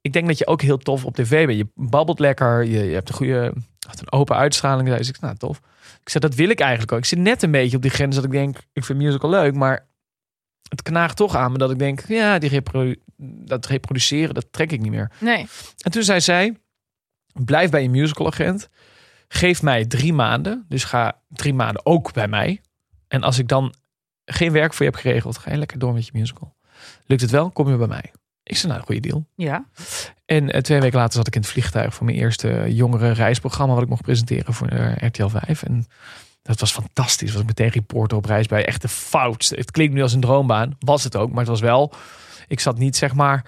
ik 0.01 0.13
denk 0.13 0.27
dat 0.27 0.37
je 0.37 0.47
ook 0.47 0.61
heel 0.61 0.77
tof 0.77 1.05
op 1.05 1.15
tv 1.15 1.45
bent. 1.45 1.57
Je 1.57 1.67
babbelt 1.75 2.19
lekker, 2.19 2.63
je, 2.63 2.83
je 2.83 2.93
hebt 2.93 3.09
een 3.09 3.15
goede, 3.15 3.53
had 3.87 3.99
een 3.99 4.11
open 4.11 4.35
uitstraling. 4.35 4.95
Dus 4.95 5.09
ik 5.09 5.19
nou 5.19 5.35
tof. 5.35 5.57
Ik 6.01 6.09
zei, 6.09 6.23
dat 6.27 6.35
wil 6.35 6.49
ik 6.49 6.59
eigenlijk 6.59 6.91
ook. 6.91 6.97
Ik 6.97 7.05
zit 7.05 7.19
net 7.19 7.43
een 7.43 7.51
beetje 7.51 7.75
op 7.75 7.81
die 7.81 7.91
grens 7.91 8.15
dat 8.15 8.23
ik 8.23 8.31
denk, 8.31 8.57
ik 8.73 8.85
vind 8.85 8.99
musical 8.99 9.29
leuk, 9.29 9.53
maar 9.53 9.87
het 10.69 10.81
knaagt 10.81 11.17
toch 11.17 11.35
aan 11.35 11.51
me 11.51 11.57
dat 11.57 11.71
ik 11.71 11.79
denk, 11.79 12.07
ja, 12.07 12.39
die 12.39 12.49
reprodu 12.49 13.01
dat 13.17 13.65
reproduceren, 13.65 14.33
dat 14.33 14.47
trek 14.51 14.71
ik 14.71 14.81
niet 14.81 14.91
meer. 14.91 15.11
Nee. 15.19 15.47
En 15.77 15.91
toen 15.91 16.03
zei 16.03 16.21
zij, 16.21 16.57
blijf 17.33 17.69
bij 17.69 17.81
je 17.81 17.89
musicalagent. 17.89 18.69
Geef 19.27 19.61
mij 19.61 19.85
drie 19.85 20.13
maanden. 20.13 20.65
Dus 20.69 20.83
ga 20.83 21.21
drie 21.27 21.53
maanden 21.53 21.85
ook 21.85 22.13
bij 22.13 22.27
mij. 22.27 22.61
En 23.07 23.23
als 23.23 23.39
ik 23.39 23.47
dan 23.47 23.73
geen 24.25 24.51
werk 24.51 24.73
voor 24.73 24.85
je 24.85 24.91
heb 24.91 25.01
geregeld, 25.01 25.37
ga 25.37 25.51
je 25.51 25.57
lekker 25.57 25.79
door 25.79 25.93
met 25.93 26.05
je 26.05 26.11
musical. 26.13 26.55
Lukt 27.05 27.21
het 27.21 27.31
wel, 27.31 27.51
kom 27.51 27.69
je 27.69 27.77
bij 27.77 27.87
mij. 27.87 28.11
Ik 28.43 28.57
zei, 28.57 28.71
nou, 28.71 28.85
goede 28.85 29.01
deal. 29.01 29.25
Ja. 29.35 29.65
En 30.25 30.51
eh, 30.51 30.61
twee 30.61 30.79
weken 30.79 30.97
later 30.97 31.13
zat 31.13 31.27
ik 31.27 31.35
in 31.35 31.41
het 31.41 31.49
vliegtuig 31.49 31.93
voor 31.93 32.05
mijn 32.05 32.17
eerste 32.17 32.65
jongere 32.67 33.11
reisprogramma 33.11 33.73
wat 33.73 33.83
ik 33.83 33.89
mocht 33.89 34.01
presenteren 34.01 34.53
voor 34.53 34.67
eh, 34.67 35.07
RTL 35.07 35.27
5. 35.27 35.63
En 35.63 35.85
dat 36.41 36.59
was 36.59 36.71
fantastisch. 36.71 37.31
Was 37.31 37.41
ik 37.41 37.47
meteen 37.47 37.69
reporter 37.69 38.17
op 38.17 38.25
reis 38.25 38.47
bij. 38.47 38.65
Echt 38.65 38.81
de 38.81 38.87
foutste. 38.87 39.55
Het 39.55 39.71
klinkt 39.71 39.93
nu 39.93 40.01
als 40.01 40.13
een 40.13 40.19
droombaan. 40.19 40.75
Was 40.79 41.03
het 41.03 41.15
ook, 41.15 41.29
maar 41.29 41.39
het 41.39 41.47
was 41.47 41.61
wel. 41.61 41.93
Ik 42.47 42.59
zat 42.59 42.77
niet 42.77 42.95
zeg 42.95 43.13
maar 43.13 43.45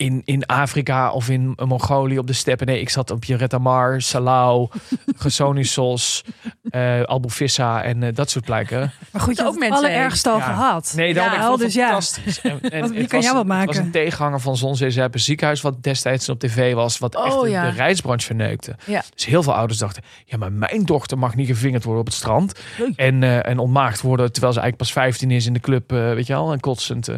in, 0.00 0.22
in 0.24 0.46
Afrika 0.46 1.10
of 1.10 1.28
in 1.28 1.52
Mongolië 1.64 2.18
op 2.18 2.26
de 2.26 2.32
steppen. 2.32 2.66
Nee, 2.66 2.80
ik 2.80 2.88
zat 2.88 3.10
op 3.10 3.24
Jeretta 3.24 3.58
Mar, 3.58 4.00
Salau, 4.00 4.68
Gersonisos, 5.16 6.24
eh 6.70 7.02
Albufissa 7.02 7.82
en 7.82 8.02
eh, 8.02 8.14
dat 8.14 8.30
soort 8.30 8.44
plekken. 8.44 8.92
Maar 9.12 9.22
goed, 9.22 9.36
je 9.36 9.42
Ook 9.42 9.48
hebt 9.48 9.58
mensen 9.60 9.78
alle 9.78 9.88
heen. 9.88 9.98
ergste 9.98 10.30
al 10.30 10.38
Ja. 10.38 10.44
gehad. 10.44 10.92
Nee, 10.96 11.14
daarom 11.14 11.32
Ja, 11.32 11.38
ik 11.40 11.46
vond 11.46 11.58
het 11.58 11.66
dus 11.68 11.76
ja. 11.76 11.86
fantastisch. 11.86 12.40
En, 12.40 12.60
en 12.70 12.90
wie 12.90 13.00
het 13.00 13.08
kan 13.08 13.20
was- 13.20 13.30
jou 13.30 13.36
wat 13.46 13.56
Het 13.56 13.66
was 13.66 13.66
maken? 13.66 13.84
een 13.84 13.90
tegenhanger 13.90 14.40
van 14.40 14.56
Zonzee 14.56 15.08
ziekenhuis 15.12 15.60
wat 15.60 15.82
destijds 15.82 16.28
op 16.28 16.38
tv 16.38 16.74
was, 16.74 16.98
wat 16.98 17.16
Oh, 17.16 17.26
echt 17.26 17.40
de, 17.40 17.48
ja. 17.48 17.70
de 17.70 17.76
reisbranche 17.76 18.26
verneukte. 18.26 18.76
Ja. 18.86 19.02
Dus 19.14 19.26
heel 19.26 19.42
veel 19.42 19.54
ouders 19.54 19.78
dachten, 19.78 20.02
ja, 20.24 20.36
maar 20.36 20.52
mijn 20.52 20.84
dochter 20.84 21.18
mag 21.18 21.34
niet 21.34 21.46
gevingerd 21.46 21.84
worden 21.84 22.00
op 22.02 22.06
het 22.06 22.16
strand 22.16 22.60
en, 22.96 23.22
eh, 23.22 23.46
en 23.46 23.58
ontmaagd 23.58 24.00
worden 24.00 24.32
terwijl 24.32 24.52
ze 24.52 24.60
eigenlijk 24.60 24.92
pas 24.92 25.02
15 25.02 25.30
is 25.30 25.46
in 25.46 25.52
de 25.52 25.60
club, 25.60 25.92
eh, 25.92 25.98
weet 26.12 26.26
je 26.26 26.32
wel, 26.32 26.52
en 26.52 26.60
kotsend. 26.60 27.08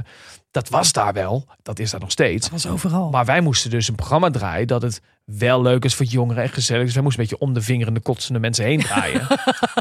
Dat 0.52 0.68
was 0.68 0.92
daar 0.92 1.12
wel, 1.12 1.46
dat 1.62 1.78
is 1.78 1.90
daar 1.90 2.00
nog 2.00 2.10
steeds. 2.10 2.50
Dat 2.50 2.62
was 2.62 2.72
overal. 2.72 3.10
Maar 3.10 3.24
wij 3.24 3.40
moesten 3.40 3.70
dus 3.70 3.88
een 3.88 3.94
programma 3.94 4.30
draaien 4.30 4.66
dat 4.66 4.82
het 4.82 5.00
wel 5.24 5.62
leuk 5.62 5.84
is 5.84 5.94
voor 5.94 6.06
jongeren 6.06 6.42
en 6.42 6.48
gezellig. 6.48 6.84
Dus 6.84 6.94
wij 6.94 7.02
moesten 7.02 7.22
een 7.22 7.28
beetje 7.28 7.46
om 7.46 7.54
de 7.54 7.62
vingerende, 7.62 8.00
kotsende 8.00 8.38
mensen 8.38 8.64
heen 8.64 8.80
draaien. 8.80 9.20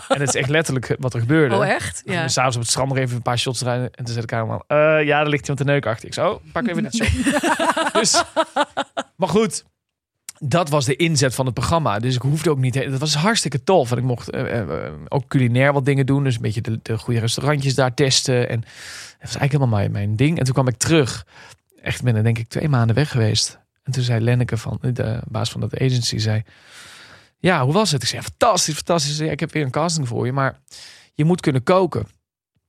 en 0.07 0.19
dat 0.19 0.27
is 0.27 0.35
echt 0.35 0.49
letterlijk 0.49 0.95
wat 0.99 1.13
er 1.13 1.19
gebeurde. 1.19 1.55
Oh, 1.55 1.67
echt? 1.67 2.01
Ja. 2.05 2.13
Ja. 2.13 2.27
S'avonds 2.27 2.55
op 2.55 2.61
het 2.61 2.71
strand 2.71 2.89
nog 2.89 2.97
even 2.97 3.15
een 3.15 3.21
paar 3.21 3.39
shots 3.39 3.59
draaien. 3.59 3.83
En 3.83 4.05
toen 4.05 4.13
zei 4.13 4.21
de 4.21 4.27
cameraman, 4.27 4.63
eh 4.67 4.77
ja, 5.05 5.19
er 5.19 5.29
ligt 5.29 5.41
iemand 5.41 5.57
te 5.57 5.73
neuk 5.73 5.85
achter. 5.85 6.07
Ik 6.07 6.13
zo, 6.13 6.29
oh, 6.29 6.51
pak 6.51 6.67
even 6.67 6.83
net 6.83 6.95
shot. 6.95 7.93
dus, 8.01 8.23
maar 9.15 9.29
goed, 9.29 9.63
dat 10.43 10.69
was 10.69 10.85
de 10.85 10.95
inzet 10.95 11.35
van 11.35 11.45
het 11.45 11.53
programma. 11.53 11.99
Dus 11.99 12.15
ik 12.15 12.21
hoefde 12.21 12.49
ook 12.49 12.57
niet... 12.57 12.73
Dat 12.73 12.99
was 12.99 13.15
hartstikke 13.15 13.63
tof. 13.63 13.89
Want 13.89 14.01
ik 14.01 14.07
mocht 14.07 14.29
eh, 14.29 14.59
eh, 14.59 14.93
ook 15.07 15.27
culinair 15.27 15.73
wat 15.73 15.85
dingen 15.85 16.05
doen. 16.05 16.23
Dus 16.23 16.35
een 16.35 16.41
beetje 16.41 16.61
de, 16.61 16.79
de 16.81 16.97
goede 16.97 17.19
restaurantjes 17.19 17.75
daar 17.75 17.93
testen. 17.93 18.49
En 18.49 18.59
dat 18.61 18.69
was 19.21 19.35
eigenlijk 19.35 19.51
helemaal 19.51 19.79
mijn, 19.79 19.91
mijn 19.91 20.15
ding. 20.15 20.37
En 20.37 20.43
toen 20.43 20.53
kwam 20.53 20.67
ik 20.67 20.77
terug. 20.77 21.25
Echt 21.81 22.03
ben 22.03 22.15
er 22.15 22.23
denk 22.23 22.37
ik 22.37 22.49
twee 22.49 22.69
maanden 22.69 22.95
weg 22.95 23.11
geweest. 23.11 23.59
En 23.83 23.91
toen 23.91 24.03
zei 24.03 24.23
Lenneke 24.23 24.57
van 24.57 24.77
de 24.81 25.19
baas 25.27 25.51
van 25.51 25.61
dat 25.61 25.79
agency, 25.79 26.17
zei... 26.17 26.43
Ja, 27.37 27.63
hoe 27.63 27.73
was 27.73 27.91
het? 27.91 28.01
Ik 28.01 28.07
zei, 28.07 28.21
fantastisch, 28.21 28.75
fantastisch. 28.75 29.19
Ik 29.19 29.39
heb 29.39 29.51
weer 29.51 29.63
een 29.63 29.71
casting 29.71 30.07
voor 30.07 30.25
je, 30.25 30.31
maar 30.31 30.59
je 31.13 31.25
moet 31.25 31.41
kunnen 31.41 31.63
koken. 31.63 32.07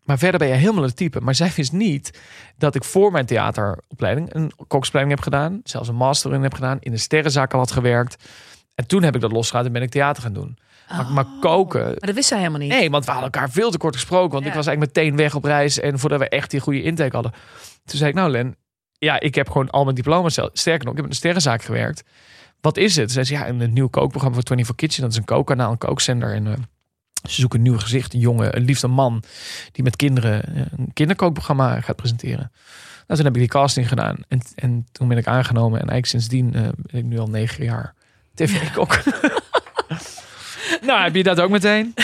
Maar 0.05 0.19
verder 0.19 0.38
ben 0.38 0.49
je 0.49 0.55
helemaal 0.55 0.83
het 0.83 0.97
type. 0.97 1.21
Maar 1.21 1.35
zij 1.35 1.53
wist 1.57 1.73
niet 1.73 2.19
dat 2.57 2.75
ik 2.75 2.85
voor 2.85 3.12
mijn 3.12 3.27
theateropleiding 3.27 4.35
een 4.35 4.53
koksopleiding 4.67 5.17
heb 5.17 5.25
gedaan. 5.25 5.61
Zelfs 5.65 5.88
een 5.88 5.95
master 5.95 6.35
in 6.35 6.43
heb 6.43 6.55
gedaan. 6.55 6.77
In 6.81 6.93
een 6.93 6.99
sterrenzaak 6.99 7.53
al 7.53 7.59
had 7.59 7.71
gewerkt. 7.73 8.25
En 8.75 8.87
toen 8.87 9.03
heb 9.03 9.15
ik 9.15 9.21
dat 9.21 9.33
losgelaten 9.33 9.67
en 9.67 9.73
ben 9.73 9.83
ik 9.83 9.91
theater 9.91 10.23
gaan 10.23 10.33
doen. 10.33 10.59
Maar, 10.88 11.07
maar 11.07 11.27
koken... 11.41 11.85
Maar 11.85 11.95
dat 11.99 12.15
wist 12.15 12.29
zij 12.29 12.38
helemaal 12.38 12.59
niet. 12.59 12.69
Nee, 12.69 12.91
want 12.91 13.05
we 13.05 13.11
hadden 13.11 13.31
elkaar 13.33 13.51
veel 13.51 13.71
te 13.71 13.79
kort 13.79 13.95
gesproken. 13.95 14.31
Want 14.31 14.45
Ja. 14.45 14.51
ik 14.51 14.57
was 14.57 14.67
eigenlijk 14.67 14.97
meteen 14.97 15.17
weg 15.17 15.35
op 15.35 15.45
reis. 15.45 15.81
En 15.81 15.99
voordat 15.99 16.19
we 16.19 16.29
echt 16.29 16.51
die 16.51 16.61
goede 16.61 16.83
intake 16.83 17.15
hadden. 17.15 17.33
Toen 17.85 17.99
zei 17.99 18.11
ik, 18.11 18.17
nou 18.17 18.31
Len, 18.31 18.57
ja, 18.99 19.21
ik 19.21 19.35
heb 19.35 19.51
gewoon 19.51 19.71
al 19.71 19.85
mijn 19.85 19.97
diploma's. 19.97 20.38
Sterker 20.53 20.85
nog, 20.85 20.91
ik 20.91 20.97
heb 20.97 21.05
in 21.05 21.11
een 21.11 21.17
sterrenzaak 21.17 21.62
gewerkt. 21.62 22.03
Wat 22.61 22.77
is 22.77 22.97
het? 22.97 23.12
Zei 23.12 23.25
ze, 23.25 23.33
ja, 23.33 23.49
een 23.49 23.73
nieuw 23.73 23.88
kookprogramma 23.88 24.35
voor 24.37 24.47
24 24.47 24.75
Kitchen. 24.75 25.03
Dat 25.03 25.11
is 25.11 25.17
een 25.17 25.25
kookkanaal, 25.25 25.71
een 25.71 25.79
kookszender. 25.79 26.35
En 26.35 26.47
eh, 26.47 26.53
ze 27.28 27.40
zoeken 27.40 27.58
een 27.58 27.64
nieuw 27.64 27.78
gezicht, 27.78 28.14
een 28.14 28.20
jongen, 28.20 28.56
een 28.56 28.64
liefde 28.64 28.88
man. 28.88 29.22
Die 29.72 29.85
met 29.85 29.96
kinderen 29.96 30.42
eh, 30.54 30.62
een 30.76 30.90
kinderkookprogramma 30.92 31.80
gaat 31.80 31.96
presenteren. 31.96 32.52
Nou, 33.06 33.16
toen 33.20 33.24
heb 33.24 33.35
ik 33.35 33.40
die 33.50 33.61
casting 33.61 33.88
gedaan. 33.88 34.16
En, 34.28 34.40
en 34.54 34.87
toen 34.92 35.08
ben 35.08 35.18
ik 35.18 35.26
aangenomen. 35.26 35.80
En 35.80 35.88
eigenlijk 35.88 36.06
sindsdien 36.06 36.54
eh, 36.54 36.62
ben 36.76 37.00
ik 37.00 37.04
nu 37.04 37.18
al 37.18 37.26
negen 37.28 37.64
jaar 37.64 37.94
tv-kok. 38.35 38.98
nou, 40.87 41.02
heb 41.02 41.14
je 41.14 41.22
dat 41.22 41.40
ook 41.40 41.50
meteen? 41.50 41.94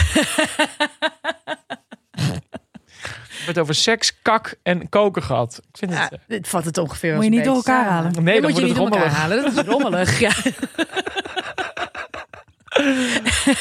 Het 3.47 3.59
over 3.59 3.75
seks, 3.75 4.19
kak 4.23 4.55
en 4.63 4.89
koken 4.89 5.23
gehad. 5.23 5.61
Ik 5.71 5.79
vind 5.79 5.93
Ja, 5.93 5.99
het... 6.03 6.13
eh, 6.13 6.19
dit 6.27 6.49
vat 6.49 6.65
het 6.65 6.79
ongeveer 6.79 7.15
Moet 7.15 7.25
je 7.25 7.31
niet 7.31 7.45
door 7.45 7.55
elkaar 7.55 7.85
samen. 7.85 8.03
halen. 8.05 8.23
Nee, 8.25 8.41
dan 8.41 8.51
moet 8.51 8.59
je 8.61 8.65
niet 8.67 8.77
het 8.77 8.87
door 8.87 8.93
elkaar 8.99 9.11
halen. 9.11 9.43
Dat 9.43 9.53
is 9.57 9.73
rommelig. 9.73 10.19
Ja. 10.21 10.33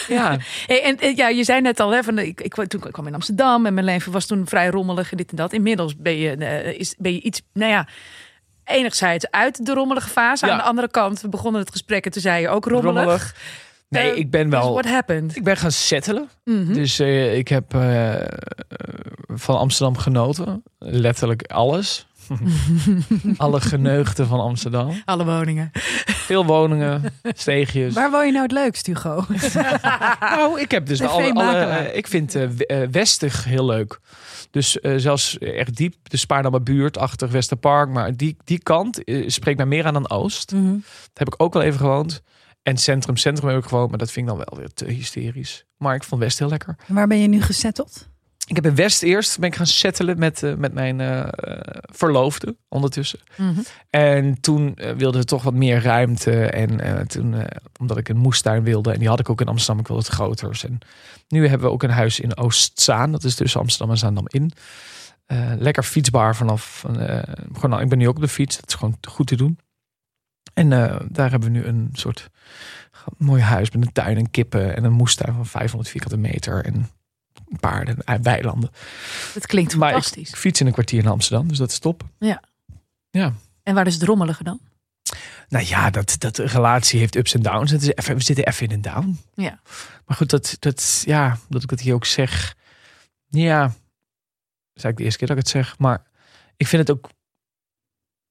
ja. 0.08 0.38
Hey, 0.68 0.84
en 0.84 1.00
eh, 1.00 1.16
ja, 1.16 1.28
je 1.30 1.44
zei 1.44 1.62
net 1.62 1.80
al, 1.80 1.92
hè, 1.92 2.04
van, 2.04 2.20
ik, 2.20 2.42
ik, 2.42 2.54
toen 2.54 2.84
ik 2.86 2.92
kwam 2.92 3.08
in 3.08 3.14
Amsterdam 3.14 3.66
en 3.66 3.74
mijn 3.74 3.86
leven 3.86 4.12
was 4.12 4.26
toen 4.26 4.48
vrij 4.48 4.70
rommelig 4.70 5.12
en 5.12 5.18
dit 5.18 5.30
en 5.30 5.36
dat. 5.36 5.54
Inmiddels 5.54 5.96
ben 5.96 6.18
je, 6.18 6.36
eh, 6.36 6.80
is, 6.80 6.96
ben 6.98 7.14
je 7.14 7.22
iets, 7.22 7.42
nou 7.54 7.72
ja, 7.72 7.88
enigszins 8.64 9.32
uit 9.32 9.66
de 9.66 9.74
rommelige 9.74 10.10
fase. 10.10 10.46
Ja. 10.46 10.52
Aan 10.52 10.58
de 10.58 10.64
andere 10.64 10.90
kant, 10.90 11.22
we 11.22 11.30
begonnen 11.30 11.62
het 11.62 11.72
gesprek 11.72 12.06
en 12.06 12.12
toen 12.12 12.22
zei 12.22 12.42
je 12.42 12.50
ook 12.50 12.66
rommelig. 12.66 12.96
Rommelig. 12.96 13.36
Nee, 13.90 14.12
Eh, 14.12 14.18
ik 14.18 14.32
ben 14.32 14.50
Dus 14.50 14.60
wel... 14.60 14.72
what 14.74 14.86
happened? 14.86 15.36
Ik 15.36 15.44
ben 15.44 15.58
gaan 15.58 15.72
settelen. 15.72 16.30
Mhm. 16.44 16.74
Dus 16.74 17.00
ik 17.00 17.48
heb 17.48 17.76
van 19.28 19.58
Amsterdam 19.58 19.98
genoten. 19.98 20.64
Letterlijk 20.80 21.44
alles. 21.44 22.08
Alle 23.38 23.62
geneugten 23.62 24.28
van 24.28 24.40
Amsterdam. 24.40 25.02
Alle 25.06 25.26
woningen. 25.26 25.72
Veel 26.06 26.46
woningen, 26.46 27.04
steegjes. 27.24 27.94
Waar 27.94 28.12
woon 28.12 28.26
je 28.26 28.32
nou 28.32 28.44
het 28.44 28.52
leukst, 28.52 28.86
Hugo? 28.86 29.26
Nou, 30.20 30.60
ik 30.60 30.72
heb 30.72 30.86
dus 30.86 31.02
alle, 31.02 31.34
alle, 31.34 31.56
eh, 31.56 31.98
ik 31.98 32.08
vind 32.08 32.36
eh, 32.36 32.44
eh, 32.44 32.90
Westig 32.92 33.44
heel 33.44 33.66
leuk. 33.66 34.00
Dus 34.52 34.80
eh, 34.80 34.94
zelfs 34.98 35.38
echt 35.38 35.76
diep, 35.76 35.96
de 36.04 36.18
Spaarnammer 36.18 36.64
buurt, 36.64 36.98
achter 36.98 37.32
Westerpark. 37.32 37.90
Maar 37.90 38.16
die, 38.16 38.38
die 38.44 38.64
kant 38.64 39.02
spreekt 39.26 39.58
mij 39.58 39.66
meer 39.66 39.86
aan 39.86 39.94
dan 39.94 40.10
Oost. 40.10 40.52
Mhm. 40.52 40.72
Daar 40.72 41.14
heb 41.14 41.28
ik 41.28 41.42
ook 41.42 41.54
wel 41.54 41.64
even 41.64 41.80
gewoond. 41.80 42.22
En 42.64 42.78
Centrum, 42.78 43.18
Centrum 43.18 43.50
heb 43.50 43.58
ik 43.58 43.70
gewoond. 43.70 43.90
Maar 43.90 44.00
dat 44.00 44.12
vind 44.12 44.30
ik 44.30 44.36
dan 44.36 44.46
wel 44.50 44.60
weer 44.60 44.74
te 44.74 44.86
hysterisch. 44.86 45.66
Maar 45.78 45.96
ik 45.96 46.04
vond 46.04 46.22
West 46.22 46.40
heel 46.40 46.50
lekker. 46.50 46.76
En 46.88 46.96
Waar 46.96 47.08
ben 47.08 47.18
je 47.18 47.28
nu 47.28 47.42
gezetteld? 47.42 48.10
Ik 48.48 48.56
heb 48.56 48.66
in 48.66 48.76
West 48.76 49.04
eerst 49.04 49.40
ben 49.40 49.50
ik 49.50 49.56
gaan 49.56 49.66
settelen 49.66 50.20
met, 50.20 50.44
eh, 50.44 50.54
met 50.56 50.74
mijn 50.74 51.02
eh, 51.02 51.20
eh, 51.20 51.30
verloofde 51.82 52.58
ondertussen. 52.70 53.20
Mhm. 53.38 53.60
En 53.90 54.42
toen 54.42 54.74
wilden 54.98 55.22
we 55.22 55.28
toch 55.28 55.44
wat 55.44 55.54
meer 55.54 55.82
ruimte. 55.82 56.46
En 56.46 57.08
toen, 57.08 57.36
omdat 57.80 57.98
ik 57.98 58.10
een 58.10 58.18
moestuin 58.18 58.64
wilde. 58.64 58.92
En 58.92 59.00
die 59.00 59.08
had 59.08 59.20
ik 59.20 59.30
ook 59.30 59.42
in 59.42 59.48
Amsterdam. 59.48 59.80
Ik 59.80 59.88
wilde 59.88 60.04
het 60.04 60.12
groter. 60.12 60.62
En 60.66 60.80
nu 61.28 61.48
hebben 61.48 61.68
we 61.68 61.74
ook 61.74 61.84
een 61.84 61.90
huis 61.90 62.20
in 62.20 62.38
Oostzaan. 62.38 63.12
Dat 63.12 63.24
is 63.24 63.36
tussen 63.36 63.60
Amsterdam 63.60 63.92
en 63.92 63.98
Zaandam 63.98 64.26
in. 64.28 64.52
Lekker 65.60 65.84
fietsbaar 65.84 66.36
vanaf. 66.36 66.84
gewoon, 67.54 67.70
nou, 67.70 67.82
ik 67.82 67.90
ben 67.90 67.98
nu 67.98 68.08
ook 68.08 68.16
op 68.16 68.22
de 68.22 68.28
fiets. 68.28 68.56
Dat 68.56 68.68
is 68.68 68.74
gewoon 68.74 68.98
goed 69.10 69.28
te 69.28 69.36
doen. 69.36 69.60
En 70.54 70.70
daar 71.10 71.30
hebben 71.30 71.52
we 71.52 71.60
nu 71.60 71.66
een 71.66 71.90
soort 71.94 72.30
mooi 73.18 73.42
huis 73.42 73.72
met 73.72 73.86
een 73.86 73.92
tuin 73.92 74.18
en 74.18 74.32
kippen. 74.32 74.76
En 74.76 74.84
een 74.84 74.92
moestuin 74.92 75.34
van 75.34 75.46
500 75.46 75.90
vierkante 75.90 76.18
meter. 76.18 76.66
En 76.66 76.90
paarden 77.60 77.98
en 78.04 78.22
weilanden. 78.24 78.70
Dat 79.34 79.46
klinkt 79.46 79.76
Maar 79.76 79.92
fantastisch. 79.92 80.30
ik 80.30 80.36
fiets 80.36 80.60
in 80.60 80.68
een 80.68 80.74
kwartier 80.74 81.04
naar 81.04 81.12
Amsterdam. 81.12 81.48
Dus 81.48 81.58
dat 81.58 81.72
is 81.72 81.80
top. 81.80 82.04
En 83.64 83.76
waar 83.76 83.88
is 83.88 83.94
het 83.94 84.04
rommelige 84.04 84.44
dan? 84.44 84.60
Nou 85.50 85.66
ja, 85.66 85.90
dat, 85.90 86.16
dat 86.20 86.38
relatie 86.38 87.00
heeft 87.00 87.16
ups 87.16 87.34
en 87.34 87.42
downs. 87.42 87.72
Het 87.72 87.82
is 87.82 87.92
even, 87.96 88.16
we 88.16 88.24
zitten 88.24 88.46
even 88.48 88.68
in 88.68 88.74
een 88.74 88.82
down. 88.82 89.20
Ja. 89.34 89.60
Maar 90.06 90.18
goed, 90.18 90.30
dat, 90.30 90.56
dat, 90.60 91.04
ja, 91.06 91.38
dat 91.50 91.64
ik 91.64 91.70
het 91.70 91.82
hier 91.82 91.94
ook 91.94 92.06
zeg. 92.06 92.56
Ja, 93.28 93.62
dat 93.62 93.72
is 94.74 94.84
eigenlijk 94.84 94.98
de 94.98 95.04
eerste 95.04 95.18
keer 95.20 95.28
dat 95.28 95.38
ik 95.38 95.44
het 95.44 95.52
zeg. 95.52 95.78
Maar 95.80 96.04
ik 96.58 96.68
vind 96.68 96.88
het 96.88 96.98
ook. 96.98 97.10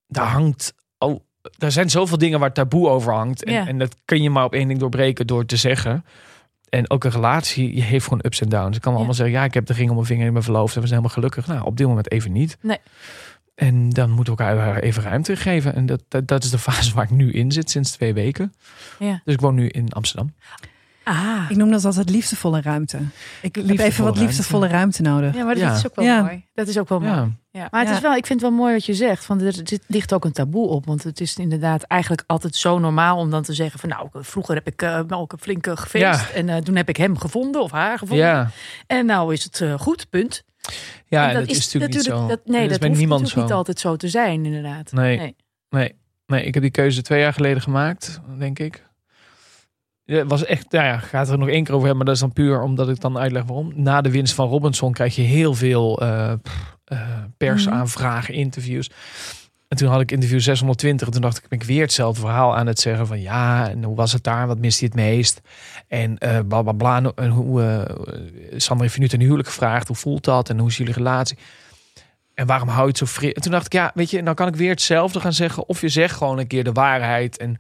Daar 0.06 0.26
hangt. 0.28 0.74
Oh, 0.98 1.20
er 1.58 1.72
zijn 1.72 1.90
zoveel 1.90 2.18
dingen 2.18 2.40
waar 2.40 2.52
taboe 2.52 2.88
over 2.88 3.12
hangt. 3.12 3.44
En, 3.44 3.52
Ja. 3.52 3.66
en 3.66 3.78
dat 3.78 3.96
kun 4.04 4.22
je 4.22 4.30
maar 4.30 4.44
op 4.44 4.52
één 4.54 4.68
ding 4.68 4.80
doorbreken 4.80 5.26
door 5.26 5.46
te 5.46 5.56
zeggen. 5.56 6.04
En 6.68 6.90
ook 6.90 7.04
een 7.04 7.10
relatie 7.10 7.74
je 7.74 7.82
heeft 7.82 8.04
gewoon 8.04 8.20
ups 8.22 8.40
en 8.40 8.48
downs. 8.48 8.76
Ik 8.76 8.82
kan 8.82 8.90
Ja. 8.92 8.96
allemaal 8.98 9.16
zeggen, 9.16 9.36
ja, 9.36 9.44
ik 9.44 9.54
heb 9.54 9.66
de 9.66 9.72
ring 9.72 9.88
om 9.88 9.94
mijn 9.94 10.06
vinger 10.06 10.26
in 10.26 10.32
mijn 10.32 10.44
verloofd 10.44 10.74
en 10.76 10.80
we 10.82 10.86
zijn 10.86 11.00
helemaal 11.02 11.22
gelukkig. 11.22 11.46
Nou, 11.54 11.66
op 11.66 11.76
dit 11.76 11.86
moment 11.86 12.10
even 12.10 12.32
niet. 12.32 12.58
Nee. 12.60 12.78
En 13.54 13.90
dan 13.90 14.10
moeten 14.10 14.36
we 14.36 14.42
elkaar 14.44 14.76
even 14.78 15.02
ruimte 15.02 15.36
geven. 15.36 15.74
En 15.74 15.86
dat, 15.86 16.02
dat, 16.08 16.28
dat 16.28 16.44
is 16.44 16.50
de 16.50 16.58
fase 16.68 16.94
waar 16.94 17.04
ik 17.04 17.10
nu 17.10 17.32
in 17.32 17.52
zit 17.52 17.70
sinds 17.70 17.90
twee 17.90 18.14
weken. 18.14 18.54
Ja. 18.98 19.20
Dus 19.24 19.34
ik 19.34 19.40
woon 19.40 19.54
nu 19.54 19.68
in 19.68 19.92
Amsterdam. 19.92 20.34
Ah. 21.08 21.46
Ik 21.48 21.56
noem 21.56 21.70
dat 21.70 21.84
altijd 21.84 22.10
liefdevolle 22.10 22.60
ruimte. 22.60 22.98
Ik 23.42 23.54
heb 23.54 23.78
even 23.78 24.04
wat 24.04 24.16
liefdevolle 24.18 24.66
ruimte 24.66 25.02
nodig. 25.02 25.34
Ja, 25.34 25.44
maar 25.44 25.54
dat 25.54 25.62
Ja. 25.62 25.74
is 25.74 25.86
ook 25.86 25.94
wel 25.94 26.04
Ja. 26.04 26.22
mooi. 26.22 26.44
Dat 26.54 26.68
is 26.68 26.78
ook 26.78 26.88
wel 26.88 27.00
mooi. 27.00 27.12
Ja. 27.12 27.28
Ja. 27.50 27.68
Maar 27.70 27.80
het 27.80 27.88
Ja. 27.88 27.94
is 27.96 28.00
wel, 28.00 28.14
ik 28.14 28.26
vind 28.26 28.40
het 28.40 28.48
wel 28.50 28.58
mooi 28.58 28.72
wat 28.72 28.84
je 28.84 28.94
zegt. 28.94 29.26
Want 29.26 29.42
er 29.42 29.52
zit, 29.52 29.82
ligt 29.86 30.12
ook 30.12 30.24
een 30.24 30.32
taboe 30.32 30.68
op. 30.68 30.86
Want 30.86 31.02
het 31.02 31.20
is 31.20 31.36
inderdaad 31.36 31.82
eigenlijk 31.82 32.22
altijd 32.26 32.56
zo 32.56 32.78
normaal 32.78 33.16
om 33.18 33.30
dan 33.30 33.42
te 33.42 33.52
zeggen 33.52 33.80
van 33.80 33.88
nou, 33.88 34.08
vroeger 34.12 34.54
heb 34.54 34.66
ik 34.66 34.82
uh, 34.82 35.00
ook 35.08 35.32
een 35.32 35.38
flinke 35.38 35.76
gefeest. 35.76 36.02
Ja. 36.04 36.30
En 36.34 36.48
eh, 36.48 36.56
toen 36.56 36.76
heb 36.76 36.88
ik 36.88 36.96
hem 36.96 37.18
gevonden 37.18 37.62
of 37.62 37.70
haar 37.70 37.98
gevonden. 37.98 38.26
Ja, 38.26 38.50
En 38.86 39.06
nou 39.06 39.32
is 39.32 39.44
het 39.44 39.60
eh, 39.60 39.78
goed, 39.78 40.06
punt. 40.10 40.44
ja 41.06 41.22
En 41.28 41.34
en 41.34 41.40
dat, 41.40 41.48
is 41.50 41.64
natuurlijk 41.64 41.92
niet 41.94 42.02
zo. 42.02 42.26
Dat, 42.26 42.40
nee, 42.44 42.64
is 42.64 42.70
dat 42.70 42.78
bij 42.78 42.88
hoeft 42.88 43.00
niemand 43.00 43.20
natuurlijk 43.20 43.48
zo. 43.48 43.54
niet 43.56 43.66
altijd 43.66 43.78
zo 43.80 43.96
te 43.96 44.08
zijn, 44.08 44.44
inderdaad. 44.44 44.92
Nee. 44.92 45.34
Nee, 45.70 45.94
nee, 46.26 46.44
ik 46.44 46.54
heb 46.54 46.62
die 46.62 46.72
keuze 46.72 47.02
twee 47.02 47.20
jaar 47.20 47.32
geleden 47.32 47.62
gemaakt, 47.62 48.20
denk 48.38 48.58
ik. 48.58 48.84
Het 50.06 50.28
was 50.28 50.44
echt, 50.44 50.72
nou 50.72 50.84
ja, 50.84 50.98
gaat 50.98 51.28
er 51.28 51.38
nog 51.38 51.48
één 51.48 51.64
keer 51.64 51.74
over 51.74 51.86
hebben, 51.86 51.96
maar 51.96 52.06
dat 52.06 52.14
is 52.14 52.20
dan 52.20 52.32
puur 52.32 52.60
omdat 52.60 52.88
ik 52.88 53.00
dan 53.00 53.18
uitleg 53.18 53.44
waarom. 53.44 53.72
Na 53.74 54.00
de 54.00 54.10
winst 54.10 54.34
van 54.34 54.48
Robinson 54.48 54.92
krijg 54.92 55.16
je 55.16 55.22
heel 55.22 55.54
veel 55.54 56.00
eh, 56.00 56.32
eh, 56.84 56.98
persaanvragen, 57.36 58.34
interviews. 58.34 58.90
En 59.68 59.76
toen 59.76 59.88
had 59.88 60.00
ik 60.00 60.12
interview 60.12 60.40
620 60.40 61.06
en 61.06 61.12
toen 61.12 61.22
dacht 61.22 61.36
ik, 61.38 61.48
ben 61.48 61.58
ik 61.58 61.66
weer 61.66 61.82
hetzelfde 61.82 62.20
verhaal 62.20 62.56
aan 62.56 62.66
het 62.66 62.80
zeggen 62.80 63.06
van 63.06 63.20
ja, 63.20 63.70
en 63.70 63.84
hoe 63.84 63.96
was 63.96 64.12
het 64.12 64.24
daar, 64.24 64.46
wat 64.46 64.58
mist 64.58 64.78
hij 64.78 64.88
het 64.92 65.00
meest? 65.00 65.40
En 65.88 66.18
eh 66.18 66.38
bla 66.48 66.62
bla 66.62 66.72
bla. 66.72 67.12
En 67.14 67.30
hoe, 67.30 67.62
eh 67.62 67.96
Sander 68.56 68.82
heeft 68.82 68.94
je 68.94 69.00
nu 69.00 69.08
ten 69.08 69.20
huwelijk 69.20 69.48
gevraagd, 69.48 69.86
hoe 69.88 69.96
voelt 69.96 70.24
dat 70.24 70.48
en 70.48 70.58
hoe 70.58 70.68
is 70.68 70.76
jullie 70.76 70.92
relatie? 70.92 71.38
En 72.34 72.46
waarom 72.46 72.68
hou 72.68 72.82
je 72.82 72.88
het 72.88 72.98
zo 72.98 73.06
fris? 73.06 73.32
En 73.32 73.42
toen 73.42 73.52
dacht 73.52 73.66
ik, 73.66 73.72
ja, 73.72 73.90
weet 73.94 74.10
je, 74.10 74.22
nou 74.22 74.36
kan 74.36 74.48
ik 74.48 74.56
weer 74.56 74.70
hetzelfde 74.70 75.20
gaan 75.20 75.32
zeggen. 75.32 75.68
Of 75.68 75.80
je 75.80 75.88
zegt 75.88 76.16
gewoon 76.16 76.38
een 76.38 76.46
keer 76.46 76.64
de 76.64 76.72
waarheid. 76.72 77.36
En 77.36 77.58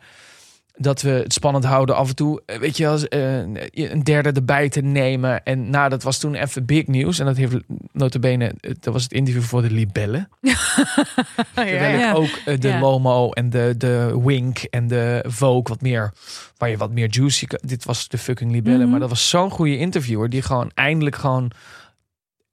dat 0.78 1.02
we 1.02 1.10
het 1.10 1.32
spannend 1.32 1.64
houden 1.64 1.96
af 1.96 2.08
en 2.08 2.14
toe. 2.14 2.42
eh, 2.46 2.58
Weet 2.58 2.76
je, 2.76 2.88
als 2.88 3.08
eh, 3.08 3.36
een 3.72 4.00
derde 4.02 4.32
erbij 4.32 4.68
te 4.68 4.80
nemen. 4.80 5.44
En 5.44 5.70
nou, 5.70 5.88
dat 5.88 6.02
was 6.02 6.18
toen 6.18 6.34
even 6.34 6.64
big 6.64 6.86
nieuws. 6.86 7.18
En 7.18 7.26
dat 7.26 7.36
heeft 7.36 7.54
notabene, 7.92 8.54
eh, 8.60 8.70
dat 8.80 8.92
was 8.92 9.02
het 9.02 9.12
interview 9.12 9.42
voor 9.42 9.62
de 9.62 9.70
Libellen. 9.70 10.28
Terwijl 11.54 11.94
ik 11.94 12.00
ja. 12.00 12.12
ook 12.12 12.28
eh, 12.44 12.60
de 12.60 12.68
Ja. 12.68 12.80
Lomo 12.80 13.30
en 13.30 13.50
de, 13.50 13.74
de 13.78 14.20
Wink 14.24 14.58
en 14.58 14.86
de 14.88 15.24
Vogue 15.26 15.62
wat 15.62 15.80
meer, 15.80 16.12
waar 16.56 16.70
je 16.70 16.76
wat 16.76 16.90
meer 16.90 17.08
juicy. 17.10 17.46
Dit 17.60 17.84
was 17.84 18.08
de 18.08 18.18
fucking 18.18 18.50
Libellen. 18.52 18.80
Mhm. 18.80 18.90
Maar 18.90 19.00
dat 19.00 19.08
was 19.08 19.28
zo'n 19.28 19.50
goede 19.50 19.78
interviewer. 19.78 20.28
Die 20.30 20.42
gewoon 20.42 20.70
eindelijk 20.74 21.16
gewoon 21.16 21.50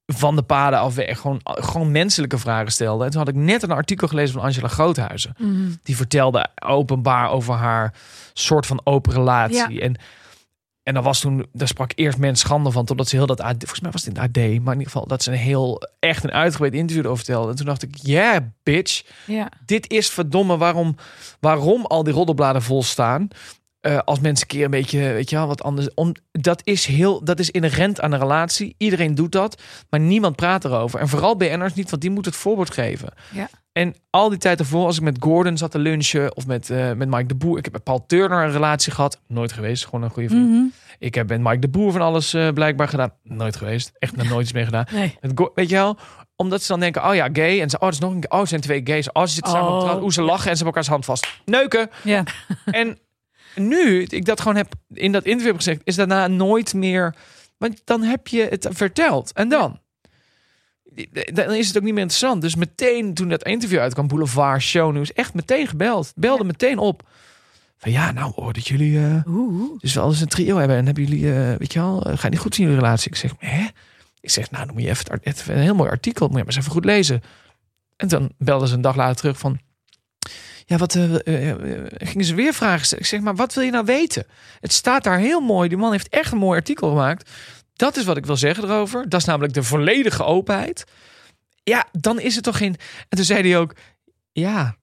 van 0.06 0.36
de 0.36 0.42
paden 0.42 0.80
af 0.80 0.96
weg 0.96 1.20
gewoon, 1.20 1.40
gewoon 1.44 1.92
menselijke 1.92 2.38
vragen 2.38 2.72
stelde. 2.72 3.06
En 3.06 3.10
toen 3.12 3.20
had 3.20 3.30
ik 3.30 3.36
net 3.36 3.64
een 3.64 3.72
artikel 3.72 4.08
gelezen 4.08 4.34
van 4.34 4.44
Angela 4.44 4.68
Groothuizen. 4.68 5.34
Mhm. 5.38 5.72
Die 5.84 5.96
vertelde 5.96 6.48
openbaar 6.66 7.30
over 7.30 7.54
haar 7.54 7.94
soort 8.34 8.66
van 8.66 8.82
open 8.84 9.14
relatie. 9.14 9.82
En, 9.82 9.96
en 10.84 10.94
dan 10.94 11.04
was 11.04 11.20
toen, 11.20 11.46
daar 11.54 11.68
sprak 11.68 11.92
eerst 11.96 12.18
mens 12.18 12.40
schande 12.40 12.72
van, 12.72 12.86
totdat 12.86 13.08
ze 13.08 13.16
heel 13.16 13.26
dat 13.26 13.42
AD, 13.42 13.56
volgens 13.58 13.80
mij 13.80 13.92
was 13.92 14.06
het 14.06 14.18
in 14.18 14.24
AD, 14.24 14.36
maar 14.36 14.74
in 14.74 14.80
ieder 14.80 14.84
geval 14.84 15.08
dat 15.08 15.24
ze 15.24 15.32
een 15.32 15.38
heel, 15.38 15.82
echt 16.00 16.24
een 16.24 16.32
uitgebreid 16.32 16.74
interview 16.74 17.06
erover 17.06 17.24
vertelde. 17.24 17.50
En 17.50 17.56
toen 17.56 17.66
dacht 17.66 17.84
ik, 17.84 17.96
yeah, 18.02 18.44
bitch, 18.64 19.04
Ja. 19.26 19.52
dit 19.66 19.92
is 19.92 20.10
verdomme 20.10 20.58
waarom, 20.58 20.96
waarom 21.40 21.86
al 21.86 22.04
die 22.04 22.14
roddelbladen 22.14 22.62
vol 22.62 22.84
staan. 22.84 23.28
Eh, 23.84 23.98
als 24.06 24.20
mensen 24.20 24.48
een 24.50 24.56
keer 24.56 24.66
een 24.66 24.72
beetje, 24.72 25.00
weet 25.00 25.30
je 25.30 25.36
wel, 25.36 25.48
wat 25.48 25.64
anders. 25.64 25.94
Om, 25.94 26.12
dat 26.32 26.62
is 26.64 26.86
heel, 26.86 27.24
dat 27.24 27.40
is 27.40 27.52
inherent 27.52 28.02
aan 28.02 28.12
een 28.12 28.20
relatie. 28.20 28.76
Iedereen 28.78 29.16
doet 29.16 29.32
dat, 29.32 29.62
maar 29.90 30.00
niemand 30.00 30.36
praat 30.36 30.66
erover. 30.66 31.00
En 31.00 31.08
vooral 31.08 31.36
BN'ers 31.38 31.74
niet, 31.74 31.90
want 31.90 32.02
die 32.02 32.12
moeten 32.12 32.32
het 32.32 32.42
voorbeeld 32.42 32.74
geven. 32.74 33.14
Ja. 33.32 33.50
En 33.72 33.96
al 34.10 34.30
die 34.30 34.38
tijd 34.38 34.60
ervoor, 34.60 34.86
als 34.86 34.98
ik 34.98 35.04
met 35.04 35.18
Gordon 35.20 35.58
zat 35.58 35.72
te 35.72 35.80
lunchen 35.80 36.36
of 36.36 36.48
met, 36.48 36.70
eh, 36.70 36.92
met 36.92 37.10
Mike 37.10 37.26
de 37.26 37.36
Boer. 37.36 37.58
Ik 37.58 37.64
heb 37.64 37.74
met 37.74 37.84
Paul 37.84 38.06
Turner 38.08 38.44
een 38.44 38.52
relatie 38.52 38.92
gehad. 38.92 39.22
Nooit 39.28 39.52
geweest, 39.52 39.86
gewoon 39.86 40.04
een 40.04 40.10
goede 40.10 40.30
vriend. 40.30 40.50
Mhm. 40.50 40.64
Ik 41.00 41.16
heb 41.16 41.30
met 41.30 41.42
Mike 41.42 41.60
de 41.60 41.70
Boer 41.70 41.92
van 41.92 42.02
alles 42.02 42.34
eh, 42.34 42.50
blijkbaar 42.50 42.88
gedaan. 42.88 43.14
Nooit 43.24 43.56
geweest. 43.56 43.92
Echt 44.00 44.16
nog 44.16 44.30
nooit 44.30 44.44
iets 44.44 44.54
mee 44.54 44.66
gedaan. 44.66 44.86
Nee. 44.92 45.18
Weet 45.56 45.70
je 45.70 45.76
wel? 45.76 45.98
Omdat 46.36 46.62
ze 46.62 46.68
dan 46.68 46.80
denken, 46.80 47.08
oh 47.08 47.16
ja, 47.16 47.30
gay. 47.34 47.62
En 47.62 47.70
ze, 47.70 47.80
oh, 47.80 47.86
het 47.86 47.94
is 47.94 48.00
nog 48.00 48.12
een, 48.12 48.32
oh, 48.32 48.40
het 48.40 48.50
zijn 48.50 48.62
twee 48.62 48.82
gays. 48.84 49.12
Oh, 49.12 49.24
ze 49.24 49.34
zitten 49.34 49.52
samen 49.52 49.72
op 49.72 49.82
het 49.82 49.92
Oh. 49.96 50.00
Hoe 50.00 50.14
ze 50.14 50.22
lachen 50.22 50.50
en 50.50 50.58
ze 50.58 50.64
hebben 50.64 50.66
elkaars 50.66 50.88
hand 50.88 51.06
vast. 51.06 51.28
Neuken. 51.46 51.90
Ja. 52.04 52.24
En 52.66 52.98
nu, 53.56 54.04
ik 54.04 54.26
dat 54.26 54.42
gewoon 54.42 54.56
heb 54.56 54.74
in 54.94 55.12
dat 55.12 55.24
interview 55.24 55.52
heb 55.52 55.56
gezegd, 55.56 55.82
is 55.84 55.96
daarna 55.96 56.28
nooit 56.28 56.74
meer. 56.74 57.16
Want 57.58 57.82
dan 57.84 58.02
heb 58.02 58.28
je 58.28 58.48
het 58.50 58.68
verteld. 58.72 59.32
En 59.34 59.50
dan? 59.50 59.80
Dan 61.34 61.54
is 61.54 61.68
het 61.68 61.78
ook 61.78 61.84
niet 61.84 61.94
meer 61.94 62.02
interessant. 62.02 62.42
Dus 62.42 62.56
meteen 62.56 63.14
toen 63.14 63.30
dat 63.30 63.44
interview 63.44 63.80
uitkwam, 63.80 64.08
Boulevard 64.08 64.62
Show 64.62 64.94
News, 64.94 65.14
echt 65.14 65.34
meteen 65.34 65.68
gebeld. 65.68 66.14
Belde 66.16 66.44
meteen 66.44 66.78
op. 66.78 67.10
Van 67.78 67.92
ja, 67.92 68.12
nou 68.12 68.32
hoor 68.36 68.54
dat 68.54 68.68
jullie 68.68 69.00
eh, 69.00 69.28
Oeh. 69.28 69.80
dus 69.80 69.94
wel 69.94 70.08
eens 70.08 70.22
een 70.22 70.28
trio 70.28 70.58
hebben. 70.58 70.78
En 70.78 70.86
hebben 70.86 71.04
jullie, 71.04 71.34
eh, 71.34 71.56
weet 71.58 71.74
je 71.74 71.80
wel, 71.80 72.06
eh, 72.06 72.18
gaat 72.18 72.32
niet 72.32 72.40
goed 72.40 72.58
in 72.58 72.64
jullie 72.64 72.80
relatie? 72.80 73.12
Ik 73.12 73.18
zeg, 73.18 73.34
hè? 73.38 73.68
Ik 74.20 74.30
zeg, 74.30 74.52
nou 74.52 74.66
dan 74.66 74.74
moet 74.74 74.84
je 74.84 74.90
even, 74.90 75.20
het 75.22 75.26
even 75.26 75.56
een 75.56 75.62
heel 75.62 75.76
mooi 75.76 75.90
artikel, 75.90 76.28
moet 76.28 76.38
je 76.38 76.44
maar 76.44 76.54
eens 76.54 76.58
even 76.58 76.72
goed 76.72 76.86
lezen. 76.86 77.22
En 77.96 78.08
dan 78.08 78.32
belden 78.38 78.68
ze 78.68 78.76
een 78.76 78.82
dag 78.82 78.96
later 78.96 79.16
terug 79.16 79.38
van, 79.38 79.60
ja, 80.74 80.80
wat 80.80 80.96
eh, 80.96 81.28
eh, 81.28 81.50
eh, 81.50 81.86
gingen 81.94 82.26
ze 82.26 82.36
weer 82.36 82.54
vragen? 82.54 82.98
Ik 82.98 83.06
zeg, 83.06 83.20
maar 83.20 83.36
wat 83.36 83.54
wil 83.54 83.64
je 83.64 83.72
nou 83.72 83.86
weten? 83.86 84.26
Het 84.60 84.74
staat 84.74 85.04
daar 85.04 85.20
heel 85.20 85.40
mooi. 85.40 85.70
Die 85.70 85.78
man 85.78 85.92
heeft 85.92 86.10
echt 86.10 86.32
een 86.32 86.38
mooi 86.38 86.58
artikel 86.58 86.90
gemaakt. 86.90 87.30
Dat 87.74 87.98
is 87.98 88.04
wat 88.04 88.18
ik 88.18 88.26
wil 88.26 88.38
zeggen 88.38 88.64
erover. 88.64 89.10
Dat 89.10 89.20
is 89.20 89.26
namelijk 89.26 89.54
de 89.54 89.64
volledige 89.64 90.24
openheid. 90.24 90.84
Ja, 91.64 91.86
dan 91.92 92.20
is 92.20 92.36
het 92.36 92.44
toch 92.44 92.58
geen. 92.58 92.76
En 93.10 93.18
toen 93.18 93.26
zei 93.26 93.50
hij 93.50 93.60
ook, 93.60 93.76
ja. 94.32 94.76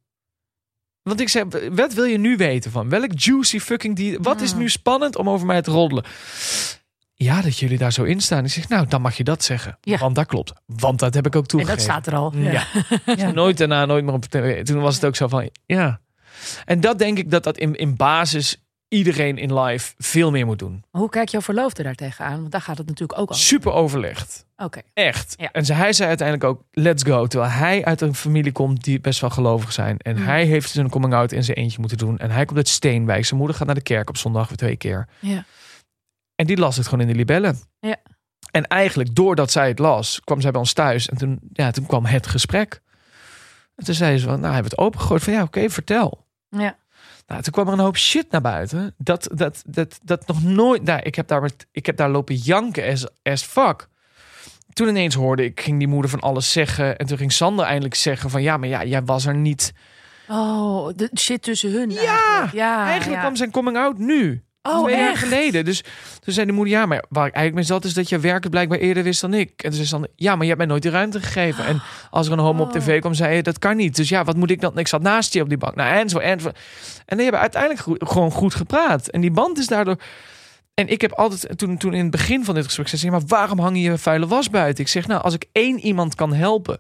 Want 1.03 1.21
ik 1.21 1.29
zei, 1.29 1.45
wat 1.71 1.93
wil 1.95 2.05
je 2.05 2.19
nu 2.19 2.37
weten 2.37 2.71
van? 2.71 2.89
Welk 2.89 3.11
juicy 3.15 3.61
fucking 3.61 3.97
die. 3.97 4.19
Wat 4.19 4.41
is 4.41 4.53
Mm. 4.53 4.59
nu 4.59 4.69
spannend 4.69 5.17
om 5.17 5.29
over 5.29 5.47
mij 5.47 5.63
te 5.63 5.71
roddelen? 5.71 6.05
Ja, 7.23 7.41
dat 7.43 7.59
jullie 7.59 7.79
daar 7.79 7.93
zo 7.93 8.03
in 8.03 8.21
staan. 8.21 8.45
Ik 8.45 8.51
zeg, 8.51 8.69
nou, 8.69 8.87
dan 8.89 9.01
mag 9.01 9.17
je 9.17 9.25
dat 9.25 9.45
zeggen. 9.45 9.79
Ja. 9.81 9.99
Want 9.99 10.15
dat 10.15 10.27
klopt. 10.27 10.53
Want 10.67 10.99
dat 10.99 11.15
heb 11.15 11.27
ik 11.27 11.37
ook 11.37 11.43
En 11.43 11.49
toegegeven. 11.49 11.79
dat 11.87 11.87
staat 11.95 12.07
er 12.07 12.15
al. 12.19 12.33
Ja. 12.37 12.65
Ja. 13.17 13.31
Nooit 13.41 13.57
daarna, 13.59 13.85
nooit 13.87 14.05
meer 14.05 14.15
op 14.15 14.25
tv. 14.25 14.65
Toen 14.65 14.81
was 14.81 14.95
het 14.95 15.05
ook 15.05 15.17
zo 15.17 15.29
van, 15.29 15.51
ja. 15.67 16.01
En 16.65 16.81
dat 16.81 16.99
denk 16.99 17.19
ik 17.19 17.31
dat 17.31 17.45
dat 17.45 17.59
in, 17.59 17.75
in 17.77 17.97
basis 17.97 18.65
iedereen 18.89 19.39
in 19.39 19.59
live 19.61 19.95
veel 19.99 20.31
meer 20.31 20.47
moet 20.47 20.59
doen. 20.59 20.85
Hoe 20.91 21.09
kijk 21.09 21.29
jouw 21.29 21.41
verloofde 21.41 21.83
daar 21.83 21.95
tegenaan? 21.95 22.39
Want 22.41 22.53
daar 22.53 22.61
gaat 22.61 22.79
het 22.79 22.87
natuurlijk 22.87 23.19
ook 23.19 23.31
over. 23.31 23.43
Super 23.43 23.73
overlegd. 23.73 24.47
Oké. 24.57 24.81
Echt. 24.95 25.35
Ja. 25.37 25.49
En 25.53 25.65
hij 25.75 25.93
zei 25.93 26.09
uiteindelijk 26.09 26.49
ook, 26.51 26.63
let's 26.73 27.03
go. 27.03 27.27
Terwijl 27.27 27.53
hij 27.53 27.85
uit 27.85 28.01
een 28.01 28.15
familie 28.15 28.53
komt 28.53 28.85
die 28.85 29.01
best 29.01 29.21
wel 29.21 29.31
gelovig 29.31 29.73
zijn. 29.73 29.99
En 29.99 30.17
Mm. 30.17 30.25
hij 30.25 30.45
heeft 30.45 30.71
zijn 30.71 30.89
coming 30.91 31.15
out 31.15 31.33
in 31.33 31.45
zijn 31.45 31.57
eentje 31.57 31.79
moeten 31.81 31.99
doen. 31.99 32.19
En 32.19 32.31
hij 32.31 32.45
komt 32.45 32.59
uit 32.59 32.69
Steenwijk. 32.69 33.25
Zijn 33.25 33.39
moeder 33.39 33.57
gaat 33.57 33.67
naar 33.67 33.75
de 33.77 33.83
kerk 33.83 34.09
op 34.09 34.17
zondag 34.17 34.49
weer 34.49 34.57
twee 34.57 34.77
keer. 34.77 35.09
Ja. 35.19 35.45
En 36.41 36.47
die 36.47 36.57
las 36.57 36.77
het 36.77 36.89
gewoon 36.89 37.01
in 37.01 37.13
de 37.13 37.19
libellen. 37.19 37.61
Ja. 37.81 37.97
En 38.51 38.67
eigenlijk, 38.67 39.15
doordat 39.15 39.51
zij 39.51 39.69
het 39.69 39.79
las, 39.79 40.21
kwam 40.25 40.41
zij 40.41 40.51
bij 40.51 40.61
ons 40.61 40.73
thuis. 40.73 41.09
En 41.09 41.17
toen, 41.17 41.39
ja, 41.53 41.71
toen 41.71 41.87
kwam 41.87 42.05
het 42.05 42.27
gesprek. 42.27 42.83
En 43.75 43.85
toen 43.85 43.95
zei 43.95 44.19
ze 44.19 44.25
van, 44.25 44.35
nou, 44.35 44.47
hij 44.47 44.55
heeft 44.55 44.71
het 44.71 44.81
opengegooid. 44.81 45.23
Van 45.23 45.33
ja, 45.33 45.43
oké, 45.43 45.71
vertel. 45.71 46.27
Ja. 46.49 46.79
Nou, 47.27 47.43
toen 47.43 47.53
kwam 47.53 47.67
er 47.67 47.73
een 47.73 47.79
hoop 47.79 47.97
shit 47.97 48.31
naar 48.31 48.41
buiten. 48.41 48.95
Dat, 48.99 49.29
dat, 49.35 49.63
dat, 49.67 49.99
dat 50.03 50.27
nog 50.27 50.43
nooit. 50.43 50.83
Nou, 50.83 51.01
ik, 51.03 51.15
heb 51.15 51.29
daar 51.29 51.41
met, 51.41 51.67
ik 51.73 51.87
heb 51.87 51.97
daar 51.97 52.11
lopen 52.11 52.35
janken 52.35 52.93
as, 52.93 53.07
as 53.23 53.43
fuck. 53.43 53.89
Toen 54.73 54.89
ineens 54.89 55.15
hoorde 55.15 55.45
ik, 55.45 55.61
ging 55.61 55.79
die 55.79 55.89
moeder 55.89 56.11
van 56.11 56.21
alles 56.21 56.53
zeggen. 56.53 56.99
En 56.99 57.07
toen 57.07 57.19
ging 57.19 57.33
Sander 57.33 57.65
eindelijk 57.65 57.95
zeggen 57.95 58.31
van 58.31 58.43
ja, 58.43 58.57
maar 58.57 58.69
ja, 58.69 58.85
jij 58.85 59.05
was 59.05 59.27
er 59.27 59.35
niet. 59.35 59.73
Oh, 60.29 60.89
de 60.97 61.11
shit 61.19 61.43
tussen 61.43 61.73
hun. 61.73 61.91
Ja, 61.91 62.01
eigenlijk. 62.01 62.53
ja 62.53 62.85
Eigenlijk 62.85 63.15
ja. 63.15 63.21
kwam 63.21 63.37
zijn 63.37 63.51
coming 63.51 63.77
out 63.77 63.99
nu. 63.99 64.45
Oh, 64.63 64.83
twee 64.85 64.97
jaar 64.97 65.17
geleden. 65.17 65.65
Dus 65.65 65.81
toen 66.21 66.35
zei 66.35 66.47
de 66.47 66.53
moeder, 66.53 66.75
ja, 66.75 66.87
maar 66.87 67.05
waar 67.09 67.27
ik 67.27 67.35
eigenlijk 67.35 67.55
mee 67.55 67.77
zat, 67.77 67.85
is 67.85 67.95
dat 67.95 68.09
je 68.09 68.19
werken 68.19 68.51
blijkbaar 68.51 68.79
eerder 68.79 69.03
wist 69.03 69.21
dan 69.21 69.35
ik. 69.35 69.49
En 69.51 69.55
toen 69.69 69.73
zei 69.73 69.87
Sander, 69.87 70.11
ja, 70.17 70.33
maar 70.33 70.41
je 70.43 70.47
hebt 70.47 70.59
mij 70.59 70.67
nooit 70.67 70.83
de 70.83 70.91
ruimte 70.91 71.21
gegeven. 71.21 71.67
En 71.67 71.83
als 72.11 72.27
er 72.27 72.33
een 72.33 72.39
homo 72.39 72.63
op 72.63 72.69
Oh. 72.75 72.83
tv 72.83 73.01
kwam, 73.01 73.15
zei 73.15 73.35
je, 73.37 73.43
dat 73.43 73.59
kan 73.59 73.77
niet. 73.77 73.97
Dus 73.97 74.09
ja, 74.09 74.25
wat 74.25 74.37
moet 74.37 74.51
ik 74.51 74.61
dan? 74.61 74.79
Ik 74.79 74.89
zat 74.89 75.03
naast 75.03 75.33
je 75.33 75.43
op 75.43 75.49
die 75.49 75.59
bank. 75.59 75.75
Nou, 75.75 75.95
en 75.99 76.09
zo, 76.09 76.19
en 76.19 76.41
zo. 76.41 76.49
En 77.07 77.15
die 77.17 77.23
hebben 77.23 77.41
uiteindelijk 77.41 77.81
goed- 77.83 78.09
gewoon 78.09 78.31
goed 78.31 78.55
gepraat. 78.55 79.09
En 79.09 79.21
die 79.21 79.31
band 79.31 79.59
is 79.59 79.67
daardoor... 79.67 79.97
En 80.75 80.89
ik 80.89 81.01
heb 81.01 81.13
altijd, 81.13 81.59
toen, 81.59 81.77
toen 81.77 81.93
in 81.95 82.03
het 82.03 82.11
begin 82.11 82.45
van 82.45 82.55
dit 82.55 82.65
gesprek, 82.65 82.89
zei 82.89 83.01
ze, 83.01 83.11
maar 83.11 83.21
waarom 83.27 83.59
hang 83.59 83.77
je 83.77 83.83
je 83.83 83.99
vuile 83.99 84.27
was 84.27 84.51
buiten? 84.51 84.85
Ik 84.85 84.91
zeg, 84.91 85.07
nou, 85.07 85.23
als 85.23 85.35
ik 85.35 85.45
één 85.53 85.79
iemand 85.79 86.15
kan 86.15 86.33
helpen 86.35 86.79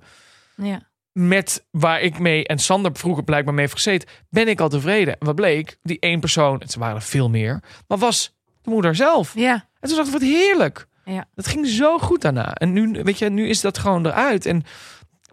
Ja. 0.55 0.89
Met 1.13 1.67
waar 1.71 2.01
ik 2.01 2.19
mee 2.19 2.47
en 2.47 2.59
Sander 2.59 2.91
vroeger 2.95 3.25
blijkbaar 3.25 3.55
mee 3.55 3.63
heeft 3.63 3.77
gezeten, 3.77 4.09
ben 4.29 4.49
ik 4.49 4.61
al 4.61 4.69
tevreden. 4.69 5.19
En 5.19 5.27
wat 5.27 5.35
bleek? 5.35 5.79
Die 5.83 5.99
één 6.01 6.21
persoon, 6.21 6.59
het 6.59 6.75
waren 6.75 6.97
er 6.97 7.03
veel 7.03 7.31
meer, 7.31 7.63
maar 7.87 7.99
was 7.99 8.37
de 8.63 8.71
moeder 8.71 8.95
zelf. 8.95 9.33
Ja. 9.35 9.69
En 9.81 9.89
toen 9.89 9.97
dacht 9.97 10.09
ik, 10.09 10.15
wat 10.15 10.23
heerlijk. 10.23 10.87
Ja. 11.05 11.29
Dat 11.35 11.47
ging 11.47 11.67
zo 11.67 11.99
goed 11.99 12.21
daarna. 12.21 12.55
En 12.55 12.73
nu, 12.73 13.03
weet 13.03 13.19
je, 13.19 13.29
nu 13.29 13.49
is 13.49 13.61
dat 13.61 13.79
gewoon 13.79 14.07
eruit 14.07 14.47
en 14.47 14.63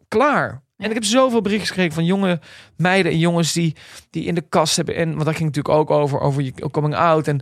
klaar. 0.07 0.61
En 0.77 0.87
ik 0.87 0.93
heb 0.93 1.03
zoveel 1.03 1.41
berichten 1.41 1.67
gekregen 1.67 1.93
van 1.93 2.05
jonge 2.05 2.39
meiden 2.75 3.11
en 3.11 3.19
jongens 3.19 3.53
die, 3.53 3.75
die 4.09 4.23
in 4.25 4.35
de 4.35 4.45
kast 4.49 4.75
hebben. 4.75 4.95
En 4.95 5.13
want 5.13 5.25
dat 5.25 5.35
ging 5.35 5.45
natuurlijk 5.47 5.75
ook 5.75 5.89
over, 5.89 6.19
over 6.19 6.41
je 6.41 6.69
coming 6.71 6.95
out. 6.95 7.27
En 7.27 7.41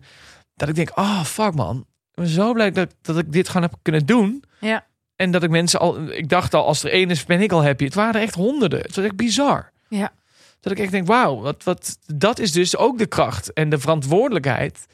dat 0.56 0.70
ik 0.70 0.76
denk, 0.76 0.98
oh 0.98 1.24
fuck 1.24 1.56
man. 1.56 1.78
Ik 2.12 2.16
ben 2.16 2.28
zo 2.28 2.54
blij 2.54 2.72
dat, 2.72 2.96
dat 3.02 3.18
ik 3.18 3.32
dit 3.32 3.48
gewoon 3.48 3.62
heb 3.62 3.80
kunnen 3.82 4.06
doen. 4.06 4.44
Ja. 4.60 4.86
En 5.16 5.32
dat 5.32 5.44
ik 5.44 5.50
mensen 5.50 5.80
al, 5.80 6.02
ik 6.12 6.30
dacht 6.30 6.54
al, 6.54 6.66
als 6.66 6.84
er 6.84 6.92
één 6.92 7.10
is, 7.10 7.26
ben 7.26 7.42
ik 7.42 7.52
al 7.52 7.64
happy. 7.64 7.84
Het 7.84 7.94
waren 7.94 8.22
echt 8.22 8.36
honderden. 8.36 8.80
Het 8.80 8.96
was 8.96 9.06
echt 9.06 9.16
bizar. 9.16 9.72
Ja. 9.90 10.12
Dat 10.60 10.72
ik 10.72 10.80
echt 10.80 10.92
denk, 10.92 11.08
wauw, 11.08 11.40
wat, 11.42 11.64
wat, 11.64 11.98
dat 12.06 12.40
is 12.40 12.52
dus 12.52 12.78
ook 12.78 12.98
de 12.98 13.06
kracht 13.06 13.54
en 13.54 13.70
de 13.70 13.80
verantwoordelijkheid 13.80 14.86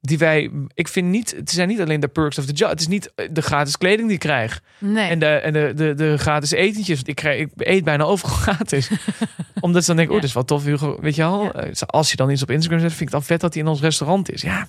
die 0.00 0.18
wij, 0.18 0.50
ik 0.74 0.88
vind 0.88 1.08
niet, 1.08 1.34
het 1.36 1.50
zijn 1.50 1.68
niet 1.68 1.80
alleen 1.80 2.00
de 2.00 2.08
perks 2.08 2.38
of 2.38 2.44
the 2.46 2.52
job. 2.52 2.70
Het 2.70 2.80
is 2.80 2.86
niet 2.88 3.12
de 3.30 3.42
gratis 3.42 3.78
kleding 3.78 4.06
die 4.06 4.14
ik 4.16 4.20
krijg. 4.20 4.60
Nee. 4.78 5.08
En, 5.10 5.18
de, 5.18 5.26
en 5.26 5.52
de, 5.52 5.72
de, 5.74 5.94
de 5.94 6.18
gratis 6.18 6.50
etentjes. 6.50 7.02
Ik, 7.02 7.14
krijg, 7.14 7.40
ik 7.40 7.50
eet 7.56 7.84
bijna 7.84 8.04
overal 8.04 8.36
gratis. 8.46 8.90
Omdat 9.60 9.80
ze 9.84 9.86
dan 9.86 9.96
denken, 9.96 10.14
Ja. 10.14 10.20
oh, 10.20 10.20
dat 10.20 10.22
is 10.24 10.32
wel 10.34 10.44
tof. 10.44 10.64
Hugo. 10.64 10.98
Weet 11.00 11.14
je? 11.14 11.22
Ja. 11.22 11.52
Eh, 11.52 11.70
Als 11.86 12.10
je 12.10 12.16
dan 12.16 12.30
iets 12.30 12.42
op 12.42 12.50
Instagram 12.50 12.80
zet, 12.80 12.88
vind 12.88 13.00
ik 13.00 13.06
het 13.08 13.16
dan 13.16 13.24
vet 13.24 13.40
dat 13.40 13.54
hij 13.54 13.62
in 13.62 13.68
ons 13.68 13.80
restaurant 13.80 14.30
is. 14.32 14.42
Ja. 14.42 14.68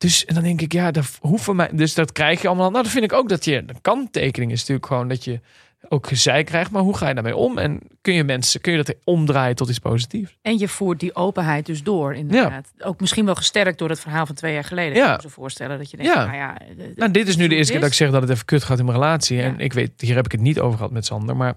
Dus 0.00 0.24
en 0.24 0.34
dan 0.34 0.42
denk 0.42 0.60
ik, 0.60 0.72
ja, 0.72 0.90
dat 0.90 1.18
hoeven 1.20 1.56
mij. 1.56 1.68
Dus 1.72 1.94
dat 1.94 2.12
krijg 2.12 2.42
je 2.42 2.48
allemaal. 2.48 2.70
Nou, 2.70 2.82
dan 2.82 2.92
vind 2.92 3.04
ik 3.04 3.12
ook 3.12 3.28
dat 3.28 3.44
je. 3.44 3.64
De 3.64 3.74
kanttekening 3.80 4.52
is 4.52 4.58
natuurlijk 4.60 4.86
gewoon 4.86 5.08
dat 5.08 5.24
je 5.24 5.40
ook 5.88 6.06
gezeik 6.06 6.46
krijgt. 6.46 6.70
Maar 6.70 6.82
hoe 6.82 6.96
ga 6.96 7.08
je 7.08 7.14
daarmee 7.14 7.36
om? 7.36 7.58
En 7.58 7.80
kun 8.00 8.14
je 8.14 8.24
mensen, 8.24 8.60
kun 8.60 8.72
je 8.72 8.82
dat 8.82 8.94
omdraaien 9.04 9.56
tot 9.56 9.68
iets 9.68 9.78
positiefs? 9.78 10.36
En 10.42 10.58
je 10.58 10.68
voert 10.68 11.00
die 11.00 11.14
openheid 11.14 11.66
dus 11.66 11.82
door, 11.82 12.14
inderdaad. 12.14 12.72
Ook 12.78 13.00
misschien 13.00 13.24
wel 13.24 13.34
gesterkt 13.34 13.78
door 13.78 13.88
het 13.88 14.00
verhaal 14.00 14.26
van 14.26 14.34
twee 14.34 14.52
jaar 14.52 14.64
geleden. 14.64 14.96
Ja. 14.96 15.06
Ik 15.12 15.18
kan 15.18 15.26
me 15.26 15.30
voorstellen 15.32 15.78
dat 15.78 15.90
je 15.90 15.96
denkt, 15.96 16.12
Ja. 16.14 16.24
nou 16.24 16.36
ja... 16.36 16.54
de- 16.68 16.74
de- 16.76 16.92
Nou, 16.96 17.10
dit 17.10 17.28
is 17.28 17.36
nu 17.36 17.48
de 17.48 17.54
eerste 17.54 17.72
keer 17.72 17.80
dat 17.80 17.90
ik 17.90 17.96
zeg 17.96 18.10
dat 18.10 18.22
het 18.22 18.30
even 18.30 18.44
kut 18.44 18.62
gaat 18.64 18.78
in 18.78 18.84
mijn 18.84 18.96
relatie. 18.98 19.36
Ja. 19.36 19.42
En 19.42 19.58
ik 19.60 19.72
weet, 19.72 20.00
hier 20.00 20.14
heb 20.14 20.24
ik 20.24 20.32
het 20.32 20.40
niet 20.40 20.60
over 20.60 20.76
gehad 20.76 20.92
met 20.92 21.06
Sander. 21.06 21.36
Maar 21.36 21.54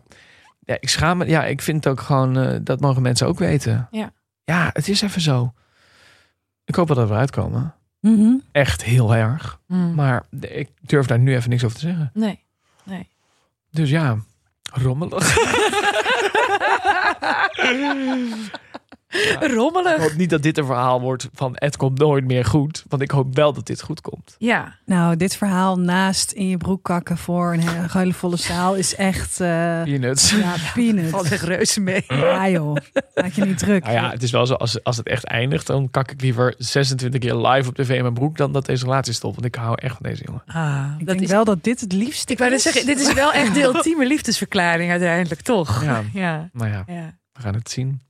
ja, 0.60 0.78
ik 0.80 0.89
schaam 0.89 1.18
me. 1.18 1.26
Ja, 1.28 1.46
ik 1.46 1.62
vind 1.62 1.84
het 1.84 1.94
ook 1.94 2.00
gewoon, 2.02 2.38
eh, 2.38 2.58
dat 2.62 2.80
mogen 2.80 3.02
mensen 3.02 3.28
ook 3.28 3.39
weten. 3.39 3.88
Ja. 3.91 4.12
Ja, 4.44 4.70
het 4.74 4.88
is 4.88 5.02
even 5.02 5.22
zo. 5.22 5.54
Ik 6.66 6.76
hoop 6.76 6.88
wel 6.88 6.98
dat 6.98 7.08
we 7.08 7.14
eruit 7.14 7.72
Mhm. 8.04 8.34
Echt 8.51 8.84
heel 8.84 9.16
erg. 9.16 9.60
Hmm. 9.68 9.93
Maar 9.93 10.24
ik 10.39 10.70
durf 10.82 11.06
daar 11.06 11.20
nu 11.20 11.36
even 11.36 11.49
niks 11.49 11.64
over 11.64 11.78
te 11.78 11.86
zeggen. 11.86 12.12
Nee. 12.14 12.43
Nee. 12.84 13.08
Dus 13.72 13.89
ja, 13.89 14.18
rommelig. 14.74 15.36
Ik 19.14 19.38
Rommelig. 19.53 19.97
hoop 20.01 20.14
niet 20.16 20.30
dat 20.30 20.43
dit 20.43 20.57
een 20.57 20.66
verhaal 20.66 21.01
wordt 21.01 21.30
van 21.34 21.51
het 21.55 21.78
komt 21.78 21.97
nooit 21.99 22.26
meer 22.26 22.45
goed. 22.45 22.84
Want 22.88 23.01
ik 23.01 23.11
hoop 23.11 23.36
wel 23.36 23.53
dat 23.53 23.66
dit 23.66 23.82
goed 23.82 24.01
komt. 24.01 24.36
Ja. 24.38 24.76
Nou, 24.86 25.16
dit 25.16 25.36
verhaal 25.36 25.80
naast 25.80 26.32
in 26.32 26.47
je 26.47 26.57
broek 26.57 26.84
kakken 26.84 27.18
voor 27.18 27.53
een 27.53 27.89
hele 27.91 28.14
volle 28.14 28.38
zaal 28.38 28.76
is 28.76 28.95
echt 28.95 29.39
eh 29.41 29.47
Peanuts. 29.84 30.32
ja, 30.32 30.53
peanuts. 30.74 31.09
Valt 31.09 31.32
echt 31.32 31.43
reuze 31.43 31.82
mee. 31.82 32.03
Ja 32.07 32.49
joh, 32.49 32.76
maak 33.16 33.32
je 33.32 33.45
niet 33.45 33.57
druk. 33.57 33.84
Nou 33.84 33.95
ja, 33.95 34.09
het 34.11 34.24
is 34.24 34.32
wel 34.32 34.45
zo, 34.45 34.53
als, 34.53 34.84
als 34.84 34.97
het 34.97 35.07
echt 35.07 35.24
eindigt, 35.26 35.68
dan 35.68 35.89
kak 35.91 36.11
ik 36.11 36.22
liever 36.22 36.53
26 36.57 37.20
keer 37.20 37.36
live 37.36 37.70
op 37.70 37.76
tv 37.76 37.89
in 37.95 38.01
mijn 38.01 38.14
broek 38.14 38.38
dan 38.38 38.51
dat 38.51 38.66
deze 38.66 38.84
relatie 38.84 39.14
stopt. 39.14 39.34
Want 39.36 39.45
ik 39.47 39.55
hou 39.55 39.76
echt 39.82 39.95
van 40.01 40.09
deze 40.09 40.24
jongen. 40.26 40.43
Ah, 40.45 40.86
Ik 40.97 41.05
dat 41.05 41.07
denk 41.07 41.22
is, 41.22 41.30
wel 41.32 41.43
dat 41.43 41.64
dit 41.64 41.82
het 41.82 41.91
liefste 41.93 42.32
ik 42.32 42.38
wou 42.38 42.49
net 42.51 42.61
zeggen, 42.61 42.86
dit 42.86 42.99
is 42.99 43.14
wel 43.14 43.34
echt 43.34 43.53
de 43.53 43.61
ultieme 43.74 44.05
liefdesverklaring 44.07 44.91
uiteindelijk, 44.91 45.41
toch? 45.41 45.84
Ja. 45.84 46.01
Ja. 46.14 46.49
Nou 46.53 46.70
ja, 46.72 46.84
ja. 46.88 47.14
we 47.34 47.41
gaan 47.41 47.53
het 47.53 47.70
zien. 47.70 48.01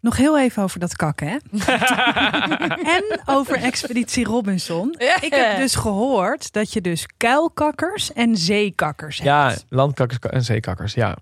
Nog 0.00 0.16
heel 0.16 0.38
even 0.38 0.62
over 0.62 0.80
dat 0.80 0.96
kakken, 0.96 1.28
hè? 1.28 1.36
en 2.96 3.20
over 3.24 3.56
Expeditie 3.56 4.24
Robinson. 4.24 4.94
Ik 5.20 5.34
heb 5.34 5.56
dus 5.56 5.74
gehoord 5.74 6.52
dat 6.52 6.72
je 6.72 6.80
dus 6.80 7.06
kuilkakkers 7.16 8.12
en 8.12 8.36
zeekakkers 8.36 9.16
hebt. 9.18 9.28
Ja, 9.28 9.56
landkakkers 9.68 10.20
en 10.20 10.44
zeekakkers. 10.44 10.94
Ja, 10.94 11.16
100% 11.16 11.20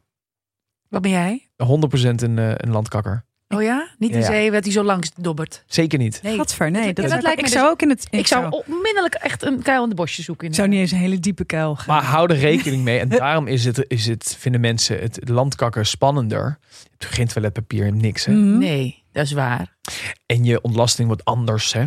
Wat 0.88 1.02
ben 1.02 1.10
jij? 1.10 1.50
een, 1.56 2.38
eh, 2.38 2.52
een 2.56 2.70
landkakker. 2.70 3.25
Oh 3.48 3.62
ja? 3.62 3.88
Niet 3.98 4.10
Ja, 4.10 4.18
ja. 4.18 4.24
zee 4.24 4.50
dat 4.50 4.64
hij 4.64 4.72
zo 4.72 4.82
langs 4.82 5.10
dobbert. 5.16 5.64
Zeker 5.66 5.98
niet. 5.98 6.20
Nee. 6.22 6.36
Gadver, 6.36 6.70
nee. 6.70 6.92
Dat, 6.92 7.04
Ja, 7.04 7.10
dat 7.10 7.22
lijkt 7.22 7.38
ik 7.38 7.44
me 7.44 7.50
zou 7.50 7.62
dus- 7.62 7.72
ook 7.72 7.82
in 7.82 7.88
het... 7.88 8.06
Ik, 8.10 8.26
zou 8.26 8.62
onmiddellijk 8.66 9.14
echt 9.14 9.42
een 9.42 9.62
kuil 9.62 9.82
in 9.82 9.88
de 9.88 9.94
bosje 9.94 10.22
zoeken. 10.22 10.48
ik 10.48 10.54
zou 10.54 10.68
niet 10.68 10.78
eens 10.78 10.90
een 10.90 10.98
hele 10.98 11.20
diepe 11.20 11.44
kuil 11.44 11.76
gaan. 11.76 11.94
Maar 11.94 12.04
hou 12.04 12.30
er 12.32 12.38
rekening 12.38 12.82
mee. 12.82 12.98
En 12.98 13.08
daarom 13.18 13.46
is 13.46 13.64
het, 13.64 13.84
is 13.88 14.06
het, 14.06 14.36
vinden 14.38 14.60
mensen 14.60 14.98
het 15.00 15.28
landkakker 15.28 15.86
spannender. 15.86 16.58
Het 16.98 17.04
geen 17.04 17.26
toiletpapier 17.26 17.86
en 17.86 17.96
niks. 17.96 18.24
Hè? 18.24 18.32
Mhm. 18.32 18.58
Nee, 18.58 19.02
dat 19.12 19.24
is 19.24 19.32
waar. 19.32 19.76
En 20.26 20.44
je 20.44 20.60
ontlasting 20.62 21.06
wordt 21.06 21.24
anders. 21.24 21.72
Hè? 21.72 21.86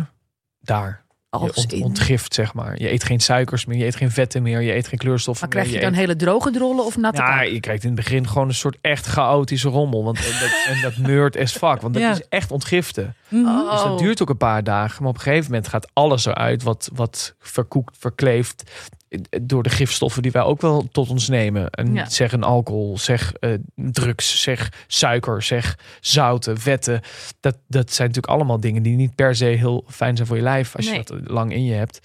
Daar. 0.60 0.99
Als 1.30 1.42
je 1.68 1.74
ont- 1.76 1.82
ontgift, 1.84 2.34
zeg 2.34 2.54
maar. 2.54 2.78
Je 2.78 2.90
eet 2.92 3.04
geen 3.04 3.20
suikers 3.20 3.64
meer, 3.64 3.78
je 3.78 3.84
eet 3.84 3.96
geen 3.96 4.10
vetten 4.10 4.42
meer, 4.42 4.60
je 4.60 4.74
eet 4.74 4.88
geen 4.88 4.98
kleurstoffen 4.98 5.44
Maar 5.48 5.54
krijg 5.56 5.66
meer. 5.66 5.76
je 5.76 5.82
dan 5.90 5.92
eet- 5.92 6.00
hele 6.00 6.16
droge 6.16 6.50
drollen 6.50 6.84
of 6.84 6.96
natte 6.96 7.20
Ja, 7.20 7.26
kaak? 7.28 7.44
je 7.46 7.60
krijgt 7.60 7.82
in 7.82 7.88
het 7.90 7.98
begin 8.04 8.28
gewoon 8.28 8.48
een 8.48 8.54
soort 8.54 8.76
echt 8.80 9.06
chaotische 9.06 9.68
rommel. 9.68 10.04
Want, 10.04 10.16
en, 10.18 10.40
dat, 10.40 10.74
en 10.74 10.82
dat 10.82 10.96
meurt 10.96 11.36
as 11.36 11.52
fuck, 11.52 11.80
want 11.80 11.94
dat 11.94 12.02
Ja. 12.02 12.10
is 12.10 12.22
echt 12.28 12.50
ontgiften. 12.50 13.14
Mhm. 13.28 13.44
Oh. 13.46 13.70
Dus 13.72 13.82
dat 13.82 13.98
duurt 13.98 14.22
ook 14.22 14.30
een 14.30 14.36
paar 14.36 14.64
dagen. 14.64 15.02
Maar 15.02 15.10
op 15.10 15.16
een 15.16 15.22
gegeven 15.22 15.50
moment 15.50 15.68
gaat 15.68 15.88
alles 15.92 16.24
eruit 16.24 16.62
wat, 16.62 16.90
wat 16.94 17.34
verkoekt, 17.38 17.96
verkleefd. 17.98 18.70
Eh, 19.10 19.40
Door 19.42 19.62
de 19.62 19.70
gifstoffen 19.70 20.22
die 20.22 20.30
wij 20.30 20.42
ook 20.42 20.60
wel 20.60 20.88
tot 20.92 21.10
ons 21.10 21.28
nemen. 21.28 21.70
En 21.70 21.94
Ja. 21.94 22.08
zeg 22.08 22.32
een 22.32 22.42
alcohol, 22.42 22.98
zeg 22.98 23.32
eh, 23.32 23.50
drugs, 23.74 24.42
zeg 24.42 24.72
suiker, 24.86 25.42
zeg 25.42 25.78
zouten, 26.00 26.58
vetten. 26.58 27.00
Dat, 27.40 27.58
dat 27.68 27.92
zijn 27.92 28.08
natuurlijk 28.08 28.34
allemaal 28.34 28.60
dingen 28.60 28.82
die 28.82 28.96
niet 28.96 29.14
per 29.14 29.36
se 29.36 29.44
heel 29.44 29.84
fijn 29.88 30.16
zijn 30.16 30.28
voor 30.28 30.36
je 30.36 30.42
lijf. 30.42 30.76
Als 30.76 30.86
Nee. 30.86 30.96
je 30.98 31.04
dat 31.04 31.20
lang 31.30 31.52
in 31.52 31.64
je 31.64 31.72
hebt. 31.74 32.00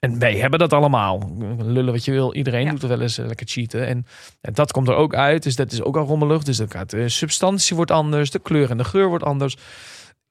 En 0.00 0.18
wij 0.18 0.36
hebben 0.36 0.58
dat 0.58 0.72
allemaal. 0.72 1.36
Lullen 1.58 1.92
wat 1.92 2.04
je 2.04 2.10
wil. 2.10 2.34
Iedereen 2.34 2.64
Ja. 2.64 2.70
doet 2.70 2.82
er 2.82 2.88
wel 2.88 3.00
eens 3.00 3.18
eh, 3.18 3.26
lekker 3.26 3.46
cheaten. 3.48 3.86
En, 3.86 4.06
en 4.40 4.52
dat 4.52 4.72
komt 4.72 4.88
er 4.88 4.94
ook 4.94 5.14
uit. 5.14 5.42
Dus 5.42 5.56
dat 5.56 5.72
is 5.72 5.82
ook 5.82 5.96
al 5.96 6.06
rommelig. 6.06 6.42
Dus 6.42 6.60
gaat 6.68 6.90
de 6.90 7.08
substantie 7.08 7.76
wordt 7.76 7.90
anders. 7.90 8.30
De 8.30 8.38
kleur 8.38 8.70
en 8.70 8.76
de 8.76 8.84
geur 8.84 9.08
wordt 9.08 9.24
anders. 9.24 9.56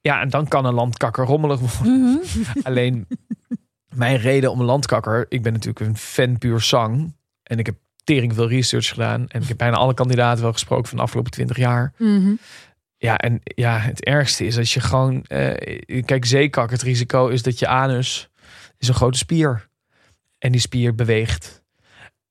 Ja, 0.01 0.21
en 0.21 0.29
dan 0.29 0.47
kan 0.47 0.65
een 0.65 0.73
landkakker 0.73 1.25
rommelig 1.25 1.59
worden. 1.59 2.01
Mhm. 2.01 2.17
Alleen 2.67 3.07
mijn 3.95 4.17
reden 4.17 4.51
om 4.51 4.59
een 4.59 4.65
landkakker. 4.65 5.25
Ik 5.29 5.41
ben 5.41 5.53
natuurlijk 5.53 5.79
een 5.85 5.97
fan 5.97 6.37
puur 6.37 6.61
zang. 6.61 7.13
En 7.43 7.59
ik 7.59 7.65
heb 7.65 7.75
tering 8.03 8.33
veel 8.33 8.47
research 8.49 8.87
gedaan. 8.87 9.27
En 9.27 9.41
ik 9.41 9.47
heb 9.47 9.57
bijna 9.57 9.75
alle 9.75 9.93
kandidaten 9.93 10.43
wel 10.43 10.53
gesproken 10.53 10.87
van 10.87 10.97
de 10.97 11.03
afgelopen 11.03 11.31
twintig 11.31 11.57
jaar. 11.57 11.93
Mhm. 11.97 12.33
Ja, 12.97 13.17
en 13.17 13.41
ja, 13.43 13.77
het 13.77 14.03
ergste 14.03 14.45
is 14.45 14.57
als 14.57 14.73
je 14.73 14.79
gewoon... 14.79 15.23
eh, 15.23 16.01
kijk, 16.05 16.25
zeekak, 16.25 16.71
het 16.71 16.81
risico 16.81 17.27
is 17.27 17.41
dat 17.43 17.59
je 17.59 17.67
anus 17.67 18.29
is 18.77 18.87
een 18.87 18.93
grote 18.93 19.17
spier. 19.17 19.67
En 20.37 20.51
die 20.51 20.61
spier 20.61 20.95
beweegt. 20.95 21.63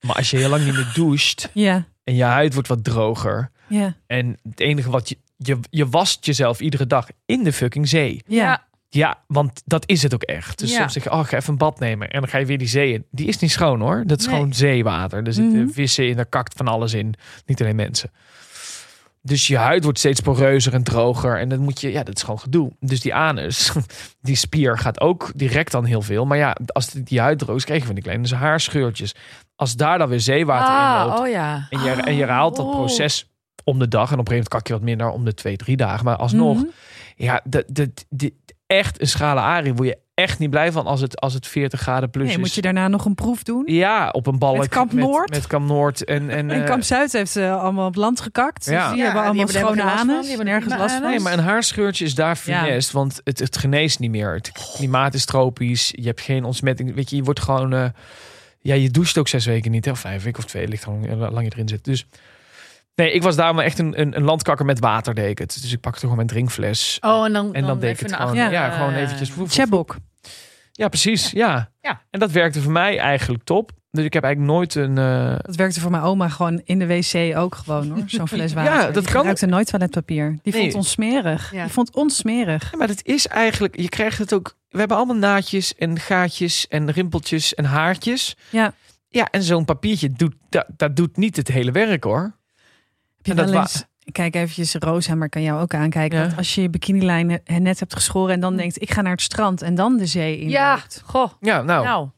Maar 0.00 0.16
als 0.16 0.30
je 0.30 0.36
heel 0.36 0.48
lang 0.48 0.64
niet 0.64 0.74
meer 0.74 0.90
doucht 0.94 1.50
Ja, 1.54 1.86
en 2.04 2.14
je 2.14 2.22
huid 2.24 2.52
wordt 2.54 2.68
wat 2.68 2.84
droger... 2.84 3.50
ja, 3.68 3.96
en 4.06 4.38
het 4.42 4.61
enige 4.61 4.90
wat 4.90 5.09
je... 5.09 5.18
Je, 5.36 5.59
je 5.70 5.88
wast 5.88 6.26
jezelf 6.26 6.61
iedere 6.61 6.86
dag 6.86 7.06
in 7.26 7.44
de 7.44 7.52
fucking 7.52 7.88
zee. 7.88 8.22
ja. 8.26 8.67
Ja, 8.91 9.18
want 9.26 9.62
dat 9.64 9.82
is 9.89 10.03
het 10.03 10.14
ook 10.14 10.22
echt. 10.22 10.59
Dus 10.59 10.70
Ja. 10.72 10.78
soms 10.78 10.93
zeg 10.93 11.05
je, 11.05 11.11
oh, 11.11 11.24
ga 11.24 11.36
even 11.36 11.53
een 11.53 11.59
bad 11.59 11.78
nemen. 11.78 12.11
En 12.11 12.20
dan 12.20 12.28
ga 12.28 12.39
je 12.39 12.47
weer 12.47 12.59
die 12.59 12.68
zee 12.68 12.93
in. 12.93 13.05
Die 13.11 13.26
is 13.26 13.39
niet 13.39 13.51
schoon 13.51 13.80
hoor. 13.80 14.03
Dat 14.07 14.18
is 14.20 14.26
Nee. 14.26 14.34
gewoon 14.34 14.53
zeewater. 14.55 15.26
Er 15.26 15.32
zitten 15.32 15.61
Mhm. 15.62 15.68
vissen 15.72 16.09
in, 16.09 16.16
daar 16.16 16.26
kakt 16.26 16.55
van 16.57 16.68
alles 16.68 16.93
in. 16.95 17.14
Niet 17.47 17.61
alleen 17.61 17.76
mensen. 17.76 18.11
Dus 19.22 19.47
je 19.47 19.57
huid 19.57 19.84
wordt 19.84 19.99
steeds 19.99 20.20
poreuzer 20.20 20.74
en 20.74 20.82
droger. 20.82 21.39
En 21.39 21.49
dan 21.49 21.59
moet 21.59 21.80
je, 21.80 21.93
ja, 21.93 22.03
dat 22.03 22.16
is 22.16 22.22
gewoon 22.22 22.39
gedoe. 22.39 22.72
Dus 22.80 23.01
die 23.01 23.14
anus, 23.14 23.72
die 24.20 24.36
spier 24.36 24.78
gaat 24.78 25.01
ook 25.01 25.30
direct 25.34 25.72
dan 25.72 25.84
heel 25.84 26.03
veel. 26.03 26.24
Maar 26.26 26.39
ja, 26.39 26.57
als 26.66 26.91
die 26.91 27.20
huid 27.20 27.39
droog 27.39 27.57
is, 27.57 27.64
krijg 27.64 27.80
je 27.80 27.86
van 27.86 27.95
die 27.95 28.05
kleine 28.05 28.34
haarscheurtjes. 28.34 29.14
Als 29.57 29.76
daar 29.76 29.99
dan 29.99 30.09
weer 30.09 30.20
zeewater 30.20 30.74
in 30.74 30.80
Ah, 30.80 31.07
loopt. 31.07 31.20
oh 31.20 31.28
ja. 31.28 31.66
En 31.70 31.82
je, 31.82 31.91
en 31.91 32.14
je 32.14 32.20
herhaalt 32.20 32.57
dat 32.57 32.66
Oh. 32.66 32.72
proces 32.74 33.30
om 33.64 33.78
de 33.78 33.89
dag. 33.89 34.12
En 34.12 34.18
op 34.18 34.28
een 34.28 34.32
gegeven 34.32 34.34
moment 34.34 34.49
kak 34.49 34.66
je 34.66 34.72
wat 34.72 34.82
minder 34.82 35.11
om 35.11 35.24
de 35.24 35.34
twee, 35.34 35.57
drie 35.57 35.76
dagen. 35.76 36.05
Maar 36.05 36.16
alsnog, 36.16 36.57
Mhm. 36.57 36.66
ja, 37.16 37.41
dat, 37.45 37.64
dat, 37.68 38.05
echt 38.68 39.00
een 39.00 39.06
schrale 39.06 39.40
arie 39.40 39.74
word 39.74 39.88
je 39.88 39.98
echt 40.14 40.38
niet 40.38 40.50
blij 40.50 40.72
van 40.72 40.86
als 40.86 41.00
het, 41.00 41.20
als 41.20 41.34
het 41.34 41.46
40 41.46 41.80
graden 41.80 42.10
plus 42.10 42.24
Nee, 42.26 42.34
is. 42.34 42.40
moet 42.40 42.54
je 42.54 42.60
daarna 42.60 42.88
nog 42.88 43.04
een 43.04 43.14
proef 43.14 43.42
doen? 43.42 43.62
Ja, 43.66 44.08
op 44.10 44.26
een 44.26 44.38
balk. 44.38 44.58
Met 44.58 44.68
Kamp 44.68 44.92
Noord? 44.92 45.30
Met, 45.30 45.46
Kamp 45.46 45.66
Noord. 45.68 46.04
En, 46.04 46.30
en, 46.30 46.50
En 46.50 46.60
eh, 46.60 46.66
Kamp 46.66 46.82
Zuid 46.82 47.12
heeft 47.12 47.30
ze 47.30 47.50
allemaal 47.50 47.86
op 47.86 47.94
land 47.94 48.20
gekakt. 48.20 48.64
Ja. 48.64 48.70
Dus 48.70 48.88
die 48.88 48.98
Ja, 48.98 49.04
hebben 49.04 49.22
die 49.22 49.28
allemaal 49.30 49.46
hebben 49.46 49.82
er 49.82 49.88
schone 49.88 50.10
anus. 50.10 50.20
Die 50.20 50.28
hebben 50.36 50.46
er 50.46 50.52
Nergens 50.52 50.76
last 50.80 50.94
van. 50.94 51.10
Nee, 51.10 51.20
maar 51.20 51.32
een 51.32 51.38
haarscheurtje 51.44 52.04
is 52.04 52.14
daar 52.14 52.40
Ja. 52.44 52.62
funest, 52.62 52.90
want 52.92 53.20
het, 53.24 53.38
het 53.38 53.56
geneest 53.56 53.98
niet 53.98 54.10
meer. 54.10 54.34
Het 54.34 54.52
klimaat 54.76 55.14
is 55.14 55.24
tropisch, 55.24 55.92
je 55.96 56.06
hebt 56.06 56.20
geen 56.20 56.44
ontsmetting. 56.44 56.94
Weet 56.94 57.10
je, 57.10 57.16
je 57.16 57.22
wordt 57.22 57.40
gewoon... 57.40 57.72
eh, 57.72 57.84
ja, 58.60 58.74
je 58.74 58.90
doucht 58.90 59.18
ook 59.18 59.28
zes 59.28 59.46
weken 59.46 59.70
niet, 59.70 59.84
hè? 59.84 59.90
of 59.90 59.98
vijf 60.00 60.22
weken 60.22 60.38
of 60.42 60.48
twee, 60.48 60.68
ligt 60.68 60.84
gewoon 60.84 61.06
hoe 61.08 61.16
lang 61.30 61.44
je 61.46 61.52
erin 61.52 61.68
zit. 61.68 61.84
Dus 61.84 62.06
nee, 62.99 63.12
ik 63.12 63.22
was 63.22 63.36
daar 63.36 63.55
maar 63.55 63.64
echt 63.64 63.78
een, 63.78 64.01
een, 64.01 64.16
een 64.16 64.22
landkakker 64.24 64.64
met 64.66 64.78
water, 64.78 65.14
deed 65.14 65.30
ik 65.30 65.38
het. 65.38 65.59
Dus 65.62 65.72
ik 65.72 65.80
pakte 65.80 66.01
gewoon 66.01 66.16
mijn 66.16 66.28
drinkfles. 66.28 66.96
Oh, 67.01 67.24
en 67.24 67.32
dan, 67.32 67.55
En 67.55 67.66
dan 67.66 67.78
deed 67.80 68.01
ik 68.01 68.07
het 68.07 68.16
gewoon, 68.16 68.34
ja, 68.51 68.70
gewoon 68.70 68.92
eh, 68.92 69.01
eventjes. 69.03 69.32
Chebok. 69.49 69.96
Ja, 70.72 70.88
precies. 70.88 71.30
Ja. 71.30 71.70
Ja. 71.80 72.03
En 72.11 72.20
dat 72.20 72.30
werkte 72.30 72.61
voor 72.62 72.72
mij 72.72 72.99
eigenlijk 72.99 73.44
top. 73.44 73.70
Dus 73.90 74.05
ik 74.05 74.12
heb 74.12 74.22
eigenlijk 74.24 74.55
nooit 74.55 74.74
een. 74.74 74.99
eh, 74.99 75.36
Dat 75.42 75.57
werkte 75.57 75.80
voor 75.80 75.90
mijn 75.90 76.03
oma 76.03 76.28
gewoon 76.28 76.61
in 76.64 76.78
de 76.78 76.86
wc 76.86 77.36
ook 77.36 77.55
gewoon 77.55 77.90
hoor. 77.90 78.03
Zo'n 78.07 78.28
fles 78.28 78.53
water. 78.53 78.72
Ja, 78.72 78.78
dat 78.84 78.94
Die 78.94 79.03
kan. 79.03 79.12
gebruikte 79.12 79.46
nooit 79.46 79.66
toiletpapier. 79.66 80.38
Die 80.42 80.53
Nee. 80.53 80.62
vond 80.62 80.74
ons 80.74 80.90
smerig. 80.90 81.53
Ja. 81.53 81.62
Die 81.64 81.72
vond 81.72 81.94
ons 81.94 82.16
smerig. 82.16 82.70
Ja, 82.70 82.78
maar 82.78 82.88
het 82.88 83.05
is 83.07 83.26
eigenlijk. 83.26 83.80
Je 83.80 83.88
krijgt 83.88 84.18
het 84.18 84.34
ook. 84.34 84.57
We 84.68 84.78
hebben 84.78 84.96
allemaal 84.96 85.16
naadjes 85.16 85.74
en 85.74 85.99
gaatjes 85.99 86.68
en 86.68 86.90
rimpeltjes 86.90 87.55
en 87.55 87.64
haartjes. 87.64 88.36
Ja. 88.51 88.72
Ja, 89.09 89.28
en 89.30 89.42
zo'n 89.42 89.64
papiertje 89.64 90.12
doet 90.12 90.34
dat, 90.49 90.66
dat 90.76 90.96
doet 90.96 91.16
niet 91.16 91.36
het 91.36 91.49
hele 91.49 91.70
werk 91.70 92.05
hoor. 92.05 92.36
Heb 93.29 93.37
je 93.37 93.43
En 93.43 93.47
dat 93.53 93.55
wel 93.55 93.55
wa- 93.55 93.61
eens... 93.61 93.85
Kijk 94.12 94.35
eventjes, 94.35 94.74
Rosa, 94.74 95.14
maar 95.14 95.29
kan 95.29 95.43
jou 95.43 95.61
ook 95.61 95.74
aankijken. 95.74 96.18
Ja. 96.18 96.24
Want 96.24 96.37
als 96.37 96.55
je 96.55 96.62
je 96.62 96.70
bikinilijn 96.70 97.41
net 97.47 97.79
hebt 97.79 97.95
geschoren 97.95 98.35
en 98.35 98.41
dan 98.41 98.57
denkt, 98.57 98.83
ik 98.83 98.91
ga 98.93 99.01
naar 99.03 99.12
het 99.12 99.20
strand 99.22 99.62
en 99.62 99.74
dan 99.74 99.97
de 99.97 100.07
zee 100.07 100.39
in. 100.41 100.49
Ja, 100.49 100.70
loopt. 100.74 101.03
goh. 101.05 101.31
Ja, 101.41 101.62
nou, 101.62 101.85
Nou. 101.85 102.09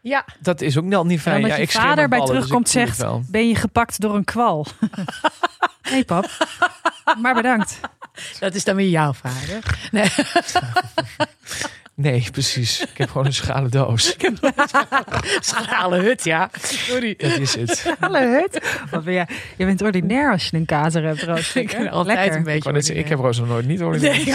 Ja, 0.00 0.24
dat 0.40 0.60
is 0.60 0.76
ook 0.78 0.88
wel 0.88 1.06
niet 1.06 1.20
fijn. 1.20 1.34
dan 1.40 1.42
dat 1.42 1.50
ja, 1.50 1.56
je 1.56 1.62
ik 1.62 1.70
vader 1.70 2.08
bij 2.08 2.18
ballen, 2.18 2.26
dus 2.26 2.42
terugkomt 2.42 2.68
zegt, 2.68 2.98
wel. 2.98 3.22
ben 3.30 3.48
je 3.48 3.54
gepakt 3.54 4.00
door 4.00 4.14
een 4.14 4.24
kwal? 4.24 4.66
nee 5.90 6.04
pap, 6.04 6.26
maar 7.20 7.34
bedankt. 7.34 7.80
dat 8.38 8.54
is 8.54 8.64
dan 8.64 8.76
weer 8.76 8.88
jouw 8.88 9.12
vader. 9.12 9.78
Nee. 9.90 10.08
Nee, 11.96 12.28
precies. 12.32 12.80
Ik 12.80 12.98
heb 12.98 13.08
gewoon 13.10 13.26
een 13.26 13.32
schale 13.32 13.68
doos. 13.68 14.16
Schrale 15.40 15.96
hut, 16.02 16.24
ja. 16.24 16.50
Sorry. 16.62 17.14
Dat 17.18 17.38
is 17.38 17.54
het. 17.54 17.94
Hallo 17.98 18.18
hut. 18.20 18.78
Wat 18.90 19.04
ben 19.04 19.14
jij? 19.14 19.28
Je 19.56 19.64
bent 19.64 19.82
ordinair 19.82 20.30
als 20.32 20.46
je 20.48 20.56
een 20.56 20.64
kater 20.66 21.04
hebt. 21.04 21.22
Roos. 21.28 21.54
Ik 21.56 21.76
ben 21.76 21.90
altijd 21.90 22.18
Lekker. 22.18 22.32
een 22.34 22.38
Ik, 22.38 22.44
beetje 22.62 22.72
zeggen, 22.82 23.04
ik 23.04 23.08
heb 23.08 23.18
Roos 23.18 23.38
nog 23.38 23.48
nooit 23.48 23.66
niet 23.66 23.80
hoor. 23.80 23.98
Nee, 24.00 24.20
ik 24.20 24.34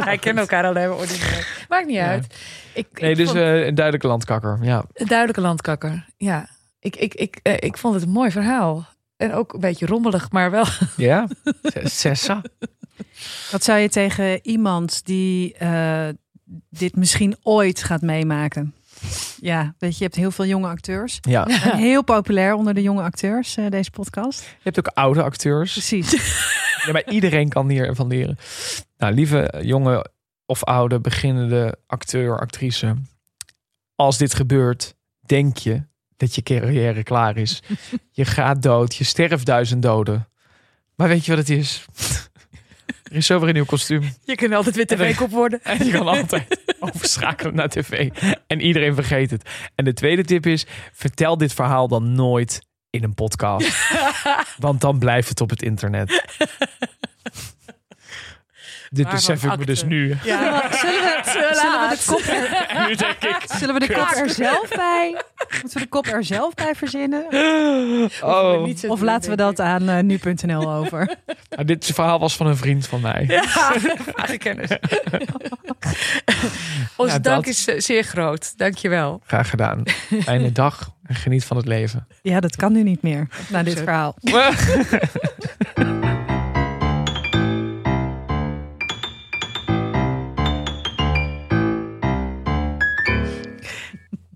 wij 0.04 0.18
kennen 0.18 0.42
elkaar 0.42 0.64
alleen 0.64 0.88
maar 0.88 0.98
ordinair. 0.98 1.64
Maakt 1.68 1.86
niet 1.86 1.96
Ja. 1.96 2.06
uit. 2.08 2.34
Ik, 2.74 2.86
ik 2.92 3.00
Nee, 3.00 3.14
dus 3.14 3.26
vond- 3.26 3.38
eh, 3.38 3.66
een 3.66 3.74
duidelijke 3.74 4.06
landkakker. 4.06 4.58
Ja. 4.62 4.84
Een 4.92 5.06
duidelijke 5.06 5.40
landkakker. 5.40 6.06
Ja, 6.16 6.48
ik, 6.80 6.96
ik, 6.96 7.14
ik, 7.14 7.38
eh, 7.42 7.54
ik 7.58 7.78
vond 7.78 7.94
het 7.94 8.02
een 8.02 8.10
mooi 8.10 8.30
verhaal. 8.30 8.86
En 9.16 9.32
ook 9.34 9.52
een 9.52 9.60
beetje 9.60 9.86
rommelig, 9.86 10.30
maar 10.30 10.50
wel. 10.50 10.64
Ja? 10.96 11.28
Sessa? 11.84 12.42
Wat 13.50 13.64
zou 13.64 13.78
je 13.78 13.88
tegen 13.88 14.38
iemand 14.46 15.04
die 15.06 15.54
eh, 15.54 16.08
dit 16.68 16.96
misschien 16.96 17.36
ooit 17.42 17.82
gaat 17.82 18.02
meemaken? 18.02 18.74
Ja, 19.40 19.74
weet 19.78 19.90
je, 19.90 19.98
je 19.98 20.04
hebt 20.04 20.16
heel 20.16 20.30
veel 20.30 20.44
jonge 20.46 20.68
acteurs. 20.68 21.18
Ja. 21.20 21.44
Je 21.48 21.70
En 21.70 21.78
heel 21.78 22.04
populair 22.04 22.54
onder 22.54 22.74
de 22.74 22.82
jonge 22.82 23.02
acteurs, 23.02 23.56
eh, 23.56 23.66
deze 23.68 23.90
podcast. 23.90 24.56
hebt 24.62 24.78
ook 24.78 24.86
oude 24.86 25.22
acteurs. 25.22 25.72
Precies. 25.72 26.14
Ja, 26.84 26.92
maar 26.92 27.10
iedereen 27.10 27.48
kan 27.48 27.68
hiervan 27.68 28.06
leren. 28.06 28.38
Nou, 28.98 29.14
lieve 29.14 29.60
jonge 29.62 30.06
of 30.46 30.64
oude 30.64 31.00
beginnende 31.00 31.78
acteur, 31.86 32.40
actrice. 32.40 32.94
Als 33.94 34.18
dit 34.18 34.34
gebeurt, 34.34 34.94
denk 35.26 35.56
je 35.56 35.82
dat 36.16 36.34
je 36.34 36.42
carrière 36.42 37.02
klaar 37.02 37.36
is. 37.36 37.62
Je 38.10 38.24
gaat 38.24 38.62
dood, 38.62 38.96
je 38.96 39.04
sterft 39.04 39.46
duizend 39.46 39.82
doden. 39.82 40.28
Maar 40.96 41.08
weet 41.08 41.24
je 41.24 41.30
wat 41.30 41.46
het 41.46 41.58
is? 41.58 41.84
Er 43.10 43.16
is 43.16 43.26
zo 43.26 43.38
weer 43.38 43.48
een 43.48 43.54
nieuw 43.54 43.64
kostuum. 43.64 44.14
Je 44.24 44.34
kunt 44.34 44.54
altijd 44.54 44.76
weer 44.76 44.86
tv-kop 44.86 45.30
worden. 45.30 45.60
En 45.64 45.84
je 45.84 45.92
kan 45.92 46.08
altijd 46.08 46.60
overschakelen 46.80 47.54
naar 47.54 47.68
tv. 47.68 48.10
En 48.46 48.60
iedereen 48.60 48.94
vergeet 48.94 49.30
het. 49.30 49.48
En 49.74 49.84
de 49.84 49.92
tweede 49.92 50.24
tip 50.24 50.46
is, 50.46 50.66
vertel 50.92 51.36
dit 51.36 51.54
verhaal 51.54 51.88
dan 51.88 52.12
nooit 52.12 52.60
in 52.90 53.02
een 53.02 53.14
podcast. 53.14 53.92
Want 54.58 54.80
dan 54.80 54.98
blijft 54.98 55.28
het 55.28 55.40
op 55.40 55.50
het 55.50 55.62
internet. 55.62 56.24
Dit 58.92 59.10
besef 59.10 59.44
ik 59.44 59.58
me 59.58 59.64
dus 59.66 59.84
nu. 59.84 60.08
Ja. 60.24 60.70
Zullen 60.72 61.00
we, 61.00 61.20
zullen 61.54 61.88
we 61.88 61.96
de 61.96 62.02
kop 62.06 62.20
er, 62.20 62.66
En 62.68 62.86
nu 62.88 62.94
denk 62.94 63.16
ik, 63.24 63.36
zullen 63.58 63.74
we 63.74 63.80
de 63.86 63.92
kop 63.94 64.10
er 64.16 64.30
zelf 64.30 64.68
bij? 64.68 65.22
Moeten 65.60 65.72
we 65.72 65.80
de 65.80 65.86
kop 65.88 66.06
er 66.06 66.24
zelf 66.24 66.54
bij 66.54 66.74
verzinnen? 66.74 67.24
oh, 68.22 68.62
Of 68.62 68.80
doen, 68.80 69.04
laten 69.04 69.30
we 69.30 69.36
dat 69.36 69.60
aan 69.60 69.88
eh, 69.88 70.02
nu.nl 70.02 70.72
over? 70.72 71.16
nou, 71.50 71.64
dit 71.64 71.84
verhaal 71.84 72.18
was 72.18 72.36
van 72.36 72.46
een 72.46 72.56
vriend 72.56 72.86
van 72.86 73.00
mij. 73.00 73.24
Ja, 73.28 74.36
kennis. 74.36 74.70
Onze 76.96 77.12
Ja, 77.14 77.18
dank 77.18 77.44
dat. 77.44 77.46
is 77.46 77.66
eh, 77.68 77.80
zeer 77.80 78.02
groot. 78.02 78.58
Dank 78.58 78.76
je 78.76 78.88
wel. 78.88 79.20
Graag 79.26 79.50
gedaan. 79.50 79.82
Fijne 80.22 80.52
dag 80.52 80.90
en 81.06 81.14
geniet 81.14 81.44
van 81.44 81.56
het 81.56 81.66
leven. 81.66 82.06
Ja, 82.22 82.40
dat 82.40 82.56
kan 82.56 82.72
nu 82.72 82.82
niet 82.82 83.02
meer, 83.02 83.26
na 83.48 83.62
dit 83.62 83.78
verhaal. 83.78 84.14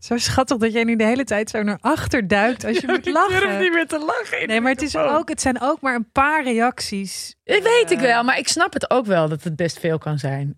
Zo 0.04 0.16
schattig 0.18 0.56
dat 0.56 0.72
jij 0.72 0.84
nu 0.84 0.96
de 0.96 1.04
hele 1.04 1.24
tijd 1.24 1.50
zo 1.50 1.62
naar 1.62 1.78
achter 1.80 2.28
duikt 2.28 2.64
als 2.64 2.76
je 2.78 2.86
moet 2.86 3.06
lachen. 3.06 3.58
meer 3.58 3.86
te 3.86 3.98
lachen. 3.98 4.46
Nee, 4.48 4.60
maar 4.60 4.72
het, 4.72 4.82
is 4.82 4.96
ook, 4.96 5.28
het 5.28 5.40
zijn 5.40 5.60
ook 5.60 5.80
maar 5.80 5.94
een 5.94 6.10
paar 6.12 6.42
reacties. 6.42 7.34
Dat 7.44 7.62
weet 7.62 7.90
ik 7.90 7.98
wel, 8.00 8.22
maar 8.24 8.38
ik 8.38 8.48
snap 8.48 8.72
het 8.72 8.90
ook 8.90 9.06
wel 9.06 9.28
dat 9.28 9.42
het 9.44 9.56
best 9.56 9.78
veel 9.78 9.98
kan 9.98 10.18
zijn. 10.18 10.54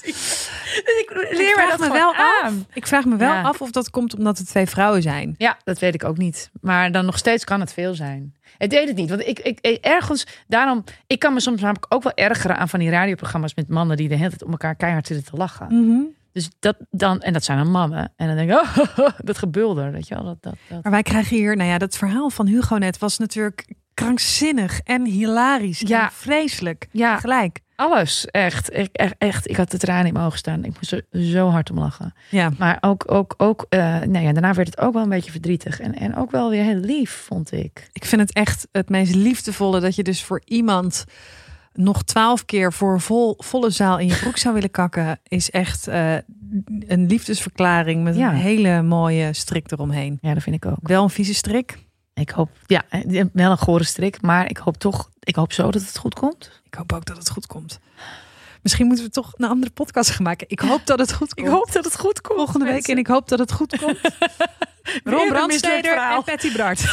Dus 0.00 0.50
ik 1.00 1.10
leer 1.30 1.48
Ik 1.62 1.66
dat 1.70 1.78
me 1.78 1.92
wel 1.92 2.14
af. 2.14 2.52
Ik 2.72 2.86
vraag 2.86 3.04
me 3.04 3.16
wel 3.16 3.32
Ja. 3.32 3.42
af 3.42 3.60
of 3.60 3.70
dat 3.70 3.90
komt 3.90 4.16
omdat 4.16 4.38
het 4.38 4.46
twee 4.46 4.66
vrouwen 4.66 5.02
zijn. 5.02 5.34
Ja, 5.38 5.56
dat 5.64 5.78
weet 5.78 5.94
ik 5.94 6.04
ook 6.04 6.16
niet. 6.16 6.50
Maar 6.60 6.92
dan 6.92 7.04
nog 7.04 7.18
steeds 7.18 7.44
kan 7.44 7.60
het 7.60 7.72
veel 7.72 7.94
zijn. 7.94 8.34
Het 8.58 8.70
deed 8.70 8.88
het 8.88 8.96
niet. 8.96 9.08
Want 9.08 9.26
ik, 9.26 9.38
ik, 9.38 9.58
ik- 9.60 9.84
ergens, 9.84 10.26
daarom, 10.46 10.84
ik 11.06 11.18
kan 11.18 11.32
me 11.34 11.40
soms 11.40 11.60
namelijk 11.60 11.86
ook 11.88 12.02
wel 12.02 12.14
ergeren 12.14 12.56
aan 12.56 12.68
van 12.68 12.78
die 12.78 12.90
radioprogramma's 12.90 13.54
met 13.54 13.68
mannen 13.68 13.96
die 13.96 14.08
de 14.08 14.14
hele 14.16 14.28
tijd 14.28 14.44
om 14.44 14.50
elkaar 14.50 14.74
keihard 14.74 15.06
zitten 15.06 15.24
te 15.32 15.36
lachen. 15.36 16.13
Dus 16.34 16.50
dat 16.58 16.76
dan, 16.90 17.20
en 17.20 17.32
dat 17.32 17.44
zijn 17.44 17.58
dan 17.58 17.70
mannen. 17.70 18.12
En 18.16 18.26
dan 18.26 18.36
denk 18.36 18.50
ik, 18.50 18.56
oh, 18.58 19.08
dat 19.28 19.38
gebulder, 19.38 19.92
weet 19.92 20.08
je 20.08 20.14
wel. 20.14 20.24
Dat, 20.24 20.36
dat, 20.42 20.54
dat. 20.68 20.82
Maar 20.82 20.92
wij 20.92 21.02
krijgen 21.02 21.36
hier, 21.36 21.56
nou 21.56 21.68
ja, 21.70 21.78
dat 21.78 21.96
verhaal 21.96 22.30
van 22.30 22.46
Hugo 22.46 22.76
net 22.76 22.98
was 22.98 23.18
natuurlijk 23.18 23.74
krankzinnig 23.94 24.80
en 24.80 25.04
hilarisch 25.04 25.80
Ja. 25.80 26.04
en 26.04 26.12
vreselijk. 26.12 26.88
Ja, 26.90 27.18
Gelijk. 27.18 27.60
alles. 27.76 28.26
Echt, 28.26 28.70
echt, 28.70 28.90
echt, 28.92 29.14
echt. 29.18 29.48
Ik 29.50 29.56
had 29.56 29.70
de 29.70 29.78
tranen 29.78 30.06
in 30.06 30.12
mijn 30.12 30.24
ogen 30.24 30.38
staan. 30.38 30.64
Ik 30.64 30.74
moest 30.74 30.92
er 30.92 31.04
zo 31.12 31.48
hard 31.48 31.70
om 31.70 31.78
lachen. 31.78 32.14
Ja. 32.30 32.50
Maar 32.58 32.78
ook, 32.80 33.12
ook, 33.12 33.34
ook 33.36 33.66
eh, 33.68 33.78
nou 34.00 34.18
ja, 34.24 34.32
daarna 34.32 34.54
werd 34.54 34.68
het 34.68 34.80
ook 34.80 34.92
wel 34.92 35.02
een 35.02 35.08
beetje 35.08 35.30
verdrietig. 35.30 35.80
En, 35.80 35.94
en 35.94 36.16
ook 36.16 36.30
wel 36.30 36.50
weer 36.50 36.64
heel 36.64 36.80
lief, 36.80 37.10
vond 37.10 37.52
ik. 37.52 37.88
Ik 37.92 38.04
vind 38.04 38.20
het 38.20 38.32
echt 38.32 38.68
het 38.72 38.88
meest 38.88 39.14
liefdevolle 39.14 39.80
dat 39.80 39.94
je 39.94 40.02
dus 40.02 40.22
voor 40.24 40.42
iemand 40.44 41.04
nog 41.74 42.02
twaalf 42.02 42.44
keer 42.44 42.72
voor 42.72 43.00
vol, 43.00 43.34
volle 43.38 43.70
zaal 43.70 43.98
in 43.98 44.06
je 44.06 44.16
broek 44.16 44.36
zou 44.36 44.54
willen 44.54 44.70
kakken. 44.70 45.20
Is 45.28 45.50
echt 45.50 45.86
eh, 45.88 46.14
een 46.86 47.06
liefdesverklaring 47.06 48.02
met 48.04 48.16
Ja. 48.16 48.28
een 48.30 48.36
hele 48.36 48.82
mooie 48.82 49.32
strik 49.32 49.70
eromheen. 49.72 50.18
Ja, 50.20 50.34
dat 50.34 50.42
vind 50.42 50.56
ik 50.56 50.66
ook. 50.66 50.76
Wel 50.82 51.02
een 51.02 51.10
vieze 51.10 51.34
strik. 51.34 51.78
Ik 52.14 52.30
hoop, 52.30 52.50
ja, 52.66 52.82
eh, 52.88 53.24
wel 53.32 53.50
een 53.50 53.58
gore 53.58 53.84
strik. 53.84 54.22
Maar 54.22 54.48
ik 54.48 54.56
hoop 54.56 54.76
toch, 54.76 55.10
ik 55.20 55.34
hoop 55.36 55.52
zo 55.52 55.70
dat 55.70 55.82
het 55.82 55.98
goed 55.98 56.14
komt. 56.14 56.60
Ik 56.66 56.74
hoop 56.74 56.92
ook 56.92 57.04
dat 57.04 57.16
het 57.16 57.30
goed 57.30 57.46
komt. 57.46 57.78
Misschien 58.62 58.86
moeten 58.86 59.04
we 59.04 59.10
toch 59.10 59.32
een 59.36 59.48
andere 59.48 59.72
podcast 59.72 60.10
gaan 60.10 60.22
maken. 60.24 60.46
Ik 60.50 60.60
hoop 60.60 60.86
dat 60.86 60.98
het 60.98 61.12
goed 61.12 61.34
komt. 61.34 61.72
dat 61.72 61.84
het 61.84 61.98
goed 61.98 62.20
komt. 62.20 62.38
volgende 62.38 62.64
week 62.66 62.88
en 62.88 62.98
ik 62.98 63.06
hoop 63.06 63.28
dat 63.28 63.38
het 63.38 63.52
goed 63.52 63.78
komt. 63.78 63.98
Ron 65.04 65.28
Brandsteder 65.28 65.96
en 65.98 66.22
Patty 66.24 66.56
Bart. 66.56 66.80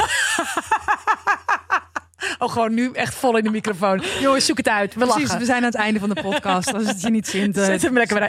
Oh, 2.38 2.52
gewoon 2.52 2.74
nu 2.74 2.92
echt 2.94 3.16
vol 3.16 3.38
in 3.38 3.44
de 3.44 3.50
microfoon. 3.50 4.04
Jongens, 4.20 4.46
zoek 4.46 4.58
het 4.58 4.70
uit. 4.70 4.94
We 4.94 5.00
Precies, 5.00 5.22
lachen. 5.22 5.40
we 5.40 5.46
zijn 5.46 5.58
aan 5.58 5.64
het 5.64 5.76
einde 5.76 6.00
van 6.00 6.10
de 6.10 6.22
podcast. 6.22 6.74
Als 6.74 6.88
het 6.88 7.02
je 7.02 7.10
niet 7.10 7.28
zint, 7.28 7.58
eh, 7.58 7.66
Zet 7.66 7.82
hem 7.82 7.94
lekker, 7.94 8.20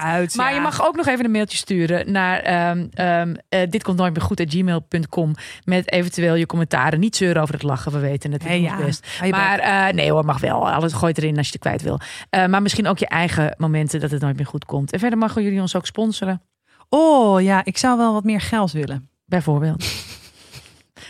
uit. 0.00 0.34
Maar 0.34 0.48
ja. 0.48 0.54
je 0.56 0.60
mag 0.60 0.86
ook 0.86 0.96
nog 0.96 1.06
even 1.06 1.24
een 1.24 1.30
mailtje 1.30 1.56
sturen 1.56 2.12
naar 2.12 2.40
ehm 2.40 2.86
ehm, 2.94 3.34
eh, 3.48 3.70
dit 3.70 3.82
komt 3.82 3.96
nooit 3.96 4.12
meer 4.12 4.22
goed 4.22 4.42
gmail.com 4.48 5.34
met 5.64 5.92
eventueel 5.92 6.34
je 6.34 6.46
commentaren. 6.46 7.00
Niet 7.00 7.16
zeuren 7.16 7.42
over 7.42 7.54
het 7.54 7.62
lachen, 7.62 7.92
we 7.92 7.98
weten 7.98 8.32
het. 8.32 8.44
Hey, 8.44 8.60
ja. 8.60 8.76
best. 8.76 9.06
Maar 9.30 9.58
eh, 9.58 9.94
nee 9.94 10.10
hoor, 10.10 10.24
mag 10.24 10.40
wel. 10.40 10.70
Alles 10.70 10.92
gooit 10.92 11.18
erin 11.18 11.36
als 11.36 11.46
je 11.46 11.52
het 11.52 11.62
kwijt 11.62 11.82
wil. 11.82 12.00
Maar 12.48 12.62
misschien 12.62 12.86
ook 12.86 12.98
je 12.98 13.08
eigen 13.08 13.54
momenten 13.58 14.00
dat 14.00 14.10
het 14.10 14.20
nooit 14.20 14.36
meer 14.36 14.46
goed 14.46 14.64
komt. 14.64 14.92
En 14.92 14.98
verder 14.98 15.18
mogen 15.18 15.42
jullie 15.42 15.60
ons 15.60 15.76
ook 15.76 15.86
sponsoren. 15.86 16.42
Oh 16.88 17.42
ja, 17.42 17.64
ik 17.64 17.78
zou 17.78 17.98
wel 17.98 18.12
wat 18.12 18.24
meer 18.24 18.40
geld 18.40 18.72
willen. 18.72 19.08
Bijvoorbeeld. 19.26 19.84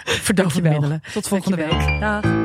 Verdovende 0.05 0.69
middelen. 0.69 1.03
Tot 1.13 1.29
volgende 1.29 1.57
Dankjewel. 1.57 1.89
week. 1.91 2.01
Dag. 2.01 2.42